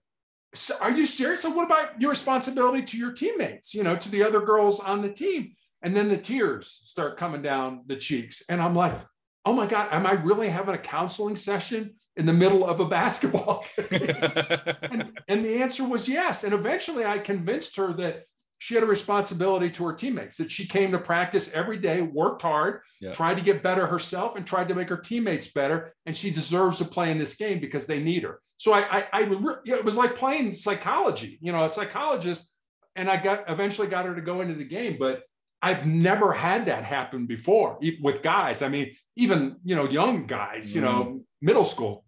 so 0.53 0.75
are 0.81 0.91
you 0.91 1.05
serious? 1.05 1.43
So 1.43 1.51
what 1.51 1.65
about 1.65 2.01
your 2.01 2.09
responsibility 2.09 2.83
to 2.83 2.97
your 2.97 3.13
teammates, 3.13 3.73
you 3.73 3.83
know, 3.83 3.95
to 3.95 4.11
the 4.11 4.23
other 4.23 4.41
girls 4.41 4.81
on 4.81 5.01
the 5.01 5.09
team? 5.09 5.53
And 5.81 5.95
then 5.95 6.09
the 6.09 6.17
tears 6.17 6.67
start 6.67 7.17
coming 7.17 7.41
down 7.41 7.81
the 7.87 7.95
cheeks. 7.95 8.43
And 8.49 8.61
I'm 8.61 8.75
like, 8.75 8.99
oh 9.45 9.53
my 9.53 9.65
God, 9.65 9.89
am 9.91 10.05
I 10.05 10.11
really 10.13 10.49
having 10.49 10.75
a 10.75 10.79
counseling 10.79 11.35
session 11.35 11.95
in 12.15 12.25
the 12.25 12.33
middle 12.33 12.63
of 12.67 12.79
a 12.79 12.85
basketball? 12.85 13.65
game? 13.89 13.89
and, 14.83 15.19
and 15.27 15.45
the 15.45 15.61
answer 15.61 15.87
was 15.87 16.07
yes. 16.07 16.43
And 16.43 16.53
eventually 16.53 17.05
I 17.05 17.17
convinced 17.17 17.75
her 17.77 17.93
that 17.93 18.25
she 18.59 18.75
had 18.75 18.83
a 18.83 18.87
responsibility 18.87 19.71
to 19.71 19.85
her 19.87 19.93
teammates, 19.93 20.37
that 20.37 20.51
she 20.51 20.67
came 20.67 20.91
to 20.91 20.99
practice 20.99 21.51
every 21.51 21.79
day, 21.79 22.03
worked 22.03 22.43
hard, 22.43 22.81
Yeah. 22.99 23.11
tried 23.11 23.35
to 23.35 23.41
get 23.41 23.63
better 23.63 23.87
herself, 23.87 24.35
and 24.35 24.45
tried 24.45 24.67
to 24.67 24.75
make 24.75 24.89
her 24.89 24.97
teammates 24.97 25.47
better. 25.47 25.95
And 26.05 26.15
she 26.15 26.29
deserves 26.29 26.77
to 26.77 26.85
play 26.85 27.09
in 27.09 27.17
this 27.17 27.33
game 27.35 27.59
because 27.59 27.87
they 27.87 27.99
need 27.99 28.21
her. 28.21 28.39
So 28.57 28.73
I, 28.73 28.99
I, 28.99 29.07
I 29.13 29.21
it 29.65 29.83
was 29.83 29.97
like 29.97 30.13
playing 30.13 30.51
psychology, 30.51 31.39
you 31.41 31.51
know, 31.51 31.63
a 31.63 31.69
psychologist. 31.69 32.47
And 32.95 33.09
I 33.09 33.17
got 33.17 33.49
eventually 33.49 33.87
got 33.87 34.05
her 34.05 34.13
to 34.13 34.21
go 34.21 34.41
into 34.41 34.53
the 34.53 34.65
game, 34.65 34.97
but 34.99 35.23
I've 35.61 35.85
never 35.85 36.33
had 36.33 36.65
that 36.65 36.83
happen 36.83 37.27
before 37.27 37.79
with 38.01 38.21
guys. 38.23 38.61
I 38.61 38.69
mean, 38.69 38.95
even 39.15 39.57
you 39.63 39.75
know, 39.75 39.87
young 39.87 40.25
guys, 40.25 40.73
you 40.75 40.81
know, 40.81 41.21
middle 41.41 41.65
school, 41.65 42.05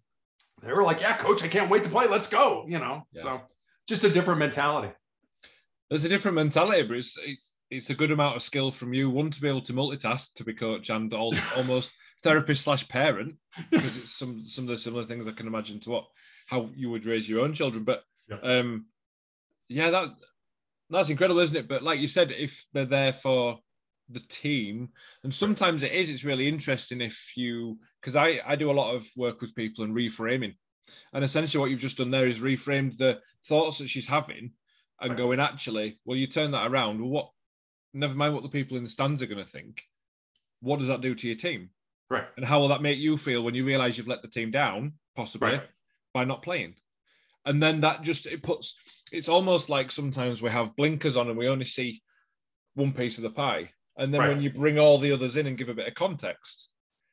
they 0.61 0.71
were 0.73 0.83
like, 0.83 1.01
"Yeah, 1.01 1.15
coach, 1.17 1.43
I 1.43 1.47
can't 1.47 1.69
wait 1.69 1.83
to 1.83 1.89
play. 1.89 2.07
Let's 2.07 2.27
go." 2.27 2.65
You 2.67 2.79
know, 2.79 3.07
Yeah. 3.13 3.21
so 3.21 3.41
just 3.87 4.03
a 4.03 4.09
different 4.09 4.39
mentality. 4.39 4.93
There's 5.89 6.03
a 6.05 6.09
different 6.09 6.35
mentality, 6.35 6.83
but 6.83 6.97
it's, 6.97 7.17
it's 7.21 7.55
it's 7.69 7.89
a 7.89 7.95
good 7.95 8.11
amount 8.11 8.35
of 8.35 8.43
skill 8.43 8.71
from 8.71 8.93
you. 8.93 9.09
One 9.09 9.29
to 9.31 9.41
be 9.41 9.47
able 9.49 9.61
to 9.63 9.73
multitask, 9.73 10.33
to 10.35 10.43
be 10.43 10.53
coach, 10.53 10.89
and 10.89 11.13
all, 11.13 11.33
almost 11.57 11.91
therapist 12.23 12.63
slash 12.63 12.87
parent. 12.87 13.35
it's 13.71 14.15
some 14.17 14.41
some 14.47 14.63
of 14.65 14.69
the 14.69 14.77
similar 14.77 15.05
things 15.05 15.27
I 15.27 15.31
can 15.31 15.47
imagine 15.47 15.79
to 15.81 15.89
what 15.91 16.05
how 16.47 16.69
you 16.75 16.89
would 16.89 17.05
raise 17.05 17.27
your 17.29 17.41
own 17.41 17.53
children. 17.53 17.83
But 17.83 18.03
Yeah. 18.29 18.39
um, 18.41 18.87
yeah, 19.69 19.89
that 19.91 20.09
that's 20.89 21.09
incredible, 21.09 21.39
isn't 21.41 21.55
it? 21.55 21.67
But 21.67 21.83
like 21.83 21.99
you 21.99 22.07
said, 22.07 22.31
if 22.31 22.65
they're 22.73 22.85
there 22.85 23.13
for 23.13 23.59
the 24.09 24.19
team, 24.21 24.89
and 25.23 25.33
sometimes 25.33 25.81
it 25.83 25.91
is. 25.91 26.09
It's 26.09 26.25
really 26.25 26.47
interesting 26.47 27.01
if 27.01 27.31
you 27.35 27.79
because 28.01 28.15
I 28.15 28.41
I 28.45 28.55
do 28.55 28.69
a 28.69 28.73
lot 28.73 28.93
of 28.93 29.07
work 29.15 29.41
with 29.41 29.55
people 29.55 29.83
and 29.83 29.95
reframing, 29.95 30.55
and 31.13 31.23
essentially 31.23 31.59
what 31.61 31.71
you've 31.71 31.79
just 31.79 31.97
done 31.97 32.11
there 32.11 32.27
is 32.27 32.39
reframed 32.39 32.97
the 32.97 33.19
thoughts 33.47 33.77
that 33.77 33.89
she's 33.89 34.07
having 34.07 34.51
and 35.01 35.17
going 35.17 35.39
actually 35.39 35.99
well 36.05 36.15
you 36.17 36.27
turn 36.27 36.51
that 36.51 36.71
around 36.71 37.01
well 37.01 37.09
what 37.09 37.29
never 37.93 38.15
mind 38.15 38.33
what 38.33 38.43
the 38.43 38.49
people 38.49 38.77
in 38.77 38.83
the 38.83 38.89
stands 38.89 39.21
are 39.21 39.25
going 39.27 39.43
to 39.43 39.49
think 39.49 39.83
what 40.61 40.79
does 40.79 40.87
that 40.87 41.01
do 41.01 41.13
to 41.13 41.27
your 41.27 41.35
team 41.35 41.69
Right. 42.09 42.25
and 42.37 42.45
how 42.45 42.59
will 42.61 42.69
that 42.69 42.81
make 42.81 42.99
you 42.99 43.17
feel 43.17 43.41
when 43.43 43.55
you 43.55 43.65
realize 43.65 43.97
you've 43.97 44.07
let 44.07 44.21
the 44.21 44.29
team 44.29 44.49
down 44.51 44.93
possibly 45.15 45.53
Right. 45.53 45.63
by 46.13 46.23
not 46.23 46.41
playing 46.41 46.75
and 47.45 47.61
then 47.61 47.81
that 47.81 48.01
just 48.03 48.27
it 48.27 48.43
puts 48.43 48.75
it's 49.13 49.29
almost 49.29 49.69
like 49.69 49.91
sometimes 49.91 50.41
we 50.41 50.49
have 50.49 50.75
blinkers 50.75 51.15
on 51.17 51.29
and 51.29 51.37
we 51.37 51.47
only 51.47 51.65
see 51.65 52.01
one 52.75 52.91
piece 52.91 53.17
of 53.17 53.23
the 53.23 53.29
pie 53.29 53.69
and 53.97 54.13
then 54.13 54.21
when 54.21 54.41
you 54.41 54.49
bring 54.51 54.79
all 54.79 54.97
the 54.97 55.11
others 55.11 55.37
in 55.37 55.47
and 55.47 55.57
give 55.57 55.69
a 55.69 55.73
bit 55.73 55.87
of 55.87 55.93
context 55.93 56.69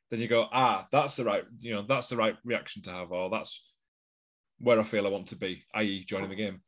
then 0.09 0.19
you 0.19 0.27
go 0.27 0.47
ah 0.51 0.87
that's 0.91 1.15
the 1.15 1.23
right 1.23 1.43
you 1.59 1.73
know 1.73 1.85
that's 1.87 2.07
the 2.09 2.17
right 2.17 2.35
reaction 2.43 2.81
to 2.81 2.89
have 2.91 3.11
or 3.11 3.29
that's 3.29 3.63
where 4.59 4.79
i 4.79 4.83
feel 4.83 5.05
i 5.05 5.09
want 5.09 5.27
to 5.27 5.35
be 5.35 5.63
i.e 5.75 6.03
joining 6.05 6.29
the 6.29 6.35
game 6.35 6.61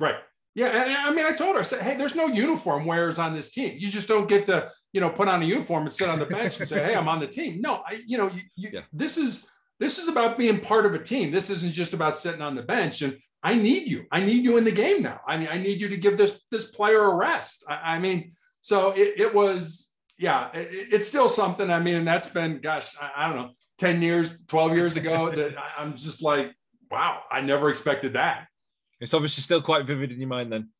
Right. 0.00 0.16
Yeah. 0.54 0.66
And 0.66 0.88
and 0.90 0.96
I 0.98 1.12
mean, 1.14 1.26
I 1.26 1.32
told 1.32 1.54
her, 1.54 1.60
I 1.60 1.64
said, 1.64 1.82
hey, 1.82 1.96
there's 1.96 2.14
no 2.16 2.26
uniform 2.26 2.84
wearers 2.84 3.18
on 3.18 3.34
this 3.34 3.52
team. 3.52 3.76
You 3.78 3.88
just 3.90 4.08
don't 4.08 4.28
get 4.28 4.46
to, 4.46 4.70
you 4.92 5.00
know, 5.00 5.10
put 5.10 5.28
on 5.28 5.42
a 5.42 5.44
uniform 5.44 5.84
and 5.84 5.92
sit 5.92 6.08
on 6.08 6.18
the 6.18 6.26
bench 6.26 6.58
and 6.60 6.68
say, 6.68 6.82
hey, 6.82 6.94
I'm 6.94 7.08
on 7.08 7.20
the 7.20 7.26
team. 7.26 7.60
No, 7.60 7.82
I, 7.86 8.00
you 8.06 8.18
know, 8.18 8.28
you, 8.28 8.42
you, 8.56 8.70
Yeah. 8.72 8.80
this 8.92 9.16
is 9.18 9.48
this 9.80 9.98
is 9.98 10.08
about 10.08 10.36
being 10.36 10.60
part 10.60 10.86
of 10.86 10.94
a 10.94 10.98
team. 10.98 11.30
This 11.30 11.50
isn't 11.50 11.72
just 11.72 11.94
about 11.94 12.16
sitting 12.16 12.42
on 12.42 12.54
the 12.54 12.62
bench. 12.62 13.02
And 13.02 13.16
I 13.44 13.54
need 13.54 13.86
you. 13.88 14.06
I 14.10 14.20
need 14.20 14.44
you 14.44 14.56
in 14.56 14.64
the 14.64 14.72
game 14.72 15.02
now. 15.02 15.20
I 15.28 15.36
mean, 15.36 15.48
I 15.50 15.58
need 15.58 15.80
you 15.80 15.88
to 15.90 15.98
give 15.98 16.16
this 16.16 16.40
this 16.50 16.70
player 16.70 17.02
a 17.04 17.14
rest. 17.14 17.62
I, 17.68 17.96
I 17.96 17.98
mean, 17.98 18.32
so 18.60 18.92
it, 18.92 19.20
it 19.20 19.34
was, 19.34 19.92
yeah, 20.18 20.50
it, 20.54 20.88
it's 20.90 21.06
still 21.06 21.28
something. 21.28 21.70
I 21.70 21.78
mean, 21.78 21.96
and 21.96 22.08
that's 22.08 22.24
been, 22.24 22.60
gosh, 22.62 22.96
I, 22.98 23.10
I 23.24 23.28
don't 23.28 23.36
know, 23.36 23.50
10 23.78 24.00
years, 24.00 24.42
12 24.46 24.74
years 24.74 24.96
ago 24.96 25.30
that 25.36 25.54
I'm 25.76 25.94
just 25.94 26.22
like, 26.22 26.52
wow, 26.90 27.20
I 27.30 27.42
never 27.42 27.68
expected 27.68 28.14
that. 28.14 28.46
It's 29.00 29.12
obviously 29.12 29.42
still 29.42 29.60
quite 29.60 29.84
vivid 29.84 30.10
in 30.10 30.18
your 30.18 30.28
mind 30.28 30.50
then. 30.50 30.70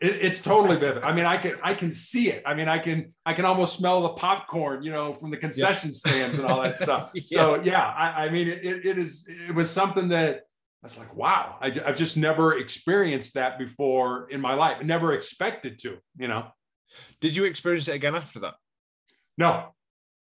It, 0.00 0.14
it's 0.22 0.40
totally 0.40 0.76
vivid. 0.76 1.02
I 1.02 1.12
mean, 1.12 1.26
I 1.26 1.36
can 1.36 1.56
I 1.62 1.74
can 1.74 1.92
see 1.92 2.30
it. 2.30 2.42
I 2.46 2.54
mean, 2.54 2.68
I 2.68 2.78
can 2.78 3.12
I 3.26 3.34
can 3.34 3.44
almost 3.44 3.76
smell 3.76 4.02
the 4.02 4.10
popcorn, 4.10 4.82
you 4.82 4.92
know, 4.92 5.12
from 5.12 5.30
the 5.30 5.36
concession 5.36 5.90
yeah. 5.90 6.12
stands 6.12 6.38
and 6.38 6.46
all 6.46 6.62
that 6.62 6.76
stuff. 6.76 7.10
yeah. 7.14 7.22
So 7.24 7.62
yeah, 7.62 7.82
I, 7.82 8.24
I 8.24 8.30
mean, 8.30 8.48
it, 8.48 8.86
it 8.86 8.98
is 8.98 9.28
it 9.28 9.54
was 9.54 9.70
something 9.70 10.08
that 10.08 10.45
I 10.86 10.88
was 10.88 10.98
like, 10.98 11.16
wow, 11.16 11.56
I, 11.60 11.70
have 11.84 11.96
just 11.96 12.16
never 12.16 12.58
experienced 12.58 13.34
that 13.34 13.58
before 13.58 14.30
in 14.30 14.40
my 14.40 14.54
life. 14.54 14.84
Never 14.84 15.14
expected 15.14 15.80
to, 15.80 15.98
you 16.16 16.28
know. 16.28 16.46
Did 17.20 17.34
you 17.34 17.42
experience 17.42 17.88
it 17.88 17.96
again 17.96 18.14
after 18.14 18.38
that? 18.38 18.54
No. 19.36 19.74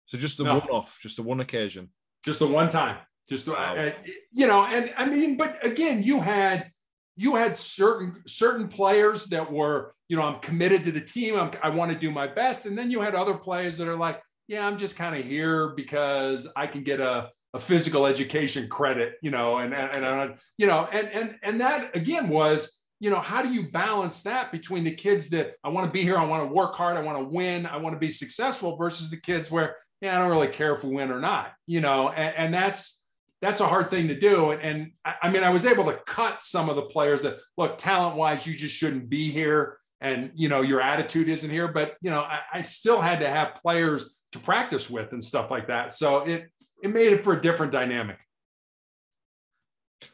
So 0.07 0.19
just 0.19 0.37
the 0.37 0.45
no. 0.45 0.59
one 0.59 0.69
off, 0.69 1.01
just 1.03 1.17
the 1.17 1.25
one 1.25 1.41
occasion. 1.41 1.91
Just 2.25 2.39
the 2.39 2.47
one 2.47 2.69
time. 2.69 2.99
Just 3.29 3.49
wow. 3.49 3.75
uh, 3.75 3.91
you 4.33 4.47
know, 4.47 4.65
and 4.65 4.95
I 4.97 5.07
mean, 5.07 5.37
but 5.37 5.67
again, 5.67 6.05
you 6.05 6.21
had 6.21 6.71
you 7.17 7.35
had 7.35 7.59
certain 7.59 8.23
certain 8.29 8.69
players 8.69 9.25
that 9.27 9.51
were, 9.51 9.97
you 10.07 10.17
know, 10.17 10.23
I'm 10.23 10.39
committed 10.39 10.85
to 10.85 10.93
the 10.93 11.01
team. 11.01 11.35
I'm, 11.35 11.51
I 11.61 11.71
want 11.71 11.91
to 11.91 11.99
do 11.99 12.13
my 12.13 12.29
best, 12.29 12.67
and 12.67 12.79
then 12.79 12.89
you 12.89 13.01
had 13.01 13.17
other 13.17 13.35
players 13.35 13.79
that 13.79 13.89
are 13.89 13.99
like, 13.99 14.23
yeah, 14.47 14.65
I'm 14.65 14.79
just 14.79 14.95
kind 14.95 15.17
of 15.17 15.27
here 15.27 15.71
because 15.71 16.47
I 16.55 16.69
can 16.69 16.85
get 16.85 17.01
a 17.01 17.31
a 17.55 17.59
physical 17.59 18.07
education 18.07 18.69
credit, 18.69 19.15
you 19.21 19.31
know, 19.31 19.59
and 19.59 19.75
and, 19.75 20.05
and 20.05 20.05
uh, 20.05 20.35
you 20.57 20.67
know, 20.67 20.89
and 20.91 21.09
and 21.09 21.37
and 21.43 21.61
that 21.61 21.95
again 21.95 22.29
was, 22.29 22.81
you 23.01 23.11
know, 23.11 23.21
how 23.21 23.43
do 23.43 23.53
you 23.53 23.71
balance 23.71 24.23
that 24.23 24.53
between 24.53 24.85
the 24.85 24.95
kids 24.95 25.29
that 25.31 25.55
I 25.63 25.69
want 25.69 25.87
to 25.87 25.93
be 25.93 26.03
here, 26.03 26.17
I 26.17 26.25
want 26.25 26.49
to 26.49 26.55
work 26.55 26.75
hard, 26.75 26.97
I 26.97 27.03
want 27.03 27.19
to 27.19 27.25
win, 27.25 27.67
I 27.67 27.77
want 27.77 27.95
to 27.95 28.01
be 28.01 28.11
successful, 28.11 28.77
versus 28.77 29.11
the 29.11 29.19
kids 29.19 29.51
where, 29.51 29.77
yeah, 30.01 30.17
I 30.17 30.21
don't 30.21 30.31
really 30.31 30.49
care 30.49 30.75
if 30.75 30.85
we 30.85 30.95
win 30.95 31.11
or 31.11 31.21
not, 31.21 31.53
you 31.67 31.81
know, 31.81 32.09
and, 32.09 32.35
and 32.37 32.55
that's 32.55 33.03
that's 33.43 33.61
a 33.61 33.67
hard 33.67 33.91
thing 33.91 34.07
to 34.07 34.19
do. 34.19 34.53
And, 34.53 34.63
and 34.63 34.93
I 35.21 35.29
mean, 35.29 35.43
I 35.43 35.51
was 35.51 35.67
able 35.67 35.85
to 35.87 35.99
cut 36.07 36.43
some 36.43 36.71
of 36.71 36.77
the 36.77 36.83
players 36.83 37.23
that 37.23 37.39
look 37.57 37.77
talent 37.77 38.17
wise, 38.17 38.47
you 38.47 38.55
just 38.55 38.77
shouldn't 38.77 39.09
be 39.09 39.33
here, 39.33 39.79
and 40.01 40.31
you 40.35 40.49
know, 40.49 40.63
your 40.63 40.81
attitude 40.81 41.29
isn't 41.29 41.51
here. 41.51 41.69
But 41.69 41.97
you 42.01 42.11
know, 42.11 42.21
I, 42.21 42.41
I 42.55 42.63
still 42.63 43.01
had 43.01 43.21
to 43.21 43.29
have 43.29 43.57
players 43.61 44.17
to 44.31 44.39
practice 44.39 44.89
with 44.89 45.13
and 45.13 45.23
stuff 45.23 45.51
like 45.51 45.67
that. 45.67 45.93
So 45.93 46.21
it 46.21 46.51
it 46.83 46.93
made 46.93 47.13
it 47.13 47.25
for 47.25 47.33
a 47.33 47.41
different 47.41 47.73
dynamic. 47.73 48.19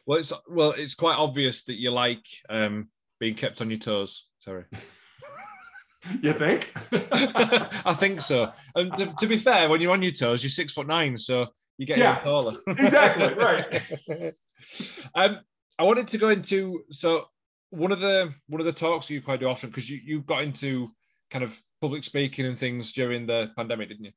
Well, 0.05 0.19
it's 0.19 0.31
well, 0.47 0.71
it's 0.71 0.95
quite 0.95 1.17
obvious 1.17 1.63
that 1.65 1.79
you 1.79 1.91
like 1.91 2.25
um, 2.49 2.89
being 3.19 3.35
kept 3.35 3.59
on 3.59 3.69
your 3.69 3.79
toes. 3.79 4.27
Sorry. 4.39 4.65
you 6.21 6.33
think? 6.33 6.71
I 6.91 7.95
think 7.99 8.21
so. 8.21 8.53
And 8.75 8.95
to, 8.97 9.13
to, 9.19 9.27
be 9.27 9.37
fair, 9.37 9.67
when 9.67 9.81
you're 9.81 9.91
on 9.91 10.03
your 10.03 10.11
toes, 10.11 10.43
you're 10.43 10.51
six 10.51 10.73
foot 10.73 10.87
nine, 10.87 11.17
so 11.17 11.47
you 11.77 11.87
get 11.87 11.97
yeah, 11.97 12.19
taller. 12.19 12.57
exactly 12.67 13.33
right. 13.33 13.81
um, 15.15 15.39
I 15.77 15.83
wanted 15.83 16.07
to 16.09 16.17
go 16.17 16.29
into 16.29 16.83
so 16.91 17.25
one 17.71 17.91
of 17.91 17.99
the 17.99 18.33
one 18.47 18.61
of 18.61 18.65
the 18.65 18.73
talks 18.73 19.09
you 19.09 19.21
quite 19.21 19.39
do 19.39 19.47
often 19.47 19.69
because 19.69 19.89
you 19.89 19.99
you 20.03 20.21
got 20.21 20.43
into 20.43 20.89
kind 21.31 21.43
of 21.43 21.59
public 21.81 22.03
speaking 22.03 22.45
and 22.45 22.59
things 22.59 22.91
during 22.91 23.25
the 23.25 23.51
pandemic, 23.55 23.89
didn't 23.89 24.05
you? 24.05 24.11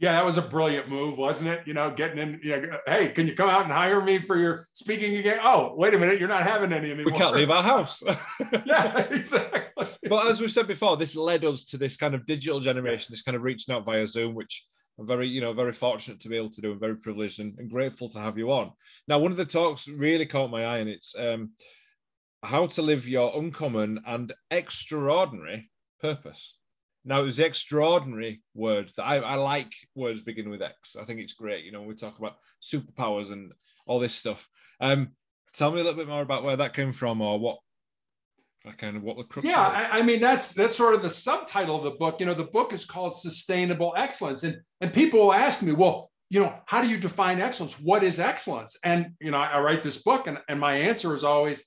Yeah, 0.00 0.12
that 0.12 0.24
was 0.24 0.38
a 0.38 0.42
brilliant 0.42 0.88
move, 0.88 1.18
wasn't 1.18 1.50
it? 1.50 1.66
You 1.66 1.74
know, 1.74 1.90
getting 1.90 2.18
in. 2.18 2.40
You 2.42 2.60
know, 2.60 2.78
hey, 2.86 3.08
can 3.08 3.26
you 3.26 3.34
come 3.34 3.48
out 3.48 3.64
and 3.64 3.72
hire 3.72 4.00
me 4.00 4.18
for 4.18 4.36
your 4.36 4.68
speaking 4.72 5.16
again? 5.16 5.40
Oh, 5.42 5.74
wait 5.76 5.92
a 5.92 5.98
minute, 5.98 6.20
you're 6.20 6.28
not 6.28 6.44
having 6.44 6.72
any 6.72 6.92
anymore. 6.92 7.12
We 7.12 7.18
can't 7.18 7.34
leave 7.34 7.50
our 7.50 7.62
house. 7.62 8.02
yeah, 8.64 8.98
exactly. 9.10 9.86
But 10.08 10.28
as 10.28 10.40
we've 10.40 10.52
said 10.52 10.68
before, 10.68 10.96
this 10.96 11.16
led 11.16 11.44
us 11.44 11.64
to 11.66 11.78
this 11.78 11.96
kind 11.96 12.14
of 12.14 12.26
digital 12.26 12.60
generation, 12.60 13.08
this 13.10 13.22
kind 13.22 13.36
of 13.36 13.42
reaching 13.42 13.74
out 13.74 13.84
via 13.84 14.06
Zoom, 14.06 14.34
which 14.34 14.64
I'm 14.98 15.06
very, 15.06 15.28
you 15.28 15.40
know, 15.40 15.52
very 15.52 15.72
fortunate 15.72 16.20
to 16.20 16.28
be 16.28 16.36
able 16.36 16.50
to 16.50 16.60
do 16.60 16.72
and 16.72 16.80
very 16.80 16.96
privileged 16.96 17.40
and, 17.40 17.58
and 17.58 17.70
grateful 17.70 18.08
to 18.10 18.18
have 18.18 18.38
you 18.38 18.52
on. 18.52 18.72
Now, 19.08 19.18
one 19.18 19.32
of 19.32 19.36
the 19.36 19.44
talks 19.44 19.88
really 19.88 20.26
caught 20.26 20.50
my 20.50 20.64
eye, 20.64 20.78
and 20.78 20.88
it's 20.88 21.14
um, 21.18 21.50
how 22.42 22.66
to 22.66 22.82
live 22.82 23.08
your 23.08 23.36
uncommon 23.36 24.00
and 24.06 24.32
extraordinary 24.50 25.70
purpose. 26.00 26.54
Now, 27.04 27.20
it 27.20 27.24
was 27.24 27.36
the 27.36 27.46
extraordinary 27.46 28.42
word 28.54 28.92
that 28.96 29.04
I, 29.04 29.16
I 29.16 29.34
like 29.36 29.72
words 29.94 30.20
beginning 30.20 30.50
with 30.50 30.62
X. 30.62 30.96
I 31.00 31.04
think 31.04 31.20
it's 31.20 31.32
great. 31.32 31.64
You 31.64 31.72
know, 31.72 31.82
we 31.82 31.94
talk 31.94 32.18
about 32.18 32.36
superpowers 32.62 33.32
and 33.32 33.52
all 33.86 33.98
this 33.98 34.14
stuff. 34.14 34.48
Um, 34.80 35.12
tell 35.54 35.70
me 35.70 35.80
a 35.80 35.84
little 35.84 35.98
bit 35.98 36.08
more 36.08 36.22
about 36.22 36.44
where 36.44 36.56
that 36.56 36.74
came 36.74 36.92
from 36.92 37.20
or 37.20 37.38
what 37.38 37.58
I 38.66 38.72
kind 38.72 38.96
of 38.96 39.02
what 39.02 39.16
the 39.16 39.24
crux 39.24 39.46
yeah 39.46 39.60
I, 39.60 39.98
I, 39.98 40.02
mean 40.02 40.20
that's 40.20 40.52
that's 40.52 40.76
sort 40.76 40.94
of 40.94 41.02
the 41.02 41.10
subtitle 41.10 41.76
of 41.76 41.84
the 41.84 41.92
book 41.92 42.20
you 42.20 42.26
know 42.26 42.34
the 42.34 42.44
book 42.44 42.72
is 42.72 42.84
called 42.84 43.16
sustainable 43.16 43.94
excellence 43.96 44.42
and 44.42 44.60
and 44.80 44.92
people 44.92 45.20
will 45.20 45.32
ask 45.32 45.62
me 45.62 45.72
well 45.72 46.10
you 46.28 46.40
know 46.40 46.54
how 46.66 46.82
do 46.82 46.88
you 46.88 46.98
define 46.98 47.40
excellence 47.40 47.80
what 47.80 48.02
is 48.02 48.18
excellence 48.18 48.76
and 48.84 49.12
you 49.20 49.30
know 49.30 49.38
i, 49.38 49.46
I 49.46 49.60
write 49.60 49.82
this 49.82 50.02
book 50.02 50.26
and, 50.26 50.38
and 50.48 50.60
my 50.60 50.74
answer 50.74 51.14
is 51.14 51.24
always 51.24 51.64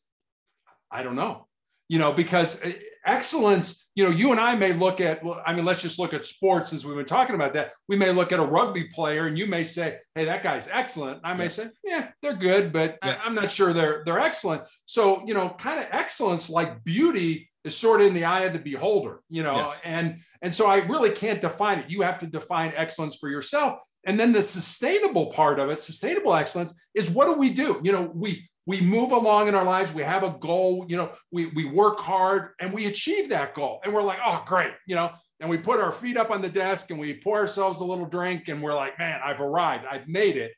i 0.91 1.01
don't 1.01 1.15
know 1.15 1.47
you 1.87 1.97
know 1.97 2.11
because 2.11 2.61
eh, 2.61 2.73
excellence, 3.05 3.89
you 3.95 4.03
know, 4.03 4.09
you 4.09 4.31
and 4.31 4.39
I 4.39 4.55
may 4.55 4.73
look 4.73 5.01
at, 5.01 5.23
well, 5.23 5.41
I 5.45 5.53
mean, 5.53 5.65
let's 5.65 5.81
just 5.81 5.99
look 5.99 6.13
at 6.13 6.25
sports 6.25 6.73
as 6.73 6.85
we've 6.85 6.95
been 6.95 7.05
talking 7.05 7.35
about 7.35 7.53
that. 7.53 7.73
We 7.87 7.97
may 7.97 8.11
look 8.11 8.31
at 8.31 8.39
a 8.39 8.43
rugby 8.43 8.85
player 8.85 9.27
and 9.27 9.37
you 9.37 9.47
may 9.47 9.63
say, 9.63 9.99
hey, 10.15 10.25
that 10.25 10.43
guy's 10.43 10.67
excellent. 10.71 11.19
I 11.23 11.33
may 11.33 11.43
yeah. 11.43 11.49
say, 11.49 11.67
yeah, 11.83 12.07
they're 12.21 12.35
good, 12.35 12.71
but 12.71 12.97
yeah. 13.03 13.19
I, 13.23 13.27
am 13.27 13.35
not 13.35 13.51
sure 13.51 13.73
they're 13.73 14.03
they're 14.05 14.19
excellent. 14.19 14.63
So, 14.85 15.23
you 15.25 15.33
know, 15.33 15.49
kind 15.49 15.79
of 15.79 15.87
excellence 15.91 16.49
like 16.49 16.83
beauty 16.83 17.49
is 17.63 17.75
sort 17.75 18.01
of 18.01 18.07
in 18.07 18.13
the 18.13 18.25
eye 18.25 18.41
of 18.41 18.53
the 18.53 18.59
beholder, 18.59 19.19
you 19.29 19.43
know, 19.43 19.57
yes. 19.57 19.79
and 19.83 20.19
and 20.41 20.53
so 20.53 20.67
I 20.67 20.77
really 20.77 21.11
can't 21.11 21.41
define 21.41 21.79
it. 21.79 21.89
You 21.89 22.01
have 22.01 22.19
to 22.19 22.27
define 22.27 22.73
excellence 22.75 23.17
for 23.17 23.29
yourself. 23.29 23.79
And 24.03 24.19
then 24.19 24.31
the 24.31 24.41
sustainable 24.41 25.27
part 25.27 25.59
of 25.59 25.69
it, 25.69 25.79
sustainable 25.79 26.33
excellence, 26.33 26.73
is 26.95 27.09
what 27.09 27.25
do 27.25 27.33
we 27.33 27.51
do? 27.51 27.79
You 27.83 27.91
know, 27.91 28.11
we 28.13 28.49
we 28.65 28.81
move 28.81 29.11
along 29.11 29.47
in 29.47 29.55
our 29.55 29.65
lives. 29.65 29.93
We 29.93 30.03
have 30.03 30.23
a 30.23 30.35
goal 30.39 30.85
you 30.87 30.97
know 30.97 31.11
we, 31.31 31.47
we 31.47 31.65
work 31.65 31.99
hard 31.99 32.49
and 32.59 32.73
we 32.73 32.85
achieve 32.87 33.29
that 33.29 33.53
goal. 33.53 33.79
And 33.83 33.93
we're 33.93 34.03
like 34.03 34.19
oh 34.25 34.43
great 34.45 34.73
you 34.87 34.95
know 34.95 35.11
and 35.39 35.49
we 35.49 35.57
put 35.57 35.79
our 35.79 35.91
feet 35.91 36.17
up 36.17 36.29
on 36.29 36.41
the 36.41 36.49
desk 36.49 36.91
and 36.91 36.99
we 36.99 37.15
pour 37.15 37.37
ourselves 37.37 37.81
a 37.81 37.85
little 37.85 38.05
drink 38.05 38.47
and 38.47 38.61
we're 38.61 38.75
like 38.75 38.97
man 38.99 39.19
i've 39.23 39.41
arrived. 39.41 39.85
I've 39.89 40.07
made 40.07 40.37
it. 40.37 40.51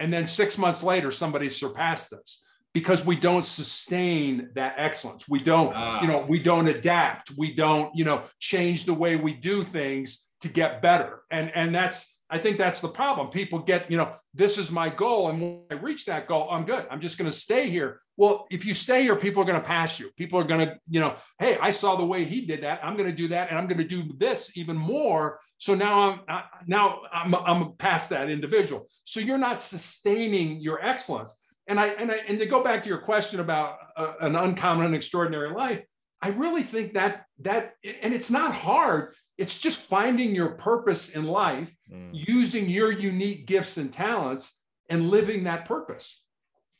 And 0.00 0.12
then 0.12 0.26
six 0.26 0.58
months 0.58 0.82
later 0.82 1.10
somebody 1.10 1.48
surpassed 1.48 2.12
us 2.12 2.42
because 2.72 3.04
we 3.04 3.16
don't 3.16 3.44
sustain 3.44 4.48
that 4.54 4.74
excellence. 4.78 5.28
We 5.28 5.40
don't 5.40 5.72
ah. 5.74 6.00
you 6.00 6.08
know 6.08 6.24
we 6.28 6.38
don't 6.38 6.68
adapt. 6.68 7.32
We 7.36 7.54
don't 7.54 7.94
you 7.94 8.04
know 8.04 8.24
change 8.38 8.84
the 8.84 8.94
way 8.94 9.16
we 9.16 9.34
do 9.34 9.62
things 9.62 10.28
to 10.42 10.48
get 10.48 10.82
better. 10.82 11.22
And 11.30 11.54
and 11.54 11.74
that's 11.74 12.11
I 12.32 12.38
think 12.38 12.56
that's 12.56 12.80
the 12.80 12.88
problem. 12.88 13.28
People 13.28 13.58
get, 13.58 13.90
you 13.90 13.98
know, 13.98 14.14
this 14.32 14.56
is 14.56 14.72
my 14.72 14.88
goal. 14.88 15.28
And 15.28 15.42
when 15.42 15.60
I 15.70 15.74
reach 15.74 16.06
that 16.06 16.26
goal, 16.26 16.48
I'm 16.50 16.64
good. 16.64 16.86
I'm 16.90 16.98
just 16.98 17.18
going 17.18 17.30
to 17.30 17.36
stay 17.36 17.68
here. 17.68 18.00
Well, 18.16 18.46
if 18.50 18.64
you 18.64 18.72
stay 18.72 19.02
here, 19.02 19.16
people 19.16 19.42
are 19.42 19.44
going 19.44 19.60
to 19.60 19.66
pass 19.66 20.00
you. 20.00 20.10
People 20.16 20.40
are 20.40 20.44
going 20.44 20.66
to, 20.66 20.78
you 20.88 20.98
know, 20.98 21.14
hey, 21.38 21.58
I 21.60 21.68
saw 21.68 21.94
the 21.94 22.06
way 22.06 22.24
he 22.24 22.46
did 22.46 22.62
that. 22.62 22.80
I'm 22.82 22.96
going 22.96 23.10
to 23.10 23.14
do 23.14 23.28
that. 23.28 23.50
And 23.50 23.58
I'm 23.58 23.66
going 23.66 23.76
to 23.78 23.84
do 23.84 24.14
this 24.16 24.56
even 24.56 24.78
more. 24.78 25.40
So 25.58 25.74
now 25.74 26.22
I'm, 26.26 26.42
now 26.66 27.02
I'm, 27.12 27.34
I'm 27.34 27.72
past 27.72 28.08
that 28.10 28.30
individual. 28.30 28.86
So 29.04 29.20
you're 29.20 29.36
not 29.36 29.60
sustaining 29.60 30.58
your 30.62 30.82
excellence. 30.82 31.38
And 31.68 31.78
I, 31.78 31.88
and 31.88 32.10
I, 32.10 32.16
and 32.26 32.38
to 32.38 32.46
go 32.46 32.64
back 32.64 32.82
to 32.84 32.88
your 32.88 32.98
question 32.98 33.40
about 33.40 33.76
uh, 33.94 34.14
an 34.20 34.36
uncommon 34.36 34.86
and 34.86 34.94
extraordinary 34.94 35.54
life, 35.54 35.82
I 36.22 36.28
really 36.28 36.62
think 36.62 36.94
that, 36.94 37.26
that, 37.40 37.74
and 37.84 38.14
it's 38.14 38.30
not 38.30 38.54
hard 38.54 39.14
it's 39.38 39.58
just 39.58 39.78
finding 39.78 40.34
your 40.34 40.50
purpose 40.50 41.10
in 41.10 41.24
life, 41.24 41.74
mm. 41.90 42.10
using 42.12 42.68
your 42.68 42.92
unique 42.92 43.46
gifts 43.46 43.76
and 43.76 43.92
talents 43.92 44.60
and 44.88 45.10
living 45.10 45.44
that 45.44 45.64
purpose. 45.64 46.24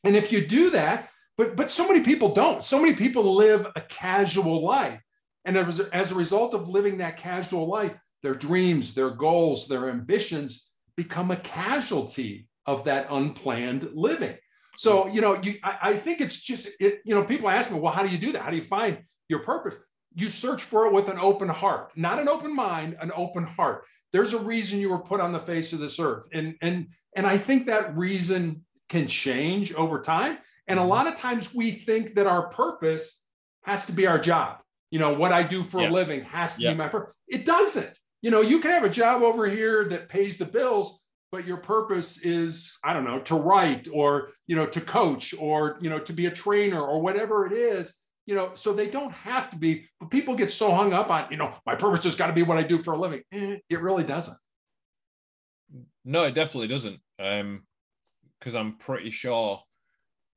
And 0.04 0.16
if 0.16 0.32
you 0.32 0.46
do 0.46 0.70
that, 0.70 1.08
but 1.36 1.56
but 1.56 1.70
so 1.70 1.88
many 1.88 2.00
people 2.00 2.34
don't. 2.34 2.64
So 2.64 2.80
many 2.80 2.94
people 2.94 3.34
live 3.34 3.66
a 3.74 3.80
casual 3.80 4.64
life. 4.64 5.00
And 5.44 5.56
as, 5.56 5.80
as 5.80 6.12
a 6.12 6.14
result 6.14 6.54
of 6.54 6.68
living 6.68 6.98
that 6.98 7.16
casual 7.16 7.66
life, 7.66 7.94
their 8.22 8.34
dreams, 8.34 8.94
their 8.94 9.10
goals, 9.10 9.66
their 9.66 9.88
ambitions 9.90 10.70
become 10.96 11.30
a 11.30 11.36
casualty 11.36 12.48
of 12.66 12.84
that 12.84 13.06
unplanned 13.10 13.90
living. 13.94 14.36
So, 14.76 15.08
you 15.08 15.20
know, 15.20 15.40
you, 15.42 15.56
I, 15.62 15.78
I 15.82 15.96
think 15.96 16.20
it's 16.20 16.40
just, 16.40 16.68
it, 16.80 17.00
you 17.04 17.14
know, 17.14 17.24
people 17.24 17.48
ask 17.48 17.70
me, 17.72 17.78
well, 17.78 17.92
how 17.92 18.02
do 18.02 18.08
you 18.08 18.18
do 18.18 18.32
that? 18.32 18.42
How 18.42 18.50
do 18.50 18.56
you 18.56 18.62
find 18.62 18.98
your 19.28 19.40
purpose? 19.40 19.82
You 20.14 20.28
search 20.28 20.62
for 20.62 20.86
it 20.86 20.92
with 20.92 21.08
an 21.08 21.18
open 21.18 21.48
heart, 21.48 21.92
not 21.96 22.18
an 22.18 22.28
open 22.28 22.54
mind, 22.54 22.96
an 23.00 23.12
open 23.14 23.44
heart. 23.44 23.84
There's 24.12 24.34
a 24.34 24.40
reason 24.40 24.78
you 24.78 24.90
were 24.90 24.98
put 24.98 25.20
on 25.20 25.32
the 25.32 25.40
face 25.40 25.72
of 25.72 25.78
this 25.78 25.98
earth. 25.98 26.28
And, 26.32 26.54
and, 26.60 26.88
and 27.16 27.26
I 27.26 27.38
think 27.38 27.66
that 27.66 27.96
reason 27.96 28.64
can 28.88 29.06
change 29.06 29.72
over 29.72 30.00
time. 30.00 30.38
And 30.66 30.78
a 30.78 30.82
mm-hmm. 30.82 30.90
lot 30.90 31.06
of 31.06 31.16
times 31.16 31.54
we 31.54 31.70
think 31.70 32.14
that 32.14 32.26
our 32.26 32.48
purpose 32.48 33.22
has 33.64 33.86
to 33.86 33.92
be 33.92 34.06
our 34.06 34.18
job. 34.18 34.58
You 34.90 34.98
know, 34.98 35.14
what 35.14 35.32
I 35.32 35.42
do 35.42 35.62
for 35.62 35.80
a 35.80 35.88
living 35.88 36.22
has 36.24 36.58
to 36.58 36.68
be 36.68 36.74
my 36.74 36.88
purpose. 36.88 37.14
It 37.26 37.46
doesn't. 37.46 37.98
You 38.20 38.30
know, 38.30 38.42
you 38.42 38.60
can 38.60 38.70
have 38.70 38.84
a 38.84 38.90
job 38.90 39.22
over 39.22 39.48
here 39.48 39.88
that 39.88 40.10
pays 40.10 40.36
the 40.36 40.44
bills, 40.44 41.00
but 41.30 41.46
your 41.46 41.56
purpose 41.56 42.18
is, 42.18 42.76
I 42.84 42.92
don't 42.92 43.04
know, 43.04 43.20
to 43.20 43.34
write 43.36 43.88
or, 43.90 44.28
you 44.46 44.54
know, 44.54 44.66
to 44.66 44.80
coach 44.82 45.34
or, 45.38 45.78
you 45.80 45.88
know, 45.88 45.98
to 46.00 46.12
be 46.12 46.26
a 46.26 46.30
trainer 46.30 46.80
or 46.80 47.00
whatever 47.00 47.46
it 47.46 47.52
is 47.52 48.01
you 48.26 48.34
know, 48.34 48.52
so 48.54 48.72
they 48.72 48.88
don't 48.88 49.12
have 49.12 49.50
to 49.50 49.56
be, 49.56 49.86
but 49.98 50.10
people 50.10 50.34
get 50.34 50.52
so 50.52 50.72
hung 50.72 50.92
up 50.92 51.10
on, 51.10 51.26
you 51.30 51.36
know, 51.36 51.54
my 51.66 51.74
purpose 51.74 52.04
has 52.04 52.14
got 52.14 52.28
to 52.28 52.32
be 52.32 52.42
what 52.42 52.58
I 52.58 52.62
do 52.62 52.82
for 52.82 52.94
a 52.94 52.98
living. 52.98 53.22
Eh, 53.32 53.56
it 53.68 53.80
really 53.80 54.04
doesn't. 54.04 54.36
No, 56.04 56.24
it 56.24 56.34
definitely 56.34 56.68
doesn't. 56.68 57.00
Um, 57.18 57.62
because 58.38 58.54
I'm 58.54 58.76
pretty 58.78 59.10
sure 59.10 59.60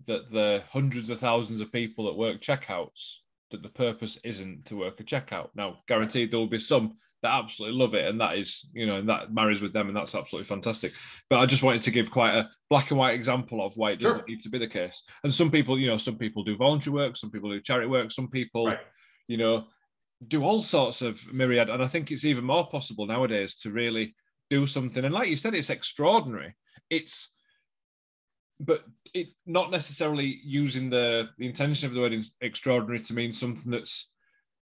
that 0.06 0.32
the 0.32 0.64
hundreds 0.70 1.10
of 1.10 1.20
thousands 1.20 1.62
of 1.62 1.72
people 1.72 2.06
that 2.06 2.16
work 2.16 2.40
checkouts 2.40 3.16
that 3.52 3.64
the 3.64 3.70
purpose 3.70 4.20
isn't 4.24 4.66
to 4.66 4.78
work 4.78 5.00
a 5.00 5.04
checkout. 5.04 5.50
Now, 5.56 5.80
guaranteed 5.88 6.32
there 6.32 6.40
will 6.40 6.48
be 6.48 6.60
some 6.60 6.96
that 7.26 7.44
absolutely 7.44 7.78
love 7.78 7.96
it, 7.96 8.08
and 8.08 8.22
that 8.22 8.38
is, 8.38 8.70
you 8.74 8.86
know, 8.86 8.98
and 8.98 9.10
that 9.10 9.34
marries 9.34 9.60
with 9.60 9.74
them, 9.74 9.88
and 9.88 9.98
that's 9.98 10.14
absolutely 10.14 10.48
fantastic. 10.48 10.94
But 11.30 11.40
I 11.40 11.48
just 11.48 11.64
wanted 11.64 11.82
to 11.82 11.92
give 11.92 12.12
quite 12.12 12.36
a 12.36 12.50
black 12.70 12.92
and 12.92 13.00
white 13.00 13.16
example 13.16 13.66
of 13.66 13.76
why 13.76 13.92
it 13.92 14.00
doesn't 14.00 14.20
sure. 14.20 14.28
need 14.28 14.42
to 14.42 14.50
be 14.50 14.60
the 14.60 14.68
case. 14.68 15.02
And 15.24 15.34
some 15.34 15.50
people, 15.50 15.80
you 15.80 15.88
know, 15.88 15.98
some 15.98 16.18
people 16.18 16.44
do 16.44 16.56
voluntary 16.56 16.94
work, 16.94 17.18
some 17.18 17.32
people 17.32 17.50
do 17.50 17.60
charity 17.62 17.88
work, 17.88 18.12
some 18.12 18.30
people, 18.30 18.68
right. 18.68 18.80
you 19.28 19.38
know, 19.38 19.66
do 20.28 20.44
all 20.44 20.62
sorts 20.62 21.02
of 21.02 21.20
myriad. 21.34 21.70
And 21.70 21.82
I 21.82 21.88
think 21.88 22.12
it's 22.12 22.26
even 22.26 22.44
more 22.44 22.68
possible 22.68 23.08
nowadays 23.08 23.56
to 23.62 23.72
really 23.72 24.16
do 24.52 24.68
something. 24.68 25.04
And 25.04 25.14
like 25.14 25.30
you 25.30 25.36
said, 25.36 25.56
it's 25.56 25.72
extraordinary. 25.72 26.56
It's 26.92 27.32
but 28.60 28.86
it 29.14 29.28
not 29.46 29.72
necessarily 29.72 30.40
using 30.44 30.90
the 30.90 31.30
the 31.38 31.48
intention 31.48 31.88
of 31.88 31.94
the 31.94 32.00
word 32.00 32.26
extraordinary 32.42 33.02
to 33.02 33.14
mean 33.14 33.34
something 33.34 33.72
that's 33.72 34.12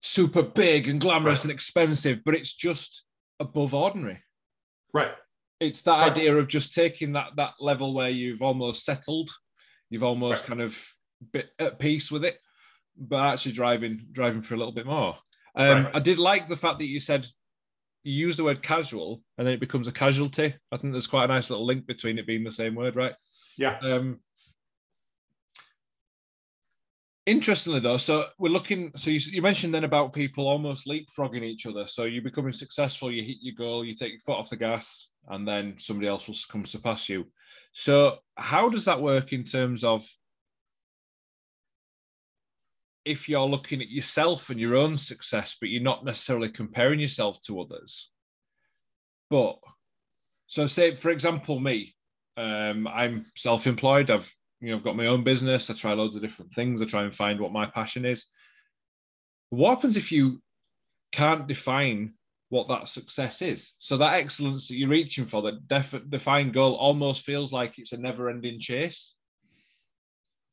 super 0.01 0.41
big 0.41 0.87
and 0.87 0.99
glamorous 0.99 1.39
right. 1.39 1.45
and 1.45 1.51
expensive, 1.51 2.19
but 2.25 2.35
it's 2.35 2.53
just 2.53 3.03
above 3.39 3.73
ordinary. 3.73 4.21
Right. 4.93 5.11
It's 5.59 5.83
that 5.83 5.99
right. 5.99 6.11
idea 6.11 6.35
of 6.35 6.47
just 6.47 6.73
taking 6.73 7.13
that 7.13 7.35
that 7.37 7.53
level 7.59 7.93
where 7.93 8.09
you've 8.09 8.41
almost 8.41 8.83
settled, 8.83 9.29
you've 9.89 10.03
almost 10.03 10.41
right. 10.41 10.47
kind 10.47 10.61
of 10.61 10.77
bit 11.31 11.51
at 11.59 11.79
peace 11.79 12.11
with 12.11 12.25
it, 12.25 12.37
but 12.97 13.33
actually 13.33 13.51
driving 13.53 14.07
driving 14.11 14.41
for 14.41 14.55
a 14.55 14.57
little 14.57 14.73
bit 14.73 14.87
more. 14.87 15.15
Um, 15.55 15.89
I 15.93 15.99
did 15.99 16.17
like 16.17 16.47
the 16.47 16.55
fact 16.55 16.79
that 16.79 16.85
you 16.85 16.99
said 16.99 17.27
you 18.03 18.13
use 18.13 18.37
the 18.37 18.43
word 18.43 18.63
casual 18.63 19.21
and 19.37 19.45
then 19.45 19.53
it 19.53 19.59
becomes 19.59 19.87
a 19.87 19.91
casualty. 19.91 20.55
I 20.71 20.77
think 20.77 20.93
there's 20.93 21.07
quite 21.07 21.25
a 21.25 21.27
nice 21.27 21.49
little 21.49 21.65
link 21.65 21.85
between 21.85 22.17
it 22.17 22.25
being 22.25 22.43
the 22.43 22.51
same 22.51 22.73
word, 22.73 22.95
right? 22.95 23.13
Yeah. 23.57 23.77
Um, 23.79 24.19
interestingly, 27.25 27.79
though, 27.79 27.97
so 27.97 28.25
we're 28.37 28.49
looking. 28.49 28.91
So 28.95 29.09
you, 29.09 29.19
you 29.19 29.41
mentioned 29.41 29.73
then 29.73 29.83
about 29.83 30.13
people 30.13 30.47
almost 30.47 30.87
leapfrogging 30.87 31.43
each 31.43 31.65
other. 31.65 31.87
So 31.87 32.05
you're 32.05 32.23
becoming 32.23 32.53
successful, 32.53 33.11
you 33.11 33.23
hit 33.23 33.37
your 33.41 33.55
goal, 33.55 33.85
you 33.85 33.93
take 33.93 34.11
your 34.11 34.19
foot 34.21 34.37
off 34.37 34.49
the 34.49 34.57
gas, 34.57 35.09
and 35.27 35.47
then 35.47 35.75
somebody 35.77 36.07
else 36.07 36.27
will 36.27 36.35
come 36.49 36.63
to 36.63 36.79
pass 36.79 37.09
you. 37.09 37.25
So 37.73 38.17
how 38.35 38.69
does 38.69 38.85
that 38.85 39.01
work 39.01 39.33
in 39.33 39.43
terms 39.43 39.83
of 39.83 40.05
if 43.05 43.27
you're 43.27 43.47
looking 43.47 43.81
at 43.81 43.89
yourself 43.89 44.49
and 44.49 44.59
your 44.59 44.75
own 44.75 44.97
success, 44.97 45.55
but 45.59 45.69
you're 45.69 45.81
not 45.81 46.05
necessarily 46.05 46.49
comparing 46.49 46.99
yourself 46.99 47.41
to 47.43 47.61
others? 47.61 48.11
But 49.29 49.57
so 50.47 50.67
say, 50.67 50.95
for 50.95 51.11
example, 51.11 51.59
me, 51.59 51.95
um, 52.35 52.87
I'm 52.87 53.25
self-employed. 53.37 54.11
I've 54.11 54.33
you 54.61 54.69
know 54.69 54.77
I've 54.77 54.83
got 54.83 54.95
my 54.95 55.07
own 55.07 55.23
business. 55.23 55.69
I 55.69 55.73
try 55.73 55.93
loads 55.93 56.15
of 56.15 56.21
different 56.21 56.53
things. 56.53 56.81
I 56.81 56.85
try 56.85 57.03
and 57.03 57.13
find 57.13 57.39
what 57.39 57.51
my 57.51 57.65
passion 57.65 58.05
is. 58.05 58.27
What 59.49 59.75
happens 59.75 59.97
if 59.97 60.11
you 60.11 60.41
can't 61.11 61.47
define 61.47 62.13
what 62.49 62.67
that 62.69 62.87
success 62.87 63.41
is? 63.41 63.73
So 63.79 63.97
that 63.97 64.13
excellence 64.13 64.67
that 64.67 64.75
you're 64.75 64.89
reaching 64.89 65.25
for, 65.25 65.41
that 65.41 65.67
def- 65.67 66.09
defined 66.09 66.53
goal, 66.53 66.75
almost 66.75 67.25
feels 67.25 67.51
like 67.51 67.79
it's 67.79 67.91
a 67.91 67.97
never-ending 67.97 68.59
chase. 68.59 69.13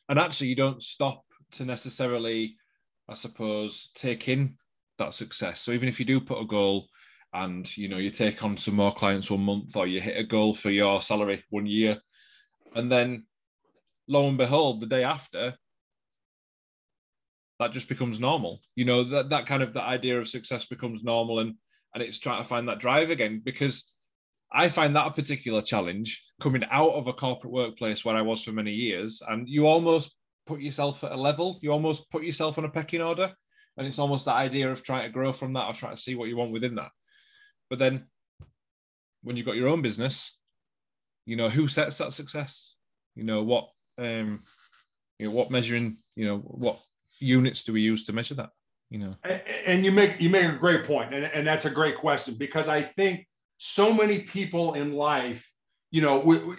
And 0.08 0.18
actually, 0.18 0.48
you 0.48 0.56
don't 0.56 0.82
stop 0.82 1.22
to 1.52 1.64
necessarily, 1.64 2.56
I 3.08 3.14
suppose, 3.14 3.90
take 3.94 4.28
in 4.28 4.56
that 4.98 5.14
success. 5.14 5.60
So 5.60 5.72
even 5.72 5.88
if 5.88 6.00
you 6.00 6.06
do 6.06 6.20
put 6.20 6.40
a 6.40 6.46
goal 6.46 6.88
and 7.34 7.76
you 7.76 7.88
know 7.88 7.98
you 7.98 8.10
take 8.10 8.42
on 8.42 8.56
some 8.56 8.74
more 8.74 8.94
clients 8.94 9.30
one 9.30 9.40
month 9.40 9.76
or 9.76 9.86
you 9.86 10.00
hit 10.00 10.16
a 10.16 10.24
goal 10.24 10.54
for 10.54 10.70
your 10.70 11.02
salary 11.02 11.44
one 11.50 11.66
year 11.66 12.00
and 12.74 12.90
then 12.90 13.26
lo 14.08 14.28
and 14.28 14.38
behold 14.38 14.80
the 14.80 14.86
day 14.86 15.04
after 15.04 15.54
that 17.58 17.72
just 17.72 17.88
becomes 17.88 18.20
normal 18.20 18.60
you 18.74 18.84
know 18.84 19.04
that 19.04 19.30
that 19.30 19.46
kind 19.46 19.62
of 19.62 19.72
the 19.74 19.82
idea 19.82 20.18
of 20.18 20.28
success 20.28 20.66
becomes 20.66 21.02
normal 21.02 21.40
and 21.40 21.54
and 21.94 22.02
it's 22.02 22.18
trying 22.18 22.42
to 22.42 22.48
find 22.48 22.68
that 22.68 22.78
drive 22.78 23.10
again 23.10 23.40
because 23.44 23.90
i 24.52 24.68
find 24.68 24.94
that 24.94 25.06
a 25.06 25.10
particular 25.12 25.62
challenge 25.62 26.24
coming 26.40 26.64
out 26.70 26.92
of 26.92 27.06
a 27.06 27.12
corporate 27.12 27.52
workplace 27.52 28.04
where 28.04 28.16
i 28.16 28.22
was 28.22 28.42
for 28.42 28.52
many 28.52 28.72
years 28.72 29.22
and 29.28 29.48
you 29.48 29.66
almost 29.66 30.14
put 30.46 30.60
yourself 30.60 31.04
at 31.04 31.12
a 31.12 31.16
level 31.16 31.58
you 31.62 31.70
almost 31.70 32.10
put 32.10 32.22
yourself 32.22 32.58
on 32.58 32.64
a 32.64 32.70
pecking 32.70 33.02
order 33.02 33.32
and 33.76 33.86
it's 33.86 33.98
almost 33.98 34.24
that 34.24 34.34
idea 34.34 34.70
of 34.70 34.82
trying 34.82 35.04
to 35.04 35.12
grow 35.12 35.32
from 35.32 35.52
that 35.52 35.66
or 35.66 35.72
trying 35.72 35.94
to 35.94 36.00
see 36.00 36.14
what 36.14 36.28
you 36.28 36.36
want 36.36 36.52
within 36.52 36.74
that 36.74 36.90
but 37.68 37.78
then 37.78 38.06
when 39.22 39.36
you've 39.36 39.46
got 39.46 39.56
your 39.56 39.68
own 39.68 39.82
business, 39.82 40.34
you 41.26 41.36
know, 41.36 41.48
who 41.48 41.68
sets 41.68 41.98
that 41.98 42.12
success? 42.12 42.74
You 43.14 43.24
know, 43.24 43.42
what 43.42 43.68
um 43.98 44.42
you 45.18 45.26
know, 45.26 45.34
what 45.34 45.50
measuring, 45.50 45.96
you 46.16 46.26
know, 46.26 46.38
what 46.38 46.78
units 47.18 47.64
do 47.64 47.72
we 47.72 47.80
use 47.80 48.04
to 48.04 48.12
measure 48.12 48.34
that? 48.34 48.50
You 48.90 48.98
know. 48.98 49.14
And 49.66 49.84
you 49.84 49.92
make 49.92 50.20
you 50.20 50.30
make 50.30 50.44
a 50.44 50.56
great 50.56 50.84
point, 50.84 51.12
and, 51.12 51.24
and 51.24 51.46
that's 51.46 51.64
a 51.64 51.70
great 51.70 51.96
question 51.96 52.34
because 52.34 52.68
I 52.68 52.82
think 52.82 53.26
so 53.58 53.92
many 53.92 54.20
people 54.20 54.74
in 54.74 54.92
life, 54.92 55.52
you 55.90 56.00
know, 56.00 56.20
we, 56.20 56.38
we, 56.38 56.56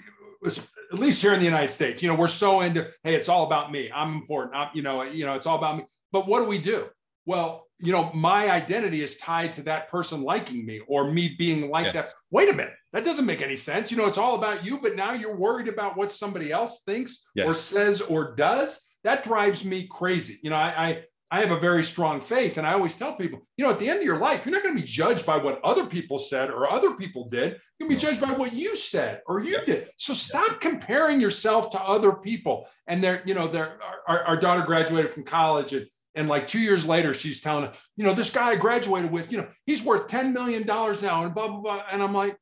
at 0.92 1.00
least 1.00 1.22
here 1.22 1.34
in 1.34 1.40
the 1.40 1.46
United 1.46 1.72
States, 1.72 2.04
you 2.04 2.10
know, 2.10 2.16
we're 2.16 2.28
so 2.28 2.62
into, 2.62 2.88
hey, 3.04 3.16
it's 3.16 3.30
all 3.30 3.46
about 3.46 3.72
me. 3.72 3.90
I'm 3.94 4.16
important. 4.16 4.56
I'm, 4.56 4.70
you 4.74 4.82
know, 4.82 5.04
you 5.04 5.26
know, 5.26 5.34
it's 5.36 5.48
all 5.48 5.58
about 5.58 5.78
me. 5.78 5.86
But 6.12 6.28
what 6.28 6.40
do 6.40 6.46
we 6.46 6.58
do? 6.58 6.88
Well, 7.30 7.68
you 7.78 7.92
know, 7.92 8.12
my 8.12 8.50
identity 8.50 9.04
is 9.04 9.18
tied 9.18 9.54
to 9.54 9.62
that 9.62 9.88
person 9.88 10.24
liking 10.24 10.66
me 10.66 10.82
or 10.88 11.12
me 11.12 11.36
being 11.38 11.70
like 11.70 11.94
yes. 11.94 12.08
that. 12.08 12.14
Wait 12.32 12.50
a 12.50 12.54
minute, 12.54 12.74
that 12.92 13.04
doesn't 13.04 13.28
make 13.28 13.44
any 13.44 13.56
sense. 13.56 13.92
You 13.92 13.98
know, 13.98 14.08
it's 14.08 14.18
all 14.18 14.34
about 14.34 14.66
you, 14.66 14.80
but 14.82 14.96
now 14.96 15.14
you're 15.14 15.36
worried 15.36 15.68
about 15.68 15.96
what 15.96 16.12
somebody 16.12 16.52
else 16.52 16.82
thinks 16.82 17.30
yes. 17.36 17.48
or 17.48 17.54
says 17.54 18.02
or 18.02 18.34
does. 18.34 18.82
That 19.04 19.24
drives 19.24 19.64
me 19.64 19.88
crazy. 19.92 20.40
You 20.42 20.50
know, 20.50 20.56
I, 20.56 20.88
I 20.88 21.04
I 21.32 21.42
have 21.42 21.52
a 21.52 21.60
very 21.60 21.84
strong 21.84 22.20
faith, 22.22 22.58
and 22.58 22.66
I 22.66 22.74
always 22.74 22.98
tell 22.98 23.14
people, 23.14 23.42
you 23.58 23.64
know, 23.64 23.70
at 23.70 23.78
the 23.78 23.88
end 23.88 24.00
of 24.00 24.06
your 24.06 24.18
life, 24.18 24.44
you're 24.44 24.56
not 24.56 24.64
going 24.64 24.76
to 24.76 24.82
be 24.82 24.88
judged 24.88 25.28
by 25.28 25.38
what 25.38 25.64
other 25.64 25.86
people 25.86 26.18
said 26.18 26.50
or 26.50 26.68
other 26.68 26.96
people 26.96 27.30
did. 27.30 27.58
To 27.80 27.88
be 27.88 27.96
judged 27.96 28.20
by 28.20 28.32
what 28.32 28.54
you 28.54 28.76
said 28.76 29.22
or 29.28 29.40
you 29.40 29.64
did. 29.64 29.90
So 29.98 30.14
stop 30.14 30.60
comparing 30.60 31.22
yourself 31.22 31.70
to 31.70 31.80
other 31.82 32.14
people. 32.14 32.68
And 32.88 33.04
they're, 33.04 33.22
you 33.26 33.36
know, 33.36 33.48
they're, 33.48 33.78
our, 34.08 34.24
our 34.24 34.38
daughter 34.38 34.64
graduated 34.64 35.12
from 35.12 35.24
college 35.24 35.72
and 35.74 35.86
and 36.20 36.28
like 36.28 36.47
two 36.47 36.59
years 36.59 36.86
later, 36.86 37.13
she's 37.13 37.39
telling 37.39 37.63
us, 37.63 37.78
you 37.95 38.03
know, 38.03 38.13
this 38.13 38.30
guy 38.30 38.49
I 38.49 38.55
graduated 38.57 39.09
with, 39.09 39.32
you 39.32 39.38
know, 39.38 39.47
he's 39.65 39.82
worth 39.82 40.09
$10 40.09 40.34
million 40.34 40.65
now 40.67 41.24
and 41.24 41.34
blah, 41.34 41.47
blah, 41.47 41.61
blah. 41.61 41.84
And 41.89 42.03
I'm 42.03 42.13
like, 42.13 42.38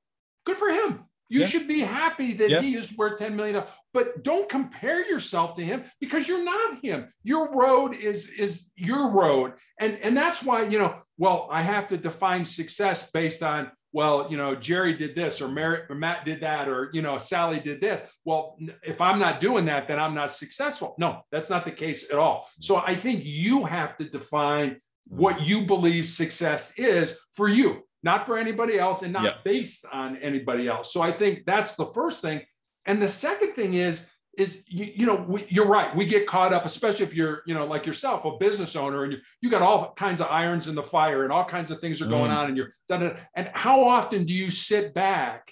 good 0.48 0.58
for 0.58 0.70
him. 0.70 1.06
You 1.30 1.42
yeah. 1.42 1.46
should 1.46 1.68
be 1.68 1.82
happy 1.82 2.34
that 2.34 2.50
yeah. 2.50 2.62
he 2.62 2.76
is 2.76 2.98
worth 2.98 3.20
$10 3.20 3.36
million. 3.36 3.64
But 3.94 4.24
don't 4.24 4.50
compare 4.50 5.08
yourself 5.08 5.54
to 5.56 5.64
him 5.64 5.84
because 6.02 6.28
you're 6.28 6.44
not 6.44 6.84
him. 6.84 7.14
Your 7.22 7.54
road 7.56 7.94
is, 7.94 8.30
is 8.30 8.72
your 8.76 9.12
road. 9.12 9.54
And, 9.80 10.00
and 10.02 10.18
that's 10.18 10.42
why, 10.42 10.64
you 10.64 10.80
know, 10.80 10.96
well, 11.20 11.48
I 11.52 11.62
have 11.62 11.90
to 11.90 11.98
define 11.98 12.46
success 12.46 13.12
based 13.12 13.44
on 13.44 13.70
well, 13.98 14.28
you 14.30 14.38
know, 14.38 14.54
Jerry 14.54 14.94
did 14.94 15.16
this 15.16 15.42
or, 15.42 15.48
Mary, 15.48 15.80
or 15.90 15.96
Matt 15.96 16.24
did 16.24 16.42
that 16.42 16.70
or, 16.70 16.92
you 16.94 17.02
know, 17.02 17.18
Sally 17.18 17.60
did 17.60 17.82
this. 17.82 18.00
Well, 18.26 18.56
if 18.84 19.02
I'm 19.02 19.18
not 19.18 19.42
doing 19.42 19.66
that, 19.66 19.88
then 19.88 19.98
I'm 19.98 20.14
not 20.14 20.30
successful. 20.30 20.94
No, 21.00 21.22
that's 21.32 21.50
not 21.50 21.66
the 21.66 21.72
case 21.72 22.12
at 22.12 22.20
all. 22.20 22.48
So 22.60 22.78
I 22.78 22.96
think 22.96 23.22
you 23.26 23.66
have 23.66 23.98
to 23.98 24.08
define 24.08 24.80
what 25.08 25.38
mm-hmm. 25.38 25.46
you 25.46 25.66
believe 25.66 26.06
success 26.06 26.78
is 26.78 27.18
for 27.34 27.50
you, 27.50 27.88
not 28.04 28.28
for 28.28 28.38
anybody 28.38 28.78
else 28.78 29.02
and 29.02 29.12
not 29.12 29.24
yeah. 29.24 29.38
based 29.44 29.84
on 29.92 30.18
anybody 30.18 30.68
else. 30.68 30.94
So 30.94 31.02
I 31.02 31.12
think 31.12 31.46
that's 31.48 31.76
the 31.76 31.88
first 31.88 32.22
thing. 32.22 32.42
And 32.86 33.02
the 33.02 33.10
second 33.10 33.54
thing 33.54 33.74
is, 33.74 34.06
is 34.38 34.64
you, 34.68 34.86
you 34.96 35.06
know 35.06 35.26
we, 35.28 35.46
you're 35.50 35.68
right. 35.68 35.94
We 35.96 36.06
get 36.06 36.28
caught 36.28 36.54
up 36.54 36.66
especially 36.66 37.06
if 37.06 37.14
you're 37.14 37.42
you 37.46 37.54
know 37.54 37.66
like 37.66 37.86
yourself 37.86 38.24
a 38.26 38.38
business 38.38 38.76
owner 38.76 39.04
and 39.04 39.14
you, 39.14 39.20
you 39.42 39.50
got 39.50 39.62
all 39.62 39.94
kinds 39.94 40.22
of 40.22 40.28
irons 40.28 40.68
in 40.68 40.76
the 40.76 40.84
fire 40.84 41.24
and 41.24 41.34
all 41.34 41.44
kinds 41.44 41.72
of 41.72 41.80
things 41.80 42.02
are 42.02 42.08
going 42.08 42.32
mm. 42.32 42.38
on 42.38 42.48
and 42.48 42.58
you're 42.58 42.72
done 42.88 43.18
and 43.36 43.50
how 43.54 43.84
often 43.84 44.26
do 44.26 44.34
you 44.34 44.50
sit 44.52 44.94
back 44.94 45.52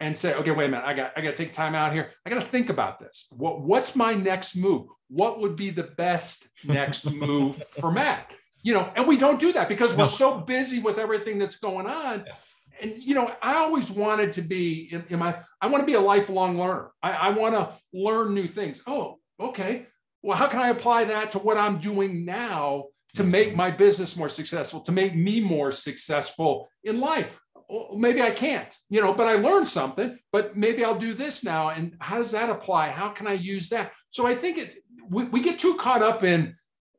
and 0.00 0.16
say 0.16 0.34
okay 0.34 0.50
wait 0.50 0.66
a 0.66 0.68
minute. 0.68 0.84
I 0.84 0.94
got 0.94 1.12
i 1.16 1.20
got 1.20 1.30
to 1.30 1.36
take 1.36 1.52
time 1.52 1.74
out 1.74 1.92
here. 1.92 2.10
I 2.24 2.30
got 2.30 2.36
to 2.36 2.46
think 2.46 2.70
about 2.70 3.00
this. 3.00 3.32
What 3.36 3.62
what's 3.62 3.96
my 3.96 4.14
next 4.14 4.54
move? 4.56 4.86
What 5.08 5.40
would 5.40 5.56
be 5.56 5.70
the 5.70 5.84
best 5.84 6.48
next 6.64 7.10
move 7.10 7.62
for 7.80 7.90
matt? 7.90 8.32
You 8.62 8.74
know 8.74 8.92
and 8.94 9.06
we 9.06 9.16
don't 9.16 9.40
do 9.40 9.52
that 9.54 9.68
because 9.68 9.96
we're 9.96 10.04
so 10.04 10.38
busy 10.40 10.80
with 10.80 10.98
everything 10.98 11.38
that's 11.38 11.56
going 11.56 11.86
on 11.86 12.24
yeah 12.26 12.34
and 12.80 13.02
you 13.02 13.14
know, 13.14 13.32
I 13.42 13.56
always 13.56 13.90
wanted 13.90 14.32
to 14.32 14.42
be 14.42 14.88
in, 14.92 15.04
in 15.08 15.18
my, 15.18 15.36
I 15.60 15.66
want 15.68 15.82
to 15.82 15.86
be 15.86 15.94
a 15.94 16.00
lifelong 16.00 16.58
learner. 16.58 16.90
I, 17.02 17.12
I 17.12 17.28
want 17.30 17.54
to 17.54 17.72
learn 17.92 18.34
new 18.34 18.46
things. 18.46 18.82
Oh, 18.86 19.18
okay. 19.38 19.86
Well, 20.22 20.36
how 20.36 20.46
can 20.46 20.60
I 20.60 20.68
apply 20.68 21.04
that 21.04 21.32
to 21.32 21.38
what 21.38 21.56
I'm 21.56 21.78
doing 21.78 22.24
now 22.24 22.86
to 23.14 23.24
make 23.24 23.54
my 23.54 23.70
business 23.70 24.16
more 24.16 24.28
successful, 24.28 24.80
to 24.80 24.92
make 24.92 25.14
me 25.14 25.40
more 25.40 25.70
successful 25.70 26.68
in 26.82 27.00
life? 27.00 27.38
Well, 27.68 27.96
maybe 27.96 28.20
I 28.20 28.30
can't, 28.30 28.74
you 28.90 29.00
know, 29.00 29.14
but 29.14 29.26
I 29.26 29.34
learned 29.34 29.68
something, 29.68 30.18
but 30.32 30.56
maybe 30.56 30.84
I'll 30.84 30.98
do 30.98 31.14
this 31.14 31.44
now. 31.44 31.70
And 31.70 31.96
how 32.00 32.16
does 32.16 32.32
that 32.32 32.50
apply? 32.50 32.90
How 32.90 33.08
can 33.08 33.26
I 33.26 33.34
use 33.34 33.68
that? 33.70 33.92
So 34.10 34.26
I 34.26 34.34
think 34.34 34.58
it's, 34.58 34.76
we, 35.08 35.24
we 35.24 35.40
get 35.40 35.58
too 35.58 35.74
caught 35.74 36.02
up 36.02 36.24
in 36.24 36.56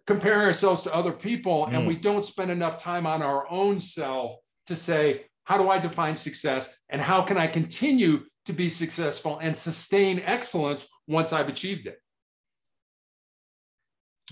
comparing 0.07 0.45
ourselves 0.45 0.83
to 0.83 0.93
other 0.93 1.11
people 1.11 1.65
mm. 1.65 1.75
and 1.75 1.87
we 1.87 1.95
don't 1.95 2.25
spend 2.25 2.51
enough 2.51 2.81
time 2.81 3.05
on 3.07 3.21
our 3.21 3.49
own 3.51 3.79
self 3.79 4.37
to 4.67 4.75
say, 4.75 5.25
how 5.45 5.57
do 5.57 5.69
I 5.69 5.79
define 5.79 6.15
success? 6.15 6.77
And 6.89 7.01
how 7.01 7.21
can 7.21 7.37
I 7.37 7.47
continue 7.47 8.21
to 8.45 8.53
be 8.53 8.67
successful 8.67 9.39
and 9.39 9.55
sustain 9.55 10.19
excellence 10.19 10.87
once 11.07 11.31
I've 11.31 11.49
achieved 11.49 11.87
it? 11.87 11.99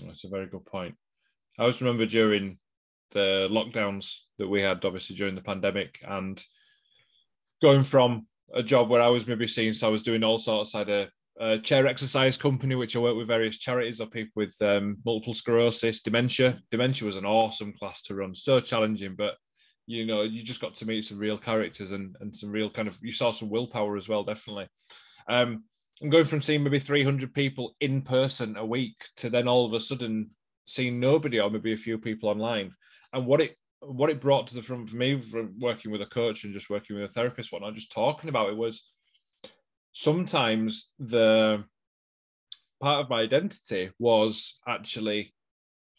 That's 0.04 0.24
a 0.24 0.28
very 0.28 0.46
good 0.46 0.66
point. 0.66 0.96
I 1.58 1.62
always 1.62 1.80
remember 1.80 2.04
during 2.04 2.58
the 3.12 3.48
lockdowns 3.50 4.16
that 4.38 4.48
we 4.48 4.60
had, 4.60 4.84
obviously 4.84 5.14
during 5.16 5.36
the 5.36 5.40
pandemic, 5.40 6.00
and 6.06 6.42
going 7.62 7.84
from 7.84 8.26
a 8.52 8.62
job 8.62 8.90
where 8.90 9.02
I 9.02 9.08
was 9.08 9.26
maybe 9.26 9.46
seeing, 9.46 9.72
so 9.72 9.86
I 9.86 9.90
was 9.90 10.02
doing 10.02 10.24
all 10.24 10.38
sorts. 10.38 10.74
I 10.74 10.78
had 10.78 10.90
a, 10.90 11.08
a 11.38 11.58
chair 11.60 11.86
exercise 11.86 12.36
company, 12.36 12.74
which 12.74 12.96
I 12.96 12.98
work 12.98 13.16
with 13.16 13.28
various 13.28 13.58
charities 13.58 14.00
or 14.00 14.06
people 14.08 14.32
with 14.34 14.56
um, 14.60 14.96
multiple 15.04 15.32
sclerosis, 15.32 16.02
dementia. 16.02 16.58
Dementia 16.72 17.06
was 17.06 17.16
an 17.16 17.24
awesome 17.24 17.72
class 17.72 18.02
to 18.02 18.16
run, 18.16 18.34
so 18.34 18.60
challenging, 18.60 19.14
but 19.16 19.34
you 19.86 20.06
know, 20.06 20.22
you 20.22 20.42
just 20.42 20.60
got 20.60 20.76
to 20.76 20.86
meet 20.86 21.04
some 21.04 21.18
real 21.18 21.38
characters 21.38 21.92
and, 21.92 22.16
and 22.20 22.34
some 22.34 22.50
real 22.50 22.70
kind 22.70 22.88
of, 22.88 22.98
you 23.02 23.12
saw 23.12 23.32
some 23.32 23.50
willpower 23.50 23.96
as 23.96 24.08
well, 24.08 24.24
definitely. 24.24 24.68
Um, 25.28 25.64
and 26.00 26.10
going 26.10 26.24
from 26.24 26.42
seeing 26.42 26.62
maybe 26.62 26.78
300 26.78 27.32
people 27.34 27.74
in 27.80 28.02
person 28.02 28.56
a 28.56 28.66
week 28.66 28.96
to 29.16 29.30
then 29.30 29.46
all 29.48 29.64
of 29.64 29.72
a 29.72 29.80
sudden 29.80 30.30
seeing 30.66 30.98
nobody 30.98 31.40
or 31.40 31.50
maybe 31.50 31.72
a 31.72 31.78
few 31.78 31.98
people 31.98 32.28
online. 32.28 32.72
And 33.12 33.26
what 33.26 33.40
it 33.40 33.56
what 33.80 34.08
it 34.08 34.20
brought 34.20 34.46
to 34.46 34.54
the 34.54 34.62
front 34.62 34.88
for 34.88 34.96
me 34.96 35.20
from 35.20 35.54
working 35.58 35.90
with 35.90 36.00
a 36.00 36.06
coach 36.06 36.44
and 36.44 36.54
just 36.54 36.70
working 36.70 36.96
with 36.96 37.10
a 37.10 37.12
therapist, 37.12 37.52
what 37.52 37.60
not 37.60 37.74
just 37.74 37.92
talking 37.92 38.30
about 38.30 38.48
it 38.48 38.56
was 38.56 38.88
sometimes 39.92 40.88
the 40.98 41.62
part 42.80 43.04
of 43.04 43.10
my 43.10 43.20
identity 43.20 43.90
was 43.98 44.58
actually 44.66 45.33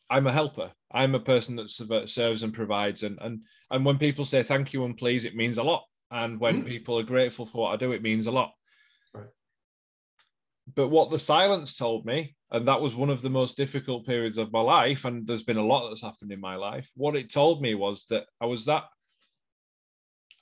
I'm 0.10 0.28
a 0.28 0.32
helper. 0.32 0.72
I'm 0.91 1.16
a 1.16 1.20
person 1.20 1.56
that 1.56 2.10
serves 2.10 2.43
and 2.43 2.53
provides, 2.53 3.03
and 3.03 3.18
and 3.22 3.41
and 3.72 3.86
when 3.86 3.97
people 3.97 4.26
say 4.26 4.43
thank 4.43 4.74
you 4.74 4.86
and 4.86 4.97
please, 4.97 5.26
it 5.26 5.36
means 5.36 5.58
a 5.58 5.64
lot. 5.64 5.84
And 6.12 6.39
when 6.39 6.64
mm. 6.64 6.68
people 6.68 6.99
are 6.99 7.03
grateful 7.03 7.45
for 7.45 7.64
what 7.64 7.74
I 7.74 7.78
do, 7.78 7.91
it 7.91 8.03
means 8.03 8.28
a 8.28 8.32
lot. 8.32 8.53
Right. 9.14 9.26
But 10.74 10.89
what 10.89 11.10
the 11.10 11.20
silence 11.20 11.76
told 11.76 12.06
me, 12.06 12.36
and 12.51 12.68
that 12.68 12.82
was 12.82 12.95
one 12.95 13.10
of 13.10 13.22
the 13.22 13.30
most 13.30 13.58
difficult 13.58 14.06
periods 14.06 14.38
of 14.38 14.53
my 14.53 14.62
life, 14.62 15.06
and 15.06 15.26
there's 15.26 15.43
been 15.43 15.58
a 15.58 15.66
lot 15.66 15.89
that's 15.89 16.01
happened 16.01 16.32
in 16.32 16.39
my 16.39 16.56
life. 16.56 16.89
What 16.95 17.16
it 17.16 17.32
told 17.32 17.62
me 17.62 17.74
was 17.76 18.06
that 18.10 18.26
I 18.39 18.45
was 18.45 18.66
that 18.66 18.86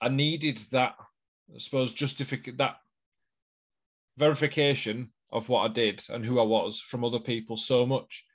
I 0.02 0.10
needed 0.10 0.60
that, 0.72 0.96
I 1.56 1.60
suppose, 1.60 1.94
justification 1.94 2.58
that 2.58 2.76
verification 4.18 5.12
of 5.32 5.50
what 5.50 5.72
I 5.72 5.74
did 5.74 6.04
and 6.10 6.26
who 6.26 6.40
I 6.40 6.44
was 6.44 6.80
from 6.80 7.04
other 7.04 7.20
people 7.20 7.58
so 7.58 7.86
much 7.86 8.26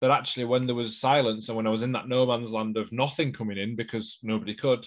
that 0.00 0.10
actually 0.10 0.44
when 0.44 0.66
there 0.66 0.74
was 0.74 0.98
silence 0.98 1.48
and 1.48 1.56
when 1.56 1.66
I 1.66 1.70
was 1.70 1.82
in 1.82 1.92
that 1.92 2.08
no 2.08 2.26
man's 2.26 2.50
land 2.50 2.76
of 2.76 2.92
nothing 2.92 3.32
coming 3.32 3.58
in 3.58 3.76
because 3.76 4.18
nobody 4.22 4.54
could, 4.54 4.86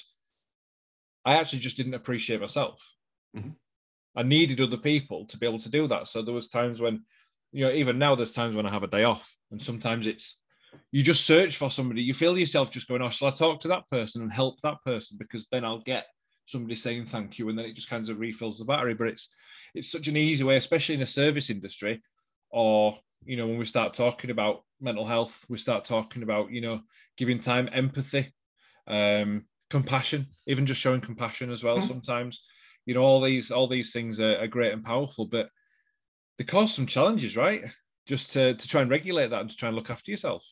I 1.26 1.36
actually 1.36 1.60
just 1.60 1.78
didn't 1.78 1.94
appreciate 1.94 2.42
myself. 2.42 2.84
Mm-hmm. 3.36 3.52
I 4.16 4.24
needed 4.24 4.62
other 4.62 4.78
people 4.78 5.26
to 5.28 5.38
be 5.38 5.48
able 5.48 5.60
to 5.60 5.70
do 5.70 5.88
that. 5.88 6.08
So 6.08 6.22
there 6.22 6.34
was 6.34 6.50
times 6.50 6.82
when, 6.82 7.04
you 7.52 7.66
know, 7.66 7.72
even 7.72 7.98
now 7.98 8.16
there's 8.16 8.34
times 8.34 8.56
when 8.56 8.66
I 8.66 8.72
have 8.72 8.84
a 8.84 8.88
day 8.88 9.04
off, 9.04 9.36
and 9.52 9.62
sometimes 9.62 10.08
it's 10.08 10.40
you 10.92 11.04
just 11.04 11.26
search 11.26 11.58
for 11.58 11.70
somebody. 11.70 12.02
You 12.02 12.14
feel 12.14 12.38
yourself 12.38 12.72
just 12.72 12.88
going, 12.88 13.02
"Oh, 13.02 13.10
shall 13.10 13.28
I 13.28 13.32
talk 13.32 13.60
to 13.62 13.68
that 13.70 13.90
person 13.90 14.22
and 14.22 14.32
help 14.32 14.60
that 14.62 14.78
person?" 14.84 15.18
Because 15.20 15.48
then 15.52 15.64
I'll 15.64 15.82
get 15.82 16.08
somebody 16.46 16.76
saying 16.76 17.06
thank 17.06 17.38
you, 17.38 17.50
and 17.50 17.58
then 17.58 17.66
it 17.66 17.74
just 17.74 17.90
kind 17.90 18.08
of 18.08 18.20
refills 18.20 18.60
the 18.60 18.66
battery. 18.66 18.94
But 18.94 19.08
it's 19.08 19.30
it's 19.74 19.92
such 19.92 20.08
an 20.08 20.18
easy 20.18 20.44
way, 20.44 20.56
especially 20.56 20.96
in 20.96 21.02
a 21.02 21.08
service 21.08 21.50
industry, 21.50 22.02
or 22.50 22.98
you 23.26 23.38
know, 23.38 23.48
when 23.48 23.58
we 23.58 23.66
start 23.66 23.94
talking 23.94 24.30
about 24.30 24.64
mental 24.82 25.06
health, 25.06 25.44
we 25.50 25.58
start 25.58 25.86
talking 25.86 26.24
about, 26.24 26.52
you 26.52 26.62
know, 26.62 26.82
giving 27.18 27.40
time, 27.40 27.70
empathy, 27.72 28.34
um, 28.88 29.46
compassion, 29.70 30.28
even 30.48 30.66
just 30.66 30.82
showing 30.82 31.02
compassion 31.02 31.52
as 31.52 31.64
well. 31.64 31.78
Mm-hmm. 31.78 31.88
Sometimes, 31.88 32.44
you 32.86 32.94
know, 32.94 33.02
all 33.02 33.22
these 33.22 33.52
all 33.52 33.68
these 33.68 33.92
things 33.92 34.20
are, 34.20 34.38
are, 34.40 34.48
great 34.48 34.74
and 34.74 34.84
powerful, 34.84 35.26
but 35.26 35.50
they 36.38 36.44
cause 36.44 36.74
some 36.74 36.86
challenges, 36.86 37.38
right? 37.38 37.64
Just 38.08 38.32
to 38.32 38.56
to 38.56 38.68
try 38.68 38.82
and 38.82 38.92
regulate 38.92 39.30
that 39.30 39.42
and 39.42 39.50
to 39.50 39.56
try 39.56 39.70
and 39.70 39.76
look 39.76 39.90
after 39.90 40.12
yourself. 40.12 40.46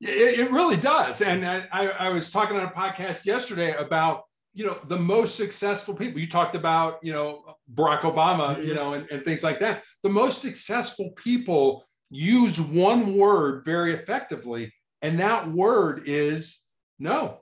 It, 0.00 0.40
it 0.40 0.50
really 0.50 0.76
does. 0.76 1.22
And 1.22 1.46
I, 1.46 1.66
I 1.70 2.08
was 2.08 2.30
talking 2.30 2.56
on 2.56 2.64
a 2.64 2.70
podcast 2.70 3.26
yesterday 3.26 3.74
about 3.74 4.24
you 4.54 4.64
know 4.64 4.78
the 4.86 4.98
most 4.98 5.36
successful 5.36 5.94
people 5.94 6.20
you 6.20 6.28
talked 6.28 6.54
about 6.54 6.98
you 7.02 7.12
know 7.12 7.53
barack 7.72 8.00
obama 8.00 8.64
you 8.64 8.74
know 8.74 8.94
and, 8.94 9.10
and, 9.10 9.24
things 9.24 9.42
like 9.42 9.60
that. 9.60 9.82
The 10.02 10.10
most 10.10 10.42
successful 10.42 11.10
people 11.16 11.84
use 12.10 12.60
one 12.60 13.16
word 13.16 13.64
very 13.64 13.94
effectively 13.94 14.72
and 15.02 15.18
that 15.20 15.50
word 15.50 16.02
is 16.06 16.60
no. 16.98 17.40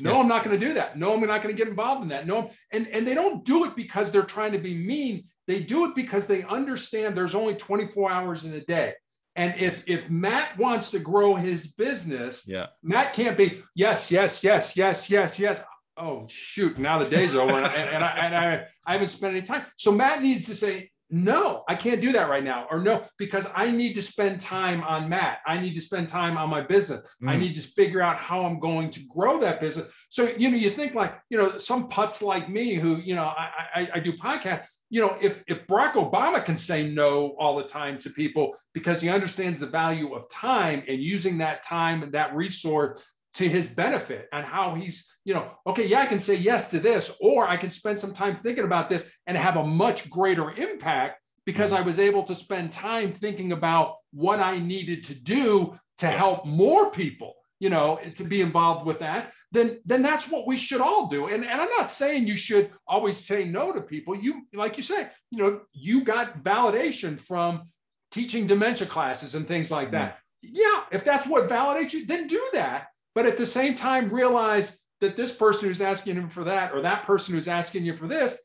No 0.00 0.14
yeah. 0.14 0.20
i'm 0.20 0.28
not 0.28 0.44
going 0.44 0.58
to 0.58 0.66
do 0.66 0.74
that. 0.74 0.98
No 0.98 1.14
i'm 1.14 1.20
not 1.20 1.42
going 1.42 1.54
to 1.54 1.58
get 1.58 1.68
involved 1.68 2.02
in 2.02 2.08
that. 2.08 2.26
No 2.26 2.50
and 2.70 2.86
and 2.88 3.06
they 3.06 3.14
don't 3.14 3.44
do 3.44 3.64
it 3.64 3.74
because 3.76 4.10
they're 4.10 4.22
trying 4.22 4.52
to 4.52 4.58
be 4.58 4.74
mean. 4.74 5.24
They 5.46 5.60
do 5.60 5.86
it 5.86 5.94
because 5.94 6.26
they 6.26 6.44
understand 6.44 7.16
there's 7.16 7.34
only 7.34 7.54
24 7.54 8.10
hours 8.10 8.44
in 8.44 8.54
a 8.54 8.60
day. 8.60 8.94
And 9.34 9.54
if 9.56 9.84
if 9.88 10.10
Matt 10.10 10.58
wants 10.58 10.90
to 10.90 10.98
grow 10.98 11.34
his 11.34 11.68
business, 11.68 12.46
yeah, 12.46 12.66
Matt 12.82 13.14
can't 13.14 13.36
be 13.36 13.62
yes, 13.74 14.10
yes, 14.10 14.44
yes, 14.44 14.76
yes, 14.76 15.08
yes, 15.08 15.38
yes 15.40 15.62
oh 15.96 16.26
shoot, 16.28 16.78
now 16.78 16.98
the 16.98 17.08
day's 17.08 17.34
over, 17.34 17.52
and, 17.52 17.66
and, 17.66 18.04
I, 18.04 18.10
and 18.10 18.36
I, 18.36 18.66
I 18.86 18.92
haven't 18.92 19.08
spent 19.08 19.36
any 19.36 19.44
time. 19.44 19.64
So 19.76 19.92
Matt 19.92 20.22
needs 20.22 20.46
to 20.46 20.56
say, 20.56 20.90
no, 21.14 21.62
I 21.68 21.74
can't 21.74 22.00
do 22.00 22.12
that 22.12 22.30
right 22.30 22.42
now, 22.42 22.66
or 22.70 22.80
no, 22.80 23.04
because 23.18 23.46
I 23.54 23.70
need 23.70 23.92
to 23.94 24.02
spend 24.02 24.40
time 24.40 24.82
on 24.82 25.10
Matt. 25.10 25.40
I 25.46 25.58
need 25.58 25.74
to 25.74 25.80
spend 25.82 26.08
time 26.08 26.38
on 26.38 26.48
my 26.48 26.62
business. 26.62 27.06
Mm. 27.22 27.28
I 27.28 27.36
need 27.36 27.54
to 27.54 27.60
figure 27.60 28.00
out 28.00 28.16
how 28.16 28.46
I'm 28.46 28.58
going 28.58 28.88
to 28.90 29.00
grow 29.14 29.38
that 29.40 29.60
business. 29.60 29.88
So 30.08 30.32
you 30.38 30.50
know, 30.50 30.56
you 30.56 30.70
think 30.70 30.94
like 30.94 31.14
you 31.28 31.36
know, 31.36 31.58
some 31.58 31.88
putts 31.88 32.22
like 32.22 32.48
me 32.48 32.76
who 32.76 32.96
you 32.96 33.14
know, 33.14 33.24
I, 33.24 33.50
I, 33.74 33.88
I 33.94 34.00
do 34.00 34.14
podcasts. 34.14 34.64
You 34.88 35.02
know, 35.02 35.18
if 35.20 35.42
if 35.46 35.66
Barack 35.66 35.92
Obama 35.94 36.42
can 36.42 36.56
say 36.56 36.88
no 36.88 37.34
all 37.38 37.56
the 37.56 37.64
time 37.64 37.98
to 38.00 38.10
people 38.10 38.56
because 38.72 39.02
he 39.02 39.10
understands 39.10 39.58
the 39.58 39.66
value 39.66 40.14
of 40.14 40.28
time 40.30 40.82
and 40.88 40.98
using 40.98 41.38
that 41.38 41.62
time 41.62 42.02
and 42.02 42.12
that 42.12 42.34
resource 42.34 43.02
to 43.34 43.48
his 43.48 43.68
benefit 43.68 44.28
and 44.32 44.44
how 44.44 44.74
he's, 44.74 45.08
you 45.24 45.34
know, 45.34 45.50
okay, 45.66 45.86
yeah, 45.86 46.00
I 46.00 46.06
can 46.06 46.18
say 46.18 46.36
yes 46.36 46.70
to 46.70 46.80
this, 46.80 47.16
or 47.20 47.48
I 47.48 47.56
can 47.56 47.70
spend 47.70 47.98
some 47.98 48.12
time 48.12 48.36
thinking 48.36 48.64
about 48.64 48.90
this 48.90 49.10
and 49.26 49.36
have 49.36 49.56
a 49.56 49.64
much 49.64 50.10
greater 50.10 50.50
impact 50.50 51.18
because 51.46 51.72
mm-hmm. 51.72 51.82
I 51.82 51.86
was 51.86 51.98
able 51.98 52.24
to 52.24 52.34
spend 52.34 52.72
time 52.72 53.10
thinking 53.10 53.52
about 53.52 53.96
what 54.12 54.40
I 54.40 54.58
needed 54.58 55.04
to 55.04 55.14
do 55.14 55.78
to 55.98 56.06
help 56.06 56.44
more 56.44 56.90
people, 56.90 57.34
you 57.58 57.70
know, 57.70 57.98
to 58.16 58.24
be 58.24 58.42
involved 58.42 58.84
with 58.84 58.98
that, 58.98 59.32
then 59.50 59.78
then 59.84 60.02
that's 60.02 60.28
what 60.28 60.46
we 60.46 60.56
should 60.56 60.80
all 60.80 61.06
do. 61.06 61.28
And, 61.28 61.44
and 61.44 61.60
I'm 61.60 61.70
not 61.70 61.90
saying 61.90 62.26
you 62.26 62.36
should 62.36 62.70
always 62.86 63.16
say 63.16 63.44
no 63.44 63.72
to 63.72 63.80
people. 63.80 64.14
You, 64.14 64.42
like 64.52 64.76
you 64.76 64.82
say, 64.82 65.08
you 65.30 65.38
know, 65.38 65.60
you 65.72 66.04
got 66.04 66.42
validation 66.42 67.18
from 67.20 67.70
teaching 68.10 68.46
dementia 68.46 68.86
classes 68.86 69.34
and 69.34 69.46
things 69.46 69.70
like 69.70 69.92
that. 69.92 70.16
Mm-hmm. 70.44 70.54
Yeah, 70.54 70.82
if 70.90 71.04
that's 71.04 71.26
what 71.26 71.48
validates 71.48 71.92
you, 71.92 72.04
then 72.04 72.26
do 72.26 72.42
that 72.52 72.88
but 73.14 73.26
at 73.26 73.36
the 73.36 73.46
same 73.46 73.74
time 73.74 74.10
realize 74.10 74.80
that 75.00 75.16
this 75.16 75.34
person 75.34 75.68
who's 75.68 75.80
asking 75.80 76.16
him 76.16 76.28
for 76.28 76.44
that 76.44 76.72
or 76.72 76.82
that 76.82 77.04
person 77.04 77.34
who's 77.34 77.48
asking 77.48 77.84
you 77.84 77.96
for 77.96 78.06
this 78.06 78.40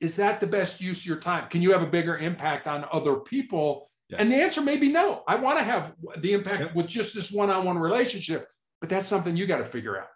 is 0.00 0.16
that 0.16 0.40
the 0.40 0.46
best 0.46 0.80
use 0.80 1.02
of 1.02 1.06
your 1.06 1.18
time? 1.18 1.48
Can 1.48 1.62
you 1.62 1.72
have 1.72 1.82
a 1.82 1.86
bigger 1.86 2.18
impact 2.18 2.66
on 2.66 2.84
other 2.92 3.16
people? 3.16 3.90
And 4.18 4.30
the 4.30 4.36
answer 4.36 4.60
may 4.60 4.76
be 4.76 4.92
no. 4.92 5.22
I 5.26 5.36
want 5.36 5.58
to 5.58 5.64
have 5.64 5.94
the 6.18 6.34
impact 6.34 6.74
with 6.74 6.86
just 6.86 7.14
this 7.14 7.32
one-on-one 7.32 7.78
relationship 7.78 8.46
but 8.82 8.88
that's 8.88 9.06
something 9.06 9.36
you 9.36 9.46
got 9.46 9.58
to 9.58 9.64
figure 9.64 9.96
out. 9.96 10.08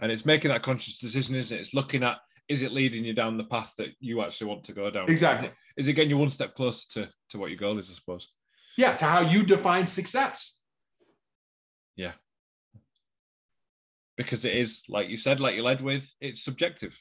And 0.00 0.10
it's 0.10 0.24
making 0.24 0.50
that 0.50 0.62
conscious 0.62 0.98
decision 0.98 1.36
isn't 1.36 1.56
it? 1.56 1.60
It's 1.60 1.74
looking 1.74 2.02
at 2.02 2.16
is 2.48 2.62
it 2.62 2.72
leading 2.72 3.04
you 3.04 3.12
down 3.12 3.36
the 3.36 3.44
path 3.44 3.74
that 3.76 3.88
you 4.00 4.22
actually 4.22 4.46
want 4.46 4.64
to 4.64 4.72
go 4.72 4.90
down? 4.90 5.10
Exactly. 5.10 5.50
Is 5.76 5.88
it 5.88 5.92
getting 5.92 6.10
you 6.10 6.16
one 6.16 6.30
step 6.30 6.54
closer 6.54 6.86
to, 6.92 7.10
to 7.30 7.38
what 7.38 7.50
your 7.50 7.58
goal 7.58 7.78
is 7.78 7.90
i 7.90 7.94
suppose? 7.94 8.28
Yeah 8.78 8.96
to 8.96 9.04
how 9.04 9.20
you 9.20 9.44
define 9.44 9.84
success. 9.84 10.58
Yeah 11.96 12.12
because 14.16 14.44
it 14.44 14.54
is 14.54 14.82
like 14.88 15.08
you 15.08 15.16
said, 15.16 15.40
like 15.40 15.54
you 15.54 15.62
led 15.62 15.80
with, 15.80 16.08
it's 16.20 16.42
subjective. 16.42 16.98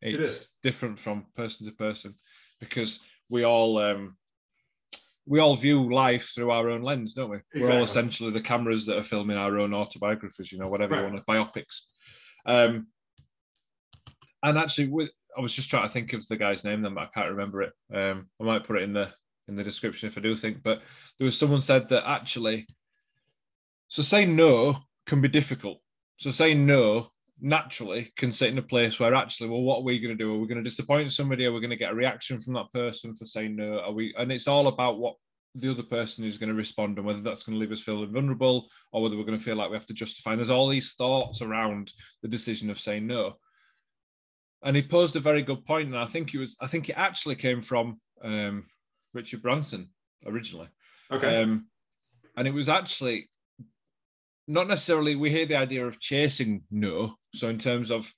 It's 0.00 0.14
it 0.14 0.20
is 0.20 0.48
different 0.62 0.98
from 0.98 1.26
person 1.36 1.66
to 1.66 1.72
person 1.72 2.14
because 2.60 3.00
we 3.28 3.44
all 3.44 3.78
um, 3.78 4.16
we 5.26 5.40
all 5.40 5.56
view 5.56 5.92
life 5.92 6.32
through 6.34 6.50
our 6.50 6.70
own 6.70 6.82
lens, 6.82 7.14
don't 7.14 7.30
we? 7.30 7.38
Exactly. 7.54 7.62
We're 7.62 7.78
all 7.78 7.84
essentially 7.84 8.30
the 8.30 8.40
cameras 8.40 8.86
that 8.86 8.98
are 8.98 9.04
filming 9.04 9.36
our 9.36 9.58
own 9.58 9.74
autobiographies, 9.74 10.50
you 10.50 10.58
know, 10.58 10.68
whatever 10.68 10.94
right. 10.94 11.06
you 11.06 11.12
want, 11.12 11.26
biopics. 11.26 11.80
Um, 12.46 12.88
and 14.42 14.58
actually, 14.58 14.88
with, 14.88 15.10
I 15.36 15.40
was 15.40 15.54
just 15.54 15.70
trying 15.70 15.86
to 15.86 15.92
think 15.92 16.12
of 16.12 16.26
the 16.26 16.36
guy's 16.36 16.64
name, 16.64 16.82
then 16.82 16.94
but 16.94 17.04
I 17.04 17.08
can't 17.14 17.30
remember 17.30 17.62
it. 17.62 17.72
Um, 17.94 18.28
I 18.40 18.44
might 18.44 18.64
put 18.64 18.76
it 18.76 18.82
in 18.82 18.92
the 18.92 19.10
in 19.48 19.56
the 19.56 19.64
description 19.64 20.08
if 20.08 20.18
I 20.18 20.20
do 20.20 20.36
think. 20.36 20.62
But 20.62 20.82
there 21.18 21.24
was 21.24 21.38
someone 21.38 21.62
said 21.62 21.88
that 21.90 22.08
actually, 22.08 22.66
so 23.88 24.02
saying 24.02 24.34
no 24.34 24.76
can 25.06 25.20
be 25.20 25.28
difficult 25.28 25.81
so 26.22 26.30
saying 26.30 26.64
no 26.64 27.08
naturally 27.40 28.12
can 28.16 28.30
sit 28.30 28.50
in 28.50 28.58
a 28.58 28.62
place 28.62 29.00
where 29.00 29.14
actually, 29.14 29.50
well, 29.50 29.62
what 29.62 29.78
are 29.78 29.82
we 29.82 29.98
going 29.98 30.16
to 30.16 30.24
do? 30.24 30.32
Are 30.32 30.38
we 30.38 30.46
going 30.46 30.62
to 30.62 30.70
disappoint 30.70 31.12
somebody? 31.12 31.44
Are 31.44 31.52
we 31.52 31.60
going 31.60 31.70
to 31.70 31.76
get 31.76 31.90
a 31.90 31.96
reaction 31.96 32.38
from 32.38 32.54
that 32.54 32.72
person 32.72 33.14
for 33.14 33.26
saying 33.26 33.56
no? 33.56 33.80
Are 33.80 33.92
we? 33.92 34.14
And 34.16 34.30
it's 34.30 34.46
all 34.46 34.68
about 34.68 34.98
what 34.98 35.16
the 35.56 35.70
other 35.70 35.82
person 35.82 36.24
is 36.24 36.38
going 36.38 36.48
to 36.48 36.54
respond 36.54 36.96
and 36.96 37.06
whether 37.06 37.20
that's 37.20 37.42
going 37.42 37.56
to 37.56 37.60
leave 37.60 37.72
us 37.72 37.82
feeling 37.82 38.12
vulnerable 38.12 38.68
or 38.92 39.02
whether 39.02 39.16
we're 39.16 39.24
going 39.24 39.36
to 39.36 39.44
feel 39.44 39.56
like 39.56 39.68
we 39.68 39.76
have 39.76 39.86
to 39.86 39.94
justify. 39.94 40.30
And 40.30 40.38
there's 40.38 40.48
all 40.48 40.68
these 40.68 40.94
thoughts 40.94 41.42
around 41.42 41.92
the 42.22 42.28
decision 42.28 42.70
of 42.70 42.78
saying 42.78 43.06
no. 43.06 43.34
And 44.62 44.76
he 44.76 44.82
posed 44.82 45.16
a 45.16 45.20
very 45.20 45.42
good 45.42 45.64
point, 45.66 45.88
and 45.88 45.98
I 45.98 46.06
think 46.06 46.32
it 46.32 46.38
was, 46.38 46.56
I 46.60 46.68
think 46.68 46.88
it 46.88 46.96
actually 46.96 47.34
came 47.34 47.60
from 47.60 48.00
um, 48.22 48.66
Richard 49.12 49.42
Branson 49.42 49.90
originally. 50.24 50.68
Okay. 51.10 51.42
Um, 51.42 51.66
and 52.36 52.46
it 52.46 52.54
was 52.54 52.68
actually 52.68 53.28
not 54.52 54.68
necessarily 54.68 55.16
we 55.16 55.30
hear 55.30 55.46
the 55.46 55.56
idea 55.56 55.86
of 55.86 55.98
chasing 55.98 56.62
no. 56.70 57.14
So 57.34 57.48
in 57.48 57.58
terms 57.58 57.90
of 57.90 58.12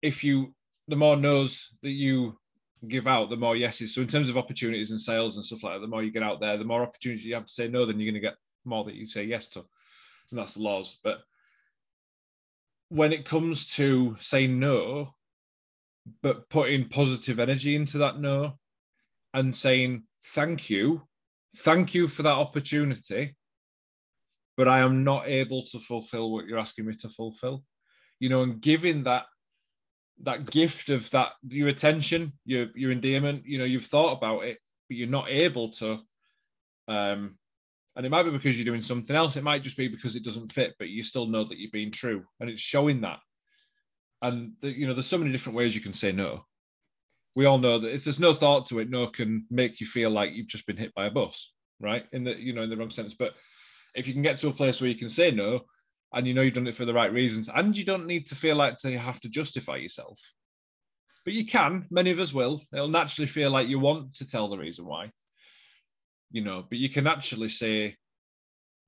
if 0.00 0.24
you 0.24 0.54
the 0.88 0.96
more 0.96 1.16
no's 1.16 1.74
that 1.82 1.90
you 1.90 2.38
give 2.86 3.06
out, 3.06 3.28
the 3.28 3.36
more 3.36 3.56
yeses. 3.56 3.94
So 3.94 4.00
in 4.00 4.08
terms 4.08 4.28
of 4.28 4.38
opportunities 4.38 4.90
and 4.90 5.00
sales 5.00 5.36
and 5.36 5.44
stuff 5.44 5.62
like 5.62 5.74
that, 5.74 5.80
the 5.80 5.88
more 5.88 6.02
you 6.02 6.12
get 6.12 6.22
out 6.22 6.40
there, 6.40 6.56
the 6.56 6.64
more 6.64 6.82
opportunities 6.82 7.24
you 7.24 7.34
have 7.34 7.46
to 7.46 7.52
say 7.52 7.68
no, 7.68 7.84
then 7.84 7.98
you're 7.98 8.10
going 8.10 8.22
to 8.22 8.26
get 8.26 8.36
more 8.64 8.84
that 8.84 8.94
you 8.94 9.06
say 9.06 9.24
yes 9.24 9.48
to. 9.48 9.60
And 10.30 10.38
that's 10.38 10.54
the 10.54 10.62
laws. 10.62 10.98
But 11.04 11.18
when 12.88 13.12
it 13.12 13.26
comes 13.26 13.74
to 13.74 14.16
saying 14.20 14.58
no, 14.58 15.14
but 16.22 16.48
putting 16.48 16.88
positive 16.88 17.38
energy 17.38 17.76
into 17.76 17.98
that 17.98 18.18
no 18.18 18.58
and 19.34 19.54
saying 19.54 20.04
thank 20.24 20.70
you, 20.70 21.02
thank 21.58 21.94
you 21.94 22.08
for 22.08 22.22
that 22.22 22.30
opportunity, 22.38 23.36
but 24.58 24.66
I 24.66 24.80
am 24.80 25.04
not 25.04 25.28
able 25.28 25.64
to 25.66 25.78
fulfill 25.78 26.32
what 26.32 26.46
you're 26.46 26.58
asking 26.58 26.86
me 26.86 26.94
to 26.96 27.08
fulfill. 27.08 27.62
You 28.18 28.28
know, 28.28 28.42
and 28.42 28.60
giving 28.60 29.04
that 29.04 29.26
that 30.24 30.50
gift 30.50 30.90
of 30.90 31.08
that 31.10 31.30
your 31.48 31.68
attention, 31.68 32.32
your 32.44 32.66
your 32.74 32.90
endearment, 32.90 33.46
you 33.46 33.58
know, 33.58 33.64
you've 33.64 33.86
thought 33.86 34.18
about 34.18 34.44
it, 34.44 34.58
but 34.88 34.96
you're 34.96 35.08
not 35.08 35.30
able 35.30 35.70
to 35.74 36.00
um 36.88 37.38
and 37.94 38.04
it 38.04 38.10
might 38.10 38.24
be 38.24 38.30
because 38.30 38.58
you're 38.58 38.64
doing 38.64 38.82
something 38.82 39.14
else. 39.14 39.36
It 39.36 39.44
might 39.44 39.62
just 39.62 39.76
be 39.76 39.86
because 39.86 40.16
it 40.16 40.24
doesn't 40.24 40.52
fit, 40.52 40.74
but 40.78 40.88
you 40.88 41.04
still 41.04 41.26
know 41.26 41.44
that 41.44 41.58
you've 41.58 41.72
been 41.72 41.90
true. 41.90 42.24
And 42.40 42.50
it's 42.50 42.62
showing 42.62 43.00
that. 43.02 43.18
And 44.22 44.52
the, 44.60 44.70
you 44.70 44.86
know, 44.86 44.94
there's 44.94 45.06
so 45.06 45.18
many 45.18 45.32
different 45.32 45.56
ways 45.56 45.74
you 45.74 45.80
can 45.80 45.92
say 45.92 46.12
no. 46.12 46.44
We 47.34 47.46
all 47.46 47.58
know 47.58 47.78
that 47.78 47.92
if 47.92 48.04
there's 48.04 48.20
no 48.20 48.34
thought 48.34 48.68
to 48.68 48.78
it, 48.78 48.90
no 48.90 49.08
can 49.08 49.46
make 49.50 49.80
you 49.80 49.86
feel 49.86 50.10
like 50.10 50.32
you've 50.32 50.46
just 50.46 50.66
been 50.66 50.76
hit 50.76 50.94
by 50.94 51.06
a 51.06 51.10
bus, 51.10 51.52
right? 51.80 52.06
In 52.12 52.24
the 52.24 52.40
you 52.40 52.52
know, 52.52 52.62
in 52.62 52.70
the 52.70 52.76
wrong 52.76 52.90
sense. 52.90 53.14
But 53.14 53.34
if 53.98 54.06
you 54.06 54.14
can 54.14 54.22
get 54.22 54.38
to 54.38 54.48
a 54.48 54.52
place 54.52 54.80
where 54.80 54.90
you 54.90 54.96
can 54.96 55.10
say 55.10 55.30
no, 55.30 55.60
and 56.14 56.26
you 56.26 56.32
know 56.32 56.42
you've 56.42 56.54
done 56.54 56.66
it 56.66 56.74
for 56.74 56.84
the 56.84 56.94
right 56.94 57.12
reasons, 57.12 57.50
and 57.54 57.76
you 57.76 57.84
don't 57.84 58.06
need 58.06 58.26
to 58.26 58.34
feel 58.34 58.56
like 58.56 58.78
to 58.78 58.98
have 58.98 59.20
to 59.20 59.28
justify 59.28 59.76
yourself. 59.76 60.18
But 61.24 61.34
you 61.34 61.44
can, 61.44 61.86
many 61.90 62.10
of 62.10 62.18
us 62.18 62.32
will. 62.32 62.62
It'll 62.72 62.88
naturally 62.88 63.26
feel 63.26 63.50
like 63.50 63.68
you 63.68 63.78
want 63.78 64.14
to 64.14 64.26
tell 64.26 64.48
the 64.48 64.56
reason 64.56 64.86
why 64.86 65.12
you 66.30 66.44
know, 66.44 66.64
but 66.68 66.78
you 66.78 66.88
can 66.88 67.06
actually 67.06 67.48
say 67.48 67.96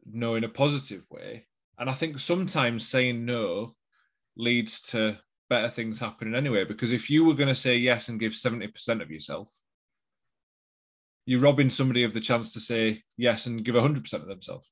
no 0.06 0.34
in 0.34 0.44
a 0.44 0.48
positive 0.48 1.06
way. 1.10 1.46
And 1.78 1.88
I 1.88 1.94
think 1.94 2.18
sometimes 2.18 2.88
saying 2.88 3.24
no 3.24 3.74
leads 4.36 4.80
to 4.82 5.16
better 5.48 5.68
things 5.68 5.98
happening 5.98 6.34
anyway. 6.34 6.64
Because 6.64 6.92
if 6.92 7.08
you 7.08 7.24
were 7.24 7.34
going 7.34 7.48
to 7.48 7.54
say 7.54 7.76
yes 7.76 8.08
and 8.08 8.20
give 8.20 8.32
70% 8.32 9.00
of 9.00 9.10
yourself, 9.10 9.50
you're 11.24 11.40
robbing 11.40 11.70
somebody 11.70 12.04
of 12.04 12.12
the 12.12 12.20
chance 12.20 12.52
to 12.52 12.60
say 12.60 13.02
yes 13.16 13.46
and 13.46 13.64
give 13.64 13.74
100% 13.74 14.12
of 14.14 14.26
themselves. 14.26 14.66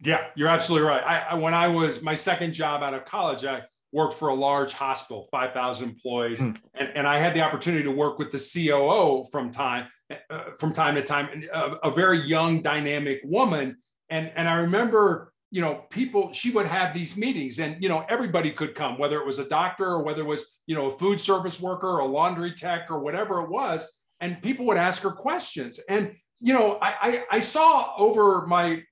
Yeah, 0.00 0.26
you're 0.36 0.48
absolutely 0.48 0.88
right. 0.88 1.02
I, 1.02 1.18
I, 1.30 1.34
when 1.34 1.54
I 1.54 1.68
was 1.68 2.02
my 2.02 2.14
second 2.14 2.52
job 2.52 2.82
out 2.82 2.94
of 2.94 3.04
college, 3.04 3.44
I 3.44 3.62
worked 3.92 4.14
for 4.14 4.28
a 4.28 4.34
large 4.34 4.72
hospital, 4.72 5.28
5,000 5.30 5.88
employees, 5.88 6.40
mm. 6.40 6.56
and, 6.74 6.88
and 6.94 7.06
I 7.06 7.18
had 7.18 7.34
the 7.34 7.40
opportunity 7.40 7.82
to 7.84 7.90
work 7.90 8.18
with 8.18 8.30
the 8.30 8.38
COO 8.38 9.24
from 9.32 9.50
time 9.50 9.88
uh, 10.30 10.52
from 10.58 10.72
time 10.72 10.94
to 10.94 11.02
time, 11.02 11.44
a, 11.52 11.60
a 11.84 11.90
very 11.90 12.18
young, 12.18 12.62
dynamic 12.62 13.20
woman. 13.24 13.76
And, 14.08 14.32
and 14.36 14.48
I 14.48 14.54
remember, 14.54 15.34
you 15.50 15.60
know, 15.60 15.84
people, 15.90 16.32
she 16.32 16.50
would 16.50 16.64
have 16.64 16.94
these 16.94 17.18
meetings 17.18 17.58
and, 17.58 17.82
you 17.82 17.90
know, 17.90 18.06
everybody 18.08 18.50
could 18.50 18.74
come, 18.74 18.98
whether 18.98 19.20
it 19.20 19.26
was 19.26 19.38
a 19.38 19.46
doctor 19.46 19.84
or 19.84 20.02
whether 20.02 20.22
it 20.22 20.26
was, 20.26 20.60
you 20.66 20.74
know, 20.74 20.86
a 20.86 20.90
food 20.90 21.20
service 21.20 21.60
worker 21.60 21.88
or 21.88 21.98
a 21.98 22.06
laundry 22.06 22.54
tech 22.54 22.90
or 22.90 23.00
whatever 23.00 23.42
it 23.42 23.50
was. 23.50 23.86
And 24.20 24.40
people 24.40 24.64
would 24.66 24.78
ask 24.78 25.02
her 25.02 25.10
questions. 25.10 25.78
And, 25.90 26.14
you 26.40 26.54
know, 26.54 26.78
I, 26.80 26.94
I, 27.02 27.36
I 27.36 27.40
saw 27.40 27.94
over 27.98 28.46
my 28.46 28.82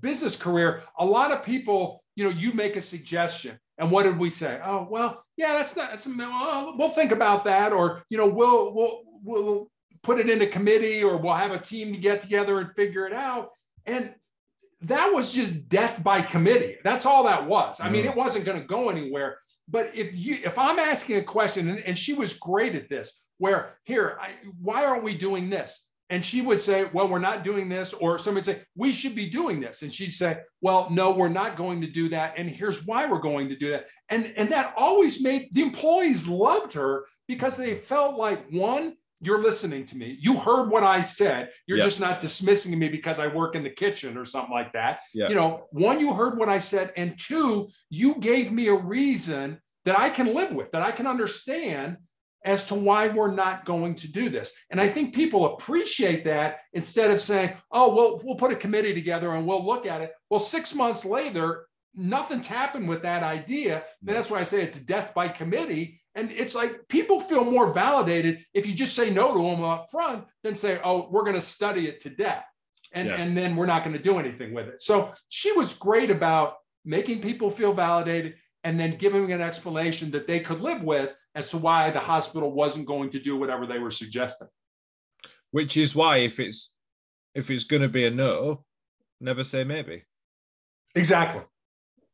business 0.00 0.36
career, 0.36 0.82
a 0.98 1.04
lot 1.04 1.32
of 1.32 1.42
people, 1.42 2.02
you 2.14 2.24
know, 2.24 2.30
you 2.30 2.52
make 2.52 2.76
a 2.76 2.80
suggestion. 2.80 3.58
And 3.78 3.90
what 3.90 4.04
did 4.04 4.18
we 4.18 4.30
say? 4.30 4.60
Oh, 4.64 4.86
well, 4.90 5.22
yeah, 5.36 5.52
that's 5.52 5.76
not, 5.76 5.90
that's, 5.90 6.06
well, 6.06 6.74
we'll 6.78 6.88
think 6.88 7.12
about 7.12 7.44
that. 7.44 7.72
Or, 7.72 8.02
you 8.08 8.16
know, 8.16 8.26
we'll, 8.26 8.74
we'll, 8.74 9.02
we'll, 9.22 9.70
put 10.06 10.20
it 10.20 10.30
in 10.30 10.40
a 10.40 10.46
committee 10.46 11.02
or 11.02 11.16
we'll 11.16 11.34
have 11.34 11.50
a 11.50 11.58
team 11.58 11.92
to 11.92 11.98
get 11.98 12.20
together 12.20 12.60
and 12.60 12.70
figure 12.76 13.06
it 13.06 13.12
out. 13.12 13.50
And 13.86 14.14
that 14.82 15.08
was 15.08 15.32
just 15.32 15.68
death 15.68 16.02
by 16.02 16.22
committee. 16.22 16.76
That's 16.84 17.04
all 17.04 17.24
that 17.24 17.48
was. 17.48 17.80
I 17.80 17.90
mean, 17.90 18.04
it 18.04 18.14
wasn't 18.14 18.44
going 18.44 18.60
to 18.60 18.66
go 18.66 18.88
anywhere. 18.88 19.38
But 19.68 19.90
if 19.94 20.16
you 20.16 20.38
if 20.44 20.58
I'm 20.58 20.78
asking 20.78 21.16
a 21.16 21.22
question, 21.24 21.68
and, 21.68 21.80
and 21.80 21.98
she 21.98 22.14
was 22.14 22.34
great 22.34 22.76
at 22.76 22.88
this, 22.88 23.12
where 23.38 23.78
here, 23.82 24.16
I, 24.20 24.36
why 24.60 24.84
aren't 24.84 25.02
we 25.02 25.16
doing 25.16 25.50
this? 25.50 25.85
And 26.08 26.24
she 26.24 26.40
would 26.40 26.60
say, 26.60 26.84
well, 26.92 27.08
we're 27.08 27.18
not 27.18 27.42
doing 27.42 27.68
this. 27.68 27.92
Or 27.92 28.18
somebody 28.18 28.44
say, 28.44 28.62
we 28.76 28.92
should 28.92 29.14
be 29.14 29.28
doing 29.28 29.60
this. 29.60 29.82
And 29.82 29.92
she'd 29.92 30.12
say, 30.12 30.38
well, 30.60 30.88
no, 30.90 31.10
we're 31.10 31.28
not 31.28 31.56
going 31.56 31.80
to 31.80 31.88
do 31.88 32.08
that. 32.10 32.34
And 32.36 32.48
here's 32.48 32.86
why 32.86 33.10
we're 33.10 33.18
going 33.18 33.48
to 33.48 33.56
do 33.56 33.70
that. 33.72 33.86
And, 34.08 34.32
and 34.36 34.50
that 34.52 34.74
always 34.76 35.20
made 35.20 35.48
the 35.52 35.62
employees 35.62 36.28
loved 36.28 36.74
her 36.74 37.06
because 37.26 37.56
they 37.56 37.74
felt 37.74 38.16
like 38.16 38.48
one, 38.52 38.94
you're 39.20 39.42
listening 39.42 39.84
to 39.86 39.96
me. 39.96 40.16
You 40.20 40.36
heard 40.36 40.68
what 40.68 40.84
I 40.84 41.00
said. 41.00 41.50
You're 41.66 41.78
just 41.80 42.00
not 42.00 42.20
dismissing 42.20 42.78
me 42.78 42.88
because 42.88 43.18
I 43.18 43.26
work 43.26 43.56
in 43.56 43.64
the 43.64 43.70
kitchen 43.70 44.16
or 44.16 44.24
something 44.24 44.52
like 44.52 44.72
that. 44.74 45.00
You 45.28 45.34
know, 45.34 45.64
one, 45.70 45.98
you 45.98 46.12
heard 46.12 46.38
what 46.38 46.48
I 46.50 46.58
said. 46.58 46.92
And 46.96 47.18
two, 47.18 47.68
you 47.90 48.16
gave 48.16 48.52
me 48.52 48.68
a 48.68 48.74
reason 48.74 49.58
that 49.86 49.98
I 49.98 50.10
can 50.10 50.34
live 50.34 50.52
with, 50.54 50.70
that 50.72 50.82
I 50.82 50.92
can 50.92 51.06
understand 51.06 51.96
as 52.46 52.68
to 52.68 52.74
why 52.74 53.08
we're 53.08 53.34
not 53.34 53.64
going 53.64 53.96
to 53.96 54.10
do 54.10 54.30
this. 54.30 54.54
And 54.70 54.80
I 54.80 54.88
think 54.88 55.14
people 55.14 55.54
appreciate 55.54 56.24
that 56.24 56.60
instead 56.72 57.10
of 57.10 57.20
saying, 57.20 57.54
oh, 57.72 57.94
well, 57.94 58.20
we'll 58.22 58.36
put 58.36 58.52
a 58.52 58.56
committee 58.56 58.94
together 58.94 59.34
and 59.34 59.46
we'll 59.46 59.66
look 59.66 59.84
at 59.84 60.00
it. 60.00 60.12
Well, 60.30 60.40
six 60.40 60.74
months 60.74 61.04
later, 61.04 61.66
nothing's 61.94 62.46
happened 62.46 62.88
with 62.88 63.02
that 63.02 63.24
idea. 63.24 63.82
And 64.06 64.16
that's 64.16 64.30
why 64.30 64.38
I 64.38 64.44
say 64.44 64.62
it's 64.62 64.80
death 64.80 65.12
by 65.12 65.28
committee 65.28 66.00
and 66.14 66.30
it's 66.30 66.54
like 66.54 66.88
people 66.88 67.20
feel 67.20 67.44
more 67.44 67.74
validated 67.74 68.44
if 68.54 68.66
you 68.66 68.74
just 68.74 68.96
say 68.96 69.10
no 69.10 69.34
to 69.34 69.42
them 69.42 69.62
up 69.62 69.90
front 69.90 70.24
than 70.42 70.54
say, 70.54 70.80
oh, 70.82 71.08
we're 71.10 71.24
going 71.24 71.34
to 71.34 71.42
study 71.42 71.88
it 71.88 72.00
to 72.00 72.10
death. 72.10 72.44
And, 72.92 73.08
yeah. 73.08 73.16
and 73.16 73.36
then 73.36 73.54
we're 73.54 73.66
not 73.66 73.84
going 73.84 73.96
to 73.96 74.02
do 74.02 74.18
anything 74.18 74.54
with 74.54 74.68
it. 74.68 74.80
So 74.80 75.12
she 75.28 75.52
was 75.52 75.74
great 75.74 76.10
about 76.10 76.54
making 76.84 77.20
people 77.20 77.50
feel 77.50 77.74
validated 77.74 78.36
and 78.64 78.80
then 78.80 78.96
giving 78.96 79.30
an 79.32 79.42
explanation 79.42 80.10
that 80.12 80.26
they 80.26 80.40
could 80.40 80.60
live 80.60 80.82
with 80.82 81.10
as 81.36 81.50
to 81.50 81.58
why 81.58 81.90
the 81.90 82.00
hospital 82.00 82.50
wasn't 82.50 82.86
going 82.86 83.10
to 83.10 83.20
do 83.20 83.36
whatever 83.36 83.66
they 83.66 83.78
were 83.78 83.90
suggesting. 83.90 84.48
Which 85.52 85.76
is 85.76 85.94
why 85.94 86.18
if 86.18 86.40
it's 86.40 86.72
if 87.34 87.50
it's 87.50 87.64
going 87.64 87.82
to 87.82 87.88
be 87.88 88.06
a 88.06 88.10
no, 88.10 88.64
never 89.20 89.44
say 89.44 89.62
maybe. 89.62 90.02
Exactly. 90.94 91.42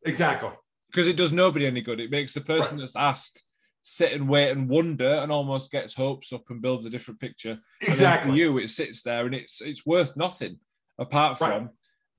Exactly. 0.05 0.51
Because 0.89 1.07
it 1.07 1.17
does 1.17 1.33
nobody 1.33 1.67
any 1.67 1.81
good. 1.81 2.01
It 2.01 2.11
makes 2.11 2.35
the 2.35 2.41
person 2.41 2.77
right. 2.77 2.81
that's 2.81 2.97
asked 2.97 3.45
sit 3.85 4.13
and 4.13 4.29
wait 4.29 4.51
and 4.51 4.69
wonder 4.69 5.05
and 5.05 5.33
almost 5.33 5.73
gets 5.73 5.95
hopes 5.95 6.33
up 6.33 6.45
and 6.51 6.63
builds 6.63 6.87
a 6.87 6.91
different 6.91 7.21
picture. 7.21 7.59
Exactly. 7.81 8.35
you, 8.37 8.59
it 8.59 8.71
sits 8.71 9.03
there 9.03 9.27
and 9.27 9.35
it's 9.35 9.61
it's 9.61 9.87
worth 9.87 10.17
nothing 10.17 10.59
apart 10.99 11.39
from, 11.39 11.51
right. 11.51 11.71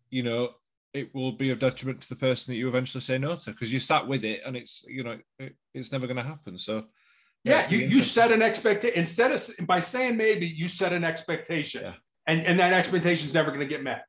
you 0.10 0.24
know, 0.24 0.50
it 0.94 1.14
will 1.14 1.32
be 1.32 1.50
a 1.50 1.56
detriment 1.56 2.02
to 2.02 2.10
the 2.10 2.16
person 2.16 2.54
that 2.54 2.58
you 2.58 2.68
eventually 2.68 3.02
say 3.02 3.18
no 3.18 3.36
to 3.36 3.52
because 3.52 3.74
you 3.74 3.80
sat 3.80 4.08
with 4.08 4.24
it 4.24 4.42
and 4.46 4.56
it's 4.56 4.86
you 4.88 5.04
know 5.04 5.18
it, 5.40 5.56
it's 5.74 5.92
never 5.92 6.06
going 6.06 6.18
to 6.18 6.24
happen. 6.24 6.58
So 6.58 6.86
yeah, 7.44 7.70
you, 7.70 7.80
you 7.80 8.00
set 8.00 8.32
an 8.32 8.42
expectation 8.42 8.98
instead 8.98 9.32
of 9.32 9.68
by 9.68 9.80
saying 9.80 10.16
maybe 10.16 10.48
you 10.48 10.68
set 10.68 10.94
an 10.94 11.04
expectation 11.04 11.82
yeah. 11.84 11.94
and 12.28 12.46
and 12.46 12.60
that 12.60 12.74
expectation 12.74 13.28
is 13.28 13.34
never 13.34 13.50
going 13.50 13.62
to 13.62 13.68
get 13.68 13.84
met. 13.84 14.06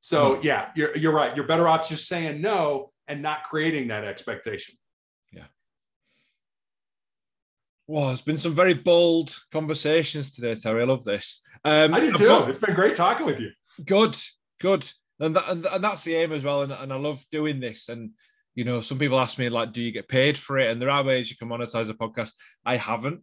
So 0.00 0.34
no. 0.34 0.42
yeah, 0.42 0.68
you're 0.74 0.96
you're 0.96 1.12
right. 1.12 1.34
You're 1.34 1.46
better 1.46 1.68
off 1.68 1.88
just 1.88 2.08
saying 2.08 2.40
no 2.40 2.92
and 3.08 3.22
not 3.22 3.44
creating 3.44 3.88
that 3.88 4.04
expectation. 4.04 4.74
Yeah. 5.32 5.44
Well, 7.86 8.08
there's 8.08 8.20
been 8.20 8.38
some 8.38 8.54
very 8.54 8.74
bold 8.74 9.36
conversations 9.52 10.34
today, 10.34 10.54
Terry. 10.56 10.82
I 10.82 10.84
love 10.84 11.04
this. 11.04 11.40
Um, 11.64 11.94
I 11.94 12.00
do 12.00 12.12
too. 12.12 12.26
Got, 12.26 12.48
it's 12.48 12.58
been 12.58 12.74
great 12.74 12.96
talking 12.96 13.24
with 13.24 13.40
you. 13.40 13.50
Good, 13.84 14.16
good, 14.60 14.90
and 15.20 15.36
that, 15.36 15.48
and, 15.48 15.66
and 15.66 15.84
that's 15.84 16.04
the 16.04 16.14
aim 16.14 16.32
as 16.32 16.42
well. 16.42 16.62
And, 16.62 16.72
and 16.72 16.92
I 16.92 16.96
love 16.96 17.24
doing 17.30 17.60
this. 17.60 17.88
And 17.88 18.10
you 18.54 18.64
know, 18.64 18.80
some 18.80 18.98
people 18.98 19.18
ask 19.18 19.38
me 19.38 19.48
like, 19.48 19.72
"Do 19.72 19.82
you 19.82 19.92
get 19.92 20.08
paid 20.08 20.38
for 20.38 20.58
it?" 20.58 20.70
And 20.70 20.80
there 20.80 20.90
are 20.90 21.02
ways 21.02 21.30
you 21.30 21.36
can 21.36 21.48
monetize 21.48 21.90
a 21.90 21.94
podcast. 21.94 22.32
I 22.64 22.76
haven't. 22.76 23.20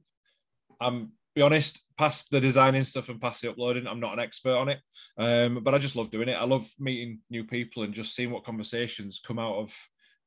I'm 0.79 1.11
be 1.33 1.41
honest, 1.41 1.81
past 1.97 2.29
the 2.29 2.41
designing 2.41 2.83
stuff 2.83 3.07
and 3.07 3.21
past 3.21 3.41
the 3.41 3.49
uploading, 3.49 3.87
I'm 3.87 4.01
not 4.01 4.11
an 4.13 4.19
expert 4.19 4.57
on 4.57 4.67
it. 4.67 4.79
Um, 5.17 5.63
but 5.63 5.73
I 5.73 5.77
just 5.77 5.95
love 5.95 6.11
doing 6.11 6.27
it. 6.27 6.33
I 6.33 6.43
love 6.43 6.69
meeting 6.77 7.19
new 7.29 7.45
people 7.45 7.83
and 7.83 7.93
just 7.93 8.13
seeing 8.13 8.31
what 8.31 8.43
conversations 8.43 9.21
come 9.25 9.39
out 9.39 9.55
of 9.55 9.73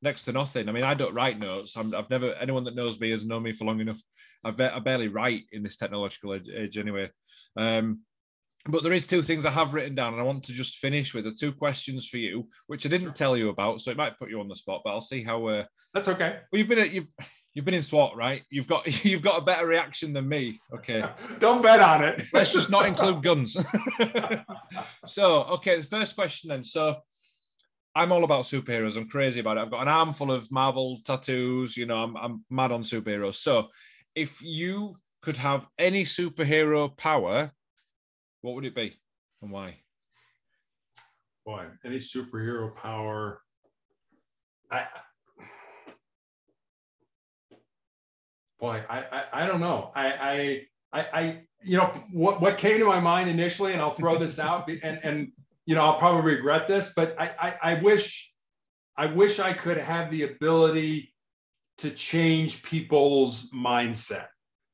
next 0.00 0.24
to 0.24 0.32
nothing. 0.32 0.66
I 0.66 0.72
mean, 0.72 0.82
I 0.82 0.94
don't 0.94 1.12
write 1.12 1.38
notes. 1.38 1.76
i 1.76 1.82
have 1.82 2.08
never 2.08 2.32
anyone 2.36 2.64
that 2.64 2.74
knows 2.74 2.98
me 2.98 3.10
has 3.10 3.22
known 3.22 3.42
me 3.42 3.52
for 3.52 3.66
long 3.66 3.80
enough 3.80 4.00
I, 4.44 4.50
I 4.50 4.78
barely 4.78 5.08
write 5.08 5.44
in 5.52 5.62
this 5.62 5.76
technological 5.76 6.34
age, 6.34 6.48
age 6.54 6.78
anyway. 6.78 7.10
Um, 7.56 8.00
but 8.66 8.82
there 8.82 8.92
is 8.92 9.06
two 9.06 9.22
things 9.22 9.44
I 9.44 9.50
have 9.50 9.74
written 9.74 9.94
down, 9.94 10.14
and 10.14 10.22
I 10.22 10.24
want 10.24 10.44
to 10.44 10.52
just 10.52 10.78
finish 10.78 11.12
with 11.12 11.24
the 11.24 11.32
two 11.32 11.52
questions 11.52 12.08
for 12.08 12.16
you, 12.16 12.48
which 12.66 12.86
I 12.86 12.88
didn't 12.88 13.14
tell 13.14 13.36
you 13.36 13.50
about, 13.50 13.82
so 13.82 13.90
it 13.90 13.96
might 13.96 14.18
put 14.18 14.30
you 14.30 14.40
on 14.40 14.48
the 14.48 14.56
spot. 14.56 14.80
But 14.84 14.90
I'll 14.90 15.00
see 15.00 15.22
how. 15.22 15.46
Uh, 15.46 15.64
That's 15.92 16.08
okay. 16.08 16.38
Well, 16.50 16.58
you've 16.58 16.68
been 16.68 16.78
at 16.78 16.90
you've 16.90 17.08
you've 17.52 17.66
been 17.66 17.74
in 17.74 17.82
SWAT, 17.82 18.16
right? 18.16 18.42
You've 18.50 18.66
got 18.66 19.04
you've 19.04 19.22
got 19.22 19.40
a 19.40 19.44
better 19.44 19.66
reaction 19.66 20.12
than 20.12 20.28
me. 20.28 20.60
Okay. 20.74 21.04
Don't 21.38 21.62
bet 21.62 21.80
on 21.80 22.04
it. 22.04 22.24
Let's 22.32 22.52
just 22.52 22.70
not 22.70 22.86
include 22.86 23.22
guns. 23.22 23.56
so, 25.06 25.42
okay, 25.44 25.76
the 25.76 25.86
first 25.86 26.14
question 26.14 26.48
then. 26.48 26.64
So, 26.64 26.96
I'm 27.94 28.12
all 28.12 28.24
about 28.24 28.44
superheroes. 28.44 28.96
I'm 28.96 29.08
crazy 29.08 29.40
about 29.40 29.58
it. 29.58 29.60
I've 29.60 29.70
got 29.70 29.82
an 29.82 29.88
armful 29.88 30.32
of 30.32 30.50
Marvel 30.50 31.00
tattoos. 31.04 31.76
You 31.76 31.84
know, 31.86 31.98
I'm, 31.98 32.16
I'm 32.16 32.44
mad 32.48 32.72
on 32.72 32.82
superheroes. 32.82 33.36
So, 33.36 33.68
if 34.14 34.40
you 34.40 34.96
could 35.22 35.36
have 35.36 35.66
any 35.78 36.04
superhero 36.04 36.96
power, 36.96 37.52
what 38.44 38.54
would 38.56 38.66
it 38.66 38.74
be 38.74 38.94
and 39.40 39.50
why? 39.50 39.74
Boy, 41.46 41.64
any 41.82 41.96
superhero 41.96 42.76
power. 42.76 43.40
I, 44.70 44.84
boy, 48.60 48.82
I, 48.88 48.98
I, 48.98 49.24
I 49.32 49.46
don't 49.46 49.60
know. 49.60 49.92
I, 49.96 50.06
I, 50.12 50.60
I, 50.92 51.00
I, 51.00 51.40
you 51.62 51.78
know, 51.78 51.86
what, 52.12 52.42
what 52.42 52.58
came 52.58 52.78
to 52.80 52.84
my 52.84 53.00
mind 53.00 53.30
initially, 53.30 53.72
and 53.72 53.80
I'll 53.80 53.92
throw 53.94 54.18
this 54.18 54.38
out, 54.38 54.68
and, 54.68 55.00
and, 55.02 55.32
you 55.64 55.74
know, 55.74 55.82
I'll 55.82 55.98
probably 55.98 56.34
regret 56.34 56.68
this, 56.68 56.92
but 56.94 57.16
I, 57.18 57.30
I, 57.40 57.72
I 57.72 57.82
wish, 57.82 58.30
I 58.94 59.06
wish 59.06 59.40
I 59.40 59.54
could 59.54 59.78
have 59.78 60.10
the 60.10 60.24
ability 60.24 61.14
to 61.78 61.90
change 61.90 62.62
people's 62.62 63.50
mindset 63.52 64.26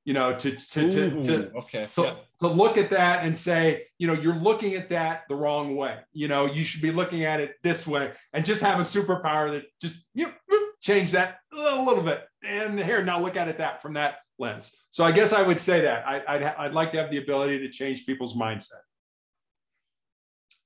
you 0.04 0.14
know 0.14 0.34
to 0.34 0.50
to 0.50 0.86
Ooh, 0.86 0.90
to, 0.90 1.22
to, 1.24 1.50
okay. 1.58 1.88
to, 1.94 2.02
yeah. 2.02 2.14
to, 2.38 2.48
look 2.48 2.78
at 2.78 2.90
that 2.90 3.24
and 3.24 3.36
say 3.36 3.84
you 3.98 4.06
know 4.06 4.14
you're 4.14 4.36
looking 4.36 4.74
at 4.74 4.88
that 4.90 5.22
the 5.28 5.34
wrong 5.34 5.76
way. 5.76 5.98
You 6.12 6.28
know 6.28 6.46
you 6.46 6.62
should 6.62 6.82
be 6.82 6.92
looking 6.92 7.24
at 7.24 7.40
it 7.40 7.54
this 7.62 7.86
way 7.86 8.12
and 8.32 8.44
just 8.44 8.62
have 8.62 8.78
a 8.78 8.82
superpower 8.82 9.52
that 9.52 9.64
just 9.80 10.06
you 10.14 10.26
know, 10.26 10.32
change 10.80 11.12
that 11.12 11.38
a 11.52 11.82
little 11.82 12.02
bit. 12.02 12.26
And 12.42 12.78
here 12.78 13.04
now 13.04 13.20
look 13.20 13.36
at 13.36 13.48
it 13.48 13.58
that 13.58 13.82
from 13.82 13.94
that 13.94 14.18
lens. 14.38 14.74
So 14.90 15.04
i 15.04 15.12
guess 15.12 15.32
i 15.32 15.42
would 15.42 15.60
say 15.60 15.82
that. 15.82 16.06
I, 16.06 16.22
I'd, 16.26 16.42
I'd 16.42 16.72
like 16.72 16.92
to 16.92 16.98
have 16.98 17.10
the 17.10 17.18
ability 17.18 17.58
to 17.58 17.68
change 17.68 18.06
people's 18.06 18.36
mindset. 18.36 18.80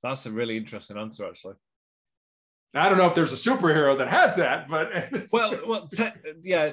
That's 0.03 0.27
a 0.27 0.31
really 0.31 0.57
interesting 0.57 0.97
answer 0.97 1.27
actually. 1.27 1.55
I 2.75 2.89
don't 2.89 2.99
know 2.99 3.07
if 3.07 3.15
there's 3.15 3.33
a 3.33 3.37
superhero 3.37 3.97
that 3.99 4.09
has 4.09 4.37
that, 4.37 4.69
but 4.69 4.91
well, 5.33 5.61
well, 5.67 5.89
te- 5.89 6.09
yeah, 6.43 6.73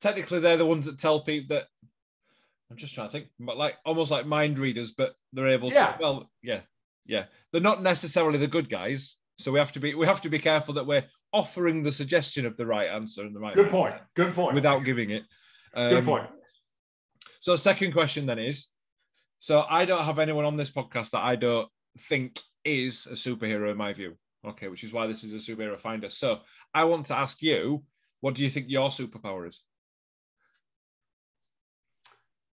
technically 0.00 0.40
they're 0.40 0.56
the 0.56 0.66
ones 0.66 0.86
that 0.86 0.98
tell 0.98 1.20
people 1.20 1.56
that. 1.56 1.66
I'm 2.70 2.76
just 2.76 2.94
trying 2.94 3.08
to 3.08 3.12
think, 3.12 3.26
but 3.38 3.56
like 3.56 3.76
almost 3.84 4.10
like 4.10 4.26
mind 4.26 4.58
readers, 4.58 4.90
but 4.90 5.14
they're 5.32 5.48
able 5.48 5.72
yeah. 5.72 5.92
to. 5.92 5.98
Well, 6.00 6.30
yeah, 6.42 6.60
yeah, 7.06 7.26
they're 7.52 7.60
not 7.60 7.82
necessarily 7.82 8.38
the 8.38 8.48
good 8.48 8.68
guys, 8.68 9.16
so 9.38 9.52
we 9.52 9.58
have 9.58 9.72
to 9.72 9.80
be 9.80 9.94
we 9.94 10.06
have 10.06 10.22
to 10.22 10.28
be 10.28 10.38
careful 10.38 10.74
that 10.74 10.86
we're 10.86 11.04
offering 11.32 11.82
the 11.82 11.92
suggestion 11.92 12.44
of 12.44 12.56
the 12.56 12.66
right 12.66 12.88
answer 12.88 13.22
and 13.22 13.34
the 13.34 13.40
right. 13.40 13.54
Good 13.54 13.70
point. 13.70 13.94
Good 14.14 14.34
point. 14.34 14.54
Without 14.54 14.84
giving 14.84 15.10
it. 15.10 15.22
Um, 15.74 15.90
Good 15.90 16.04
point. 16.04 16.26
So, 17.40 17.54
second 17.54 17.92
question 17.92 18.26
then 18.26 18.40
is, 18.40 18.68
so 19.38 19.64
I 19.70 19.84
don't 19.84 20.04
have 20.04 20.18
anyone 20.18 20.44
on 20.44 20.56
this 20.56 20.70
podcast 20.70 21.10
that 21.10 21.22
I 21.22 21.36
don't 21.36 21.68
think 22.08 22.40
is 22.64 23.06
a 23.06 23.14
superhero 23.14 23.70
in 23.70 23.76
my 23.76 23.92
view. 23.92 24.16
Okay, 24.46 24.68
which 24.68 24.84
is 24.84 24.92
why 24.92 25.06
this 25.06 25.24
is 25.24 25.32
a 25.32 25.52
superhero 25.52 25.78
finder. 25.78 26.10
So 26.10 26.40
I 26.74 26.84
want 26.84 27.06
to 27.06 27.16
ask 27.16 27.42
you, 27.42 27.84
what 28.20 28.34
do 28.34 28.44
you 28.44 28.50
think 28.50 28.66
your 28.68 28.90
superpower 28.90 29.48
is? 29.48 29.62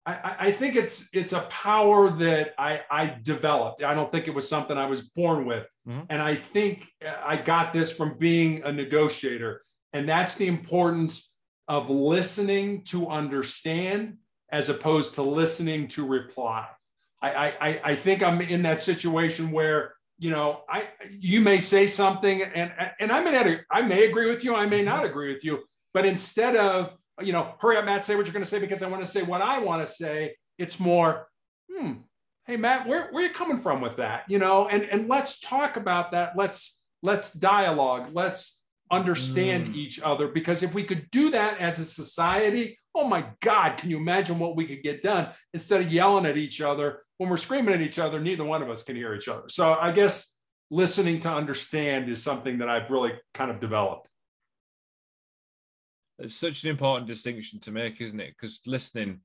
I, 0.09 0.37
I 0.47 0.53
think 0.53 0.75
it's 0.75 1.09
it's 1.13 1.33
a 1.33 1.41
power 1.43 2.11
that 2.11 2.55
I, 2.59 2.81
I 2.91 3.17
developed. 3.23 3.83
I 3.83 3.95
don't 3.95 4.11
think 4.11 4.27
it 4.27 4.35
was 4.35 4.49
something 4.49 4.79
I 4.79 4.87
was 4.87 5.03
born 5.03 5.45
with, 5.45 5.67
mm-hmm. 5.87 6.03
and 6.09 6.23
I 6.23 6.37
think 6.37 6.87
I 7.05 7.37
got 7.37 7.73
this 7.73 7.95
from 7.95 8.17
being 8.17 8.63
a 8.65 8.73
negotiator, 8.73 9.63
and 9.93 10.09
that's 10.09 10.35
the 10.37 10.47
importance 10.47 11.35
of 11.69 11.91
listening 11.91 12.85
to 12.85 13.09
understand 13.09 14.17
as 14.51 14.71
opposed 14.71 15.17
to 15.17 15.23
listening 15.23 15.89
to 15.89 16.07
reply. 16.07 16.67
I, 17.21 17.55
I, 17.61 17.81
I 17.85 17.97
think 17.97 18.23
I'm 18.23 18.41
in 18.41 18.63
that 18.63 18.81
situation 18.81 19.51
where 19.51 19.95
you 20.19 20.31
know 20.31 20.63
I 20.71 20.89
you 21.11 21.41
may 21.43 21.59
say 21.59 21.87
something 21.87 22.43
and 22.43 22.73
and 22.99 23.13
I 23.13 23.23
may 23.23 23.33
not 23.33 23.61
I 23.71 23.83
may 23.83 24.07
agree 24.07 24.31
with 24.31 24.43
you 24.43 24.55
I 24.55 24.67
may 24.67 24.83
not 24.83 25.05
agree 25.05 25.33
with 25.33 25.45
you 25.45 25.65
but 25.93 26.07
instead 26.07 26.57
of 26.57 26.97
you 27.21 27.33
know, 27.33 27.55
hurry 27.59 27.77
up, 27.77 27.85
Matt, 27.85 28.05
say 28.05 28.17
what 28.17 28.27
you're 28.27 28.33
going 28.33 28.45
to 28.45 28.49
say 28.49 28.59
because 28.59 28.83
I 28.83 28.89
want 28.89 29.05
to 29.05 29.11
say 29.11 29.23
what 29.23 29.43
I 29.43 29.59
want 29.59 29.87
to 29.87 29.93
say. 29.93 30.37
It's 30.59 30.81
more, 30.81 31.29
hmm, 31.71 31.95
hey, 32.47 32.57
Matt, 32.57 32.87
where, 32.87 33.11
where 33.11 33.25
are 33.25 33.29
you 33.29 33.33
coming 33.33 33.57
from 33.57 33.81
with 33.81 33.97
that? 33.97 34.25
You 34.29 34.39
know, 34.39 34.69
and, 34.69 34.83
and 34.85 35.09
let's 35.09 35.41
talk 35.41 35.77
about 35.77 36.13
that. 36.13 36.33
Let's, 36.37 36.83
let's 37.03 37.33
dialogue. 37.33 38.11
Let's 38.13 38.63
understand 38.91 39.69
mm. 39.69 39.77
each 39.77 40.01
other 40.01 40.29
because 40.29 40.63
if 40.63 40.75
we 40.75 40.83
could 40.83 41.11
do 41.11 41.31
that 41.31 41.59
as 41.59 41.79
a 41.79 41.85
society, 41.85 42.79
oh 42.95 43.07
my 43.07 43.27
God, 43.41 43.77
can 43.77 43.91
you 43.91 43.99
imagine 43.99 44.39
what 44.39 44.57
we 44.57 44.67
could 44.67 44.83
get 44.83 45.03
done 45.03 45.29
instead 45.53 45.83
of 45.83 45.93
yelling 45.93 46.27
at 46.27 46.37
each 46.37 46.61
other? 46.61 47.03
When 47.19 47.29
we're 47.29 47.37
screaming 47.37 47.75
at 47.75 47.81
each 47.81 47.99
other, 47.99 48.21
neither 48.21 48.45
one 48.45 48.63
of 48.63 48.71
us 48.71 48.83
can 48.83 48.97
hear 48.97 49.15
each 49.15 49.29
other. 49.29 49.45
So 49.49 49.75
I 49.75 49.93
guess 49.93 50.37
listening 50.71 51.21
to 51.21 51.31
understand 51.31 52.09
is 52.09 52.23
something 52.23 52.59
that 52.59 52.69
I've 52.69 52.91
really 52.91 53.13
kind 53.35 53.51
of 53.51 53.61
developed 53.61 54.08
it's 56.19 56.35
such 56.35 56.65
an 56.65 56.71
important 56.71 57.07
distinction 57.07 57.61
to 57.61 57.71
make, 57.71 58.01
isn't 58.01 58.21
it? 58.21 58.35
Because 58.39 58.61
listening 58.67 59.21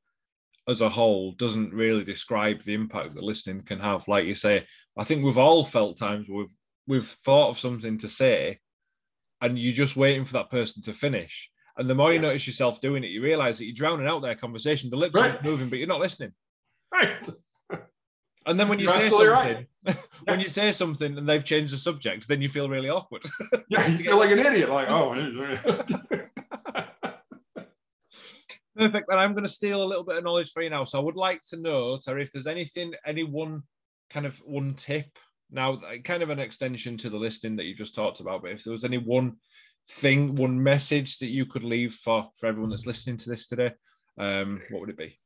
as 0.67 0.81
a 0.81 0.89
whole 0.89 1.33
doesn't 1.33 1.73
really 1.73 2.03
describe 2.03 2.63
the 2.63 2.73
impact 2.73 3.15
that 3.15 3.23
listening 3.23 3.63
can 3.63 3.79
have. 3.79 4.07
Like 4.07 4.25
you 4.25 4.35
say, 4.35 4.65
I 4.97 5.03
think 5.03 5.23
we've 5.23 5.37
all 5.37 5.65
felt 5.65 5.97
times 5.97 6.27
where 6.27 6.39
we've 6.39 6.55
we've 6.87 7.17
thought 7.25 7.49
of 7.49 7.59
something 7.59 7.97
to 7.99 8.09
say, 8.09 8.59
and 9.41 9.57
you're 9.57 9.73
just 9.73 9.95
waiting 9.95 10.25
for 10.25 10.33
that 10.33 10.51
person 10.51 10.83
to 10.83 10.93
finish. 10.93 11.49
And 11.77 11.89
the 11.89 11.95
more 11.95 12.09
yeah. 12.09 12.15
you 12.15 12.21
notice 12.21 12.45
yourself 12.45 12.81
doing 12.81 13.03
it, 13.03 13.09
you 13.09 13.23
realize 13.23 13.57
that 13.57 13.65
you're 13.65 13.73
drowning 13.73 14.07
out 14.07 14.21
their 14.21 14.35
conversation. 14.35 14.89
The 14.89 14.97
lips 14.97 15.15
right. 15.15 15.39
are 15.39 15.43
moving, 15.43 15.69
but 15.69 15.79
you're 15.79 15.87
not 15.87 15.99
listening. 15.99 16.33
Right. 16.93 17.27
And 18.45 18.59
then 18.59 18.67
when 18.67 18.79
you 18.79 18.85
You're 18.85 19.01
say 19.01 19.09
something, 19.09 19.29
right. 19.29 19.67
when 20.25 20.39
you 20.39 20.49
say 20.49 20.71
something 20.71 21.17
and 21.17 21.27
they've 21.27 21.43
changed 21.43 21.73
the 21.73 21.77
subject, 21.77 22.27
then 22.27 22.41
you 22.41 22.49
feel 22.49 22.67
really 22.67 22.89
awkward. 22.89 23.23
yeah, 23.69 23.87
you 23.87 24.03
feel 24.03 24.17
like 24.17 24.31
an 24.31 24.39
idiot. 24.39 24.69
Like, 24.69 24.89
oh. 24.89 26.27
Perfect. 28.75 29.09
And 29.09 29.19
I'm 29.19 29.33
going 29.33 29.45
to 29.45 29.49
steal 29.49 29.83
a 29.83 29.85
little 29.85 30.03
bit 30.03 30.17
of 30.17 30.23
knowledge 30.23 30.51
for 30.51 30.63
you 30.63 30.69
now. 30.69 30.83
So 30.83 30.99
I 30.99 31.03
would 31.03 31.15
like 31.15 31.41
to 31.49 31.59
know, 31.59 31.99
Terry, 32.03 32.23
if 32.23 32.31
there's 32.31 32.47
anything, 32.47 32.93
any 33.05 33.23
one 33.23 33.63
kind 34.09 34.25
of 34.25 34.37
one 34.39 34.73
tip. 34.73 35.07
Now, 35.51 35.79
kind 36.03 36.23
of 36.23 36.29
an 36.29 36.39
extension 36.39 36.97
to 36.97 37.09
the 37.09 37.17
listing 37.17 37.55
that 37.57 37.65
you 37.65 37.75
just 37.75 37.93
talked 37.93 38.19
about, 38.19 38.41
but 38.41 38.51
if 38.51 38.63
there 38.63 38.73
was 38.73 38.85
any 38.85 38.97
one 38.97 39.35
thing, 39.87 40.35
one 40.35 40.61
message 40.61 41.19
that 41.19 41.27
you 41.27 41.45
could 41.45 41.63
leave 41.63 41.93
for 41.93 42.27
for 42.39 42.47
everyone 42.47 42.71
that's 42.71 42.87
listening 42.87 43.17
to 43.17 43.29
this 43.29 43.47
today, 43.47 43.71
um, 44.17 44.61
what 44.71 44.81
would 44.81 44.89
it 44.89 44.97
be? 44.97 45.19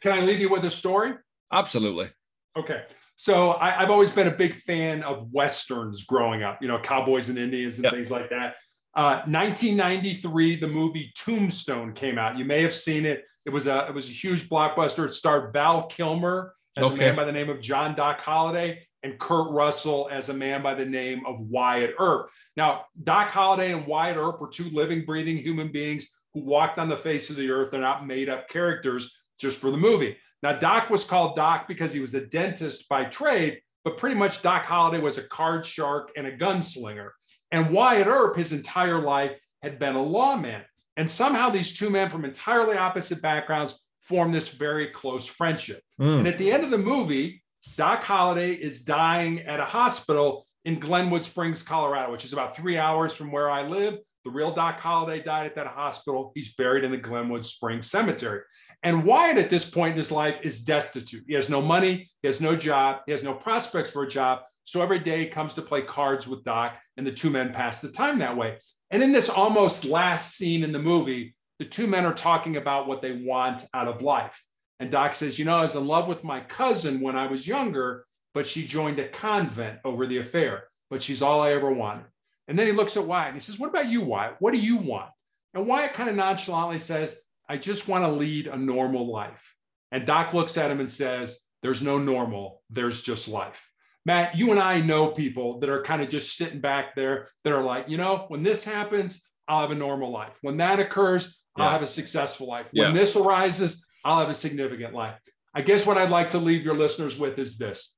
Can 0.00 0.12
I 0.12 0.20
leave 0.20 0.40
you 0.40 0.48
with 0.48 0.64
a 0.64 0.70
story? 0.70 1.14
Absolutely. 1.52 2.10
Okay. 2.56 2.84
So 3.16 3.54
I, 3.54 3.70
have 3.70 3.90
always 3.90 4.10
been 4.10 4.28
a 4.28 4.36
big 4.36 4.54
fan 4.54 5.02
of 5.02 5.28
westerns 5.32 6.04
growing 6.04 6.42
up, 6.42 6.58
you 6.62 6.68
know, 6.68 6.78
cowboys 6.78 7.28
and 7.28 7.38
Indians 7.38 7.76
and 7.76 7.84
yep. 7.84 7.92
things 7.92 8.10
like 8.10 8.30
that. 8.30 8.54
1993, 8.96 10.56
uh, 10.56 10.60
the 10.60 10.68
movie 10.68 11.12
Tombstone 11.16 11.92
came 11.92 12.18
out. 12.18 12.38
You 12.38 12.44
may 12.44 12.62
have 12.62 12.74
seen 12.74 13.04
it. 13.06 13.24
It 13.44 13.50
was 13.50 13.66
a 13.66 13.86
it 13.88 13.94
was 13.94 14.08
a 14.08 14.12
huge 14.12 14.48
blockbuster. 14.48 15.04
It 15.04 15.12
starred 15.12 15.52
Val 15.52 15.86
Kilmer 15.86 16.54
as 16.76 16.86
okay. 16.86 16.94
a 16.94 16.98
man 16.98 17.16
by 17.16 17.24
the 17.24 17.32
name 17.32 17.50
of 17.50 17.60
John 17.60 17.94
Doc 17.94 18.20
Holliday 18.20 18.86
and 19.02 19.18
Kurt 19.18 19.50
Russell 19.50 20.08
as 20.10 20.30
a 20.30 20.34
man 20.34 20.62
by 20.62 20.74
the 20.74 20.84
name 20.84 21.24
of 21.26 21.40
Wyatt 21.40 21.94
Earp. 21.98 22.30
Now, 22.56 22.86
Doc 23.02 23.28
Holliday 23.28 23.72
and 23.72 23.86
Wyatt 23.86 24.16
Earp 24.16 24.40
were 24.40 24.48
two 24.48 24.70
living, 24.70 25.04
breathing 25.04 25.36
human 25.36 25.70
beings 25.70 26.08
who 26.32 26.40
walked 26.40 26.78
on 26.78 26.88
the 26.88 26.96
face 26.96 27.30
of 27.30 27.36
the 27.36 27.50
earth. 27.50 27.70
They're 27.70 27.80
not 27.80 28.06
made 28.06 28.28
up 28.28 28.48
characters 28.48 29.14
just 29.38 29.60
for 29.60 29.70
the 29.70 29.76
movie. 29.76 30.16
Now, 30.42 30.58
Doc 30.58 30.88
was 30.90 31.04
called 31.04 31.36
Doc 31.36 31.68
because 31.68 31.92
he 31.92 32.00
was 32.00 32.14
a 32.14 32.26
dentist 32.26 32.88
by 32.88 33.04
trade, 33.04 33.60
but 33.84 33.98
pretty 33.98 34.16
much 34.16 34.42
Doc 34.42 34.64
Holliday 34.64 35.00
was 35.00 35.18
a 35.18 35.28
card 35.28 35.66
shark 35.66 36.10
and 36.16 36.26
a 36.26 36.36
gunslinger. 36.36 37.10
And 37.54 37.70
Wyatt 37.70 38.08
Earp, 38.08 38.34
his 38.34 38.50
entire 38.50 38.98
life, 38.98 39.30
had 39.62 39.78
been 39.78 39.94
a 39.94 40.02
lawman. 40.02 40.62
And 40.96 41.08
somehow 41.08 41.50
these 41.50 41.72
two 41.72 41.88
men 41.88 42.10
from 42.10 42.24
entirely 42.24 42.76
opposite 42.76 43.22
backgrounds 43.22 43.78
form 44.00 44.32
this 44.32 44.48
very 44.48 44.88
close 44.88 45.28
friendship. 45.28 45.80
Mm. 46.00 46.18
And 46.18 46.26
at 46.26 46.36
the 46.36 46.50
end 46.50 46.64
of 46.64 46.72
the 46.72 46.78
movie, 46.78 47.44
Doc 47.76 48.02
Holliday 48.02 48.54
is 48.54 48.82
dying 48.82 49.42
at 49.42 49.60
a 49.60 49.64
hospital 49.64 50.48
in 50.64 50.80
Glenwood 50.80 51.22
Springs, 51.22 51.62
Colorado, 51.62 52.10
which 52.10 52.24
is 52.24 52.32
about 52.32 52.56
three 52.56 52.76
hours 52.76 53.14
from 53.14 53.30
where 53.30 53.48
I 53.48 53.68
live. 53.68 53.98
The 54.24 54.32
real 54.32 54.52
Doc 54.52 54.80
Holliday 54.80 55.22
died 55.22 55.46
at 55.46 55.54
that 55.54 55.68
hospital. 55.68 56.32
He's 56.34 56.54
buried 56.54 56.82
in 56.82 56.90
the 56.90 56.96
Glenwood 56.96 57.44
Springs 57.44 57.88
Cemetery. 57.88 58.40
And 58.82 59.04
Wyatt, 59.04 59.38
at 59.38 59.48
this 59.48 59.70
point 59.70 59.92
in 59.92 59.96
his 59.96 60.10
life, 60.10 60.40
is 60.42 60.64
destitute. 60.64 61.22
He 61.28 61.34
has 61.34 61.48
no 61.48 61.62
money, 61.62 62.10
he 62.20 62.26
has 62.26 62.40
no 62.40 62.56
job, 62.56 63.02
he 63.06 63.12
has 63.12 63.22
no 63.22 63.32
prospects 63.32 63.90
for 63.90 64.02
a 64.02 64.08
job. 64.08 64.40
So 64.64 64.82
every 64.82 64.98
day 64.98 65.26
comes 65.26 65.54
to 65.54 65.62
play 65.62 65.82
cards 65.82 66.26
with 66.26 66.42
Doc, 66.42 66.78
and 66.96 67.06
the 67.06 67.12
two 67.12 67.30
men 67.30 67.52
pass 67.52 67.80
the 67.80 67.90
time 67.90 68.18
that 68.18 68.36
way. 68.36 68.58
And 68.90 69.02
in 69.02 69.12
this 69.12 69.28
almost 69.28 69.84
last 69.84 70.36
scene 70.36 70.64
in 70.64 70.72
the 70.72 70.78
movie, 70.78 71.34
the 71.58 71.66
two 71.66 71.86
men 71.86 72.06
are 72.06 72.14
talking 72.14 72.56
about 72.56 72.88
what 72.88 73.02
they 73.02 73.12
want 73.12 73.66
out 73.74 73.88
of 73.88 74.02
life. 74.02 74.42
And 74.80 74.90
Doc 74.90 75.14
says, 75.14 75.38
You 75.38 75.44
know, 75.44 75.58
I 75.58 75.62
was 75.62 75.76
in 75.76 75.86
love 75.86 76.08
with 76.08 76.24
my 76.24 76.40
cousin 76.40 77.00
when 77.00 77.14
I 77.14 77.26
was 77.26 77.46
younger, 77.46 78.06
but 78.32 78.46
she 78.46 78.66
joined 78.66 78.98
a 78.98 79.08
convent 79.08 79.78
over 79.84 80.06
the 80.06 80.18
affair, 80.18 80.64
but 80.90 81.02
she's 81.02 81.22
all 81.22 81.42
I 81.42 81.52
ever 81.52 81.70
wanted. 81.70 82.06
And 82.48 82.58
then 82.58 82.66
he 82.66 82.72
looks 82.72 82.96
at 82.96 83.06
Wyatt 83.06 83.28
and 83.28 83.36
he 83.36 83.40
says, 83.40 83.58
What 83.58 83.68
about 83.68 83.88
you, 83.88 84.00
Wyatt? 84.00 84.36
What 84.40 84.52
do 84.52 84.58
you 84.58 84.76
want? 84.76 85.10
And 85.52 85.66
Wyatt 85.66 85.92
kind 85.92 86.08
of 86.08 86.16
nonchalantly 86.16 86.78
says, 86.78 87.20
I 87.48 87.58
just 87.58 87.86
want 87.86 88.04
to 88.04 88.10
lead 88.10 88.46
a 88.46 88.56
normal 88.56 89.12
life. 89.12 89.54
And 89.92 90.06
Doc 90.06 90.34
looks 90.34 90.56
at 90.56 90.70
him 90.70 90.80
and 90.80 90.90
says, 90.90 91.40
There's 91.62 91.82
no 91.82 91.98
normal, 91.98 92.62
there's 92.70 93.02
just 93.02 93.28
life 93.28 93.70
Matt, 94.06 94.36
you 94.36 94.50
and 94.50 94.60
I 94.60 94.80
know 94.80 95.08
people 95.08 95.60
that 95.60 95.70
are 95.70 95.82
kind 95.82 96.02
of 96.02 96.08
just 96.08 96.36
sitting 96.36 96.60
back 96.60 96.94
there 96.94 97.28
that 97.44 97.52
are 97.52 97.62
like, 97.62 97.88
you 97.88 97.96
know, 97.96 98.26
when 98.28 98.42
this 98.42 98.64
happens, 98.64 99.26
I'll 99.48 99.62
have 99.62 99.70
a 99.70 99.74
normal 99.74 100.10
life. 100.10 100.38
When 100.42 100.58
that 100.58 100.78
occurs, 100.78 101.42
I'll 101.56 101.70
have 101.70 101.82
a 101.82 101.86
successful 101.86 102.48
life. 102.48 102.68
When 102.72 102.88
yeah. 102.88 103.00
this 103.00 103.16
arises, 103.16 103.84
I'll 104.04 104.20
have 104.20 104.28
a 104.28 104.34
significant 104.34 104.92
life. 104.92 105.18
I 105.54 105.62
guess 105.62 105.86
what 105.86 105.96
I'd 105.96 106.10
like 106.10 106.30
to 106.30 106.38
leave 106.38 106.64
your 106.64 106.76
listeners 106.76 107.18
with 107.18 107.38
is 107.38 107.58
this 107.58 107.96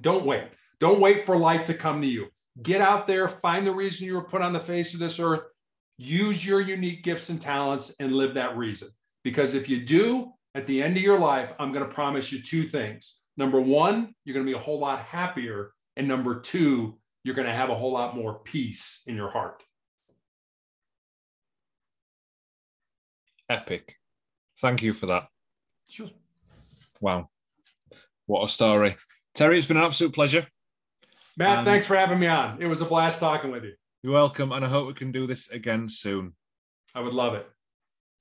don't 0.00 0.26
wait. 0.26 0.48
Don't 0.80 1.00
wait 1.00 1.24
for 1.24 1.36
life 1.36 1.66
to 1.66 1.74
come 1.74 2.02
to 2.02 2.06
you. 2.06 2.26
Get 2.62 2.80
out 2.80 3.06
there, 3.06 3.28
find 3.28 3.66
the 3.66 3.72
reason 3.72 4.06
you 4.06 4.14
were 4.14 4.24
put 4.24 4.42
on 4.42 4.52
the 4.52 4.60
face 4.60 4.94
of 4.94 5.00
this 5.00 5.20
earth, 5.20 5.42
use 5.96 6.44
your 6.44 6.60
unique 6.60 7.04
gifts 7.04 7.30
and 7.30 7.40
talents, 7.40 7.94
and 8.00 8.12
live 8.12 8.34
that 8.34 8.56
reason. 8.56 8.88
Because 9.22 9.54
if 9.54 9.68
you 9.68 9.84
do, 9.84 10.32
at 10.54 10.66
the 10.66 10.82
end 10.82 10.96
of 10.96 11.02
your 11.02 11.18
life, 11.18 11.52
I'm 11.58 11.72
going 11.72 11.86
to 11.86 11.94
promise 11.94 12.32
you 12.32 12.42
two 12.42 12.66
things. 12.66 13.17
Number 13.38 13.60
one, 13.60 14.14
you're 14.24 14.34
going 14.34 14.44
to 14.44 14.50
be 14.50 14.56
a 14.56 14.60
whole 14.60 14.80
lot 14.80 14.98
happier. 15.00 15.72
And 15.96 16.08
number 16.08 16.40
two, 16.40 16.98
you're 17.22 17.36
going 17.36 17.46
to 17.46 17.54
have 17.54 17.70
a 17.70 17.74
whole 17.74 17.92
lot 17.92 18.16
more 18.16 18.40
peace 18.40 19.02
in 19.06 19.14
your 19.14 19.30
heart. 19.30 19.62
Epic. 23.48 23.94
Thank 24.60 24.82
you 24.82 24.92
for 24.92 25.06
that. 25.06 25.28
Sure. 25.88 26.08
Wow. 27.00 27.30
What 28.26 28.44
a 28.44 28.48
story. 28.48 28.96
Terry, 29.34 29.56
it's 29.56 29.68
been 29.68 29.76
an 29.76 29.84
absolute 29.84 30.12
pleasure. 30.12 30.46
Matt, 31.36 31.64
thanks 31.64 31.86
for 31.86 31.96
having 31.96 32.18
me 32.18 32.26
on. 32.26 32.60
It 32.60 32.66
was 32.66 32.80
a 32.80 32.84
blast 32.84 33.20
talking 33.20 33.52
with 33.52 33.62
you. 33.62 33.74
You're 34.02 34.14
welcome. 34.14 34.50
And 34.50 34.64
I 34.64 34.68
hope 34.68 34.88
we 34.88 34.94
can 34.94 35.12
do 35.12 35.28
this 35.28 35.48
again 35.48 35.88
soon. 35.88 36.34
I 36.92 37.00
would 37.00 37.14
love 37.14 37.34
it. 37.34 37.48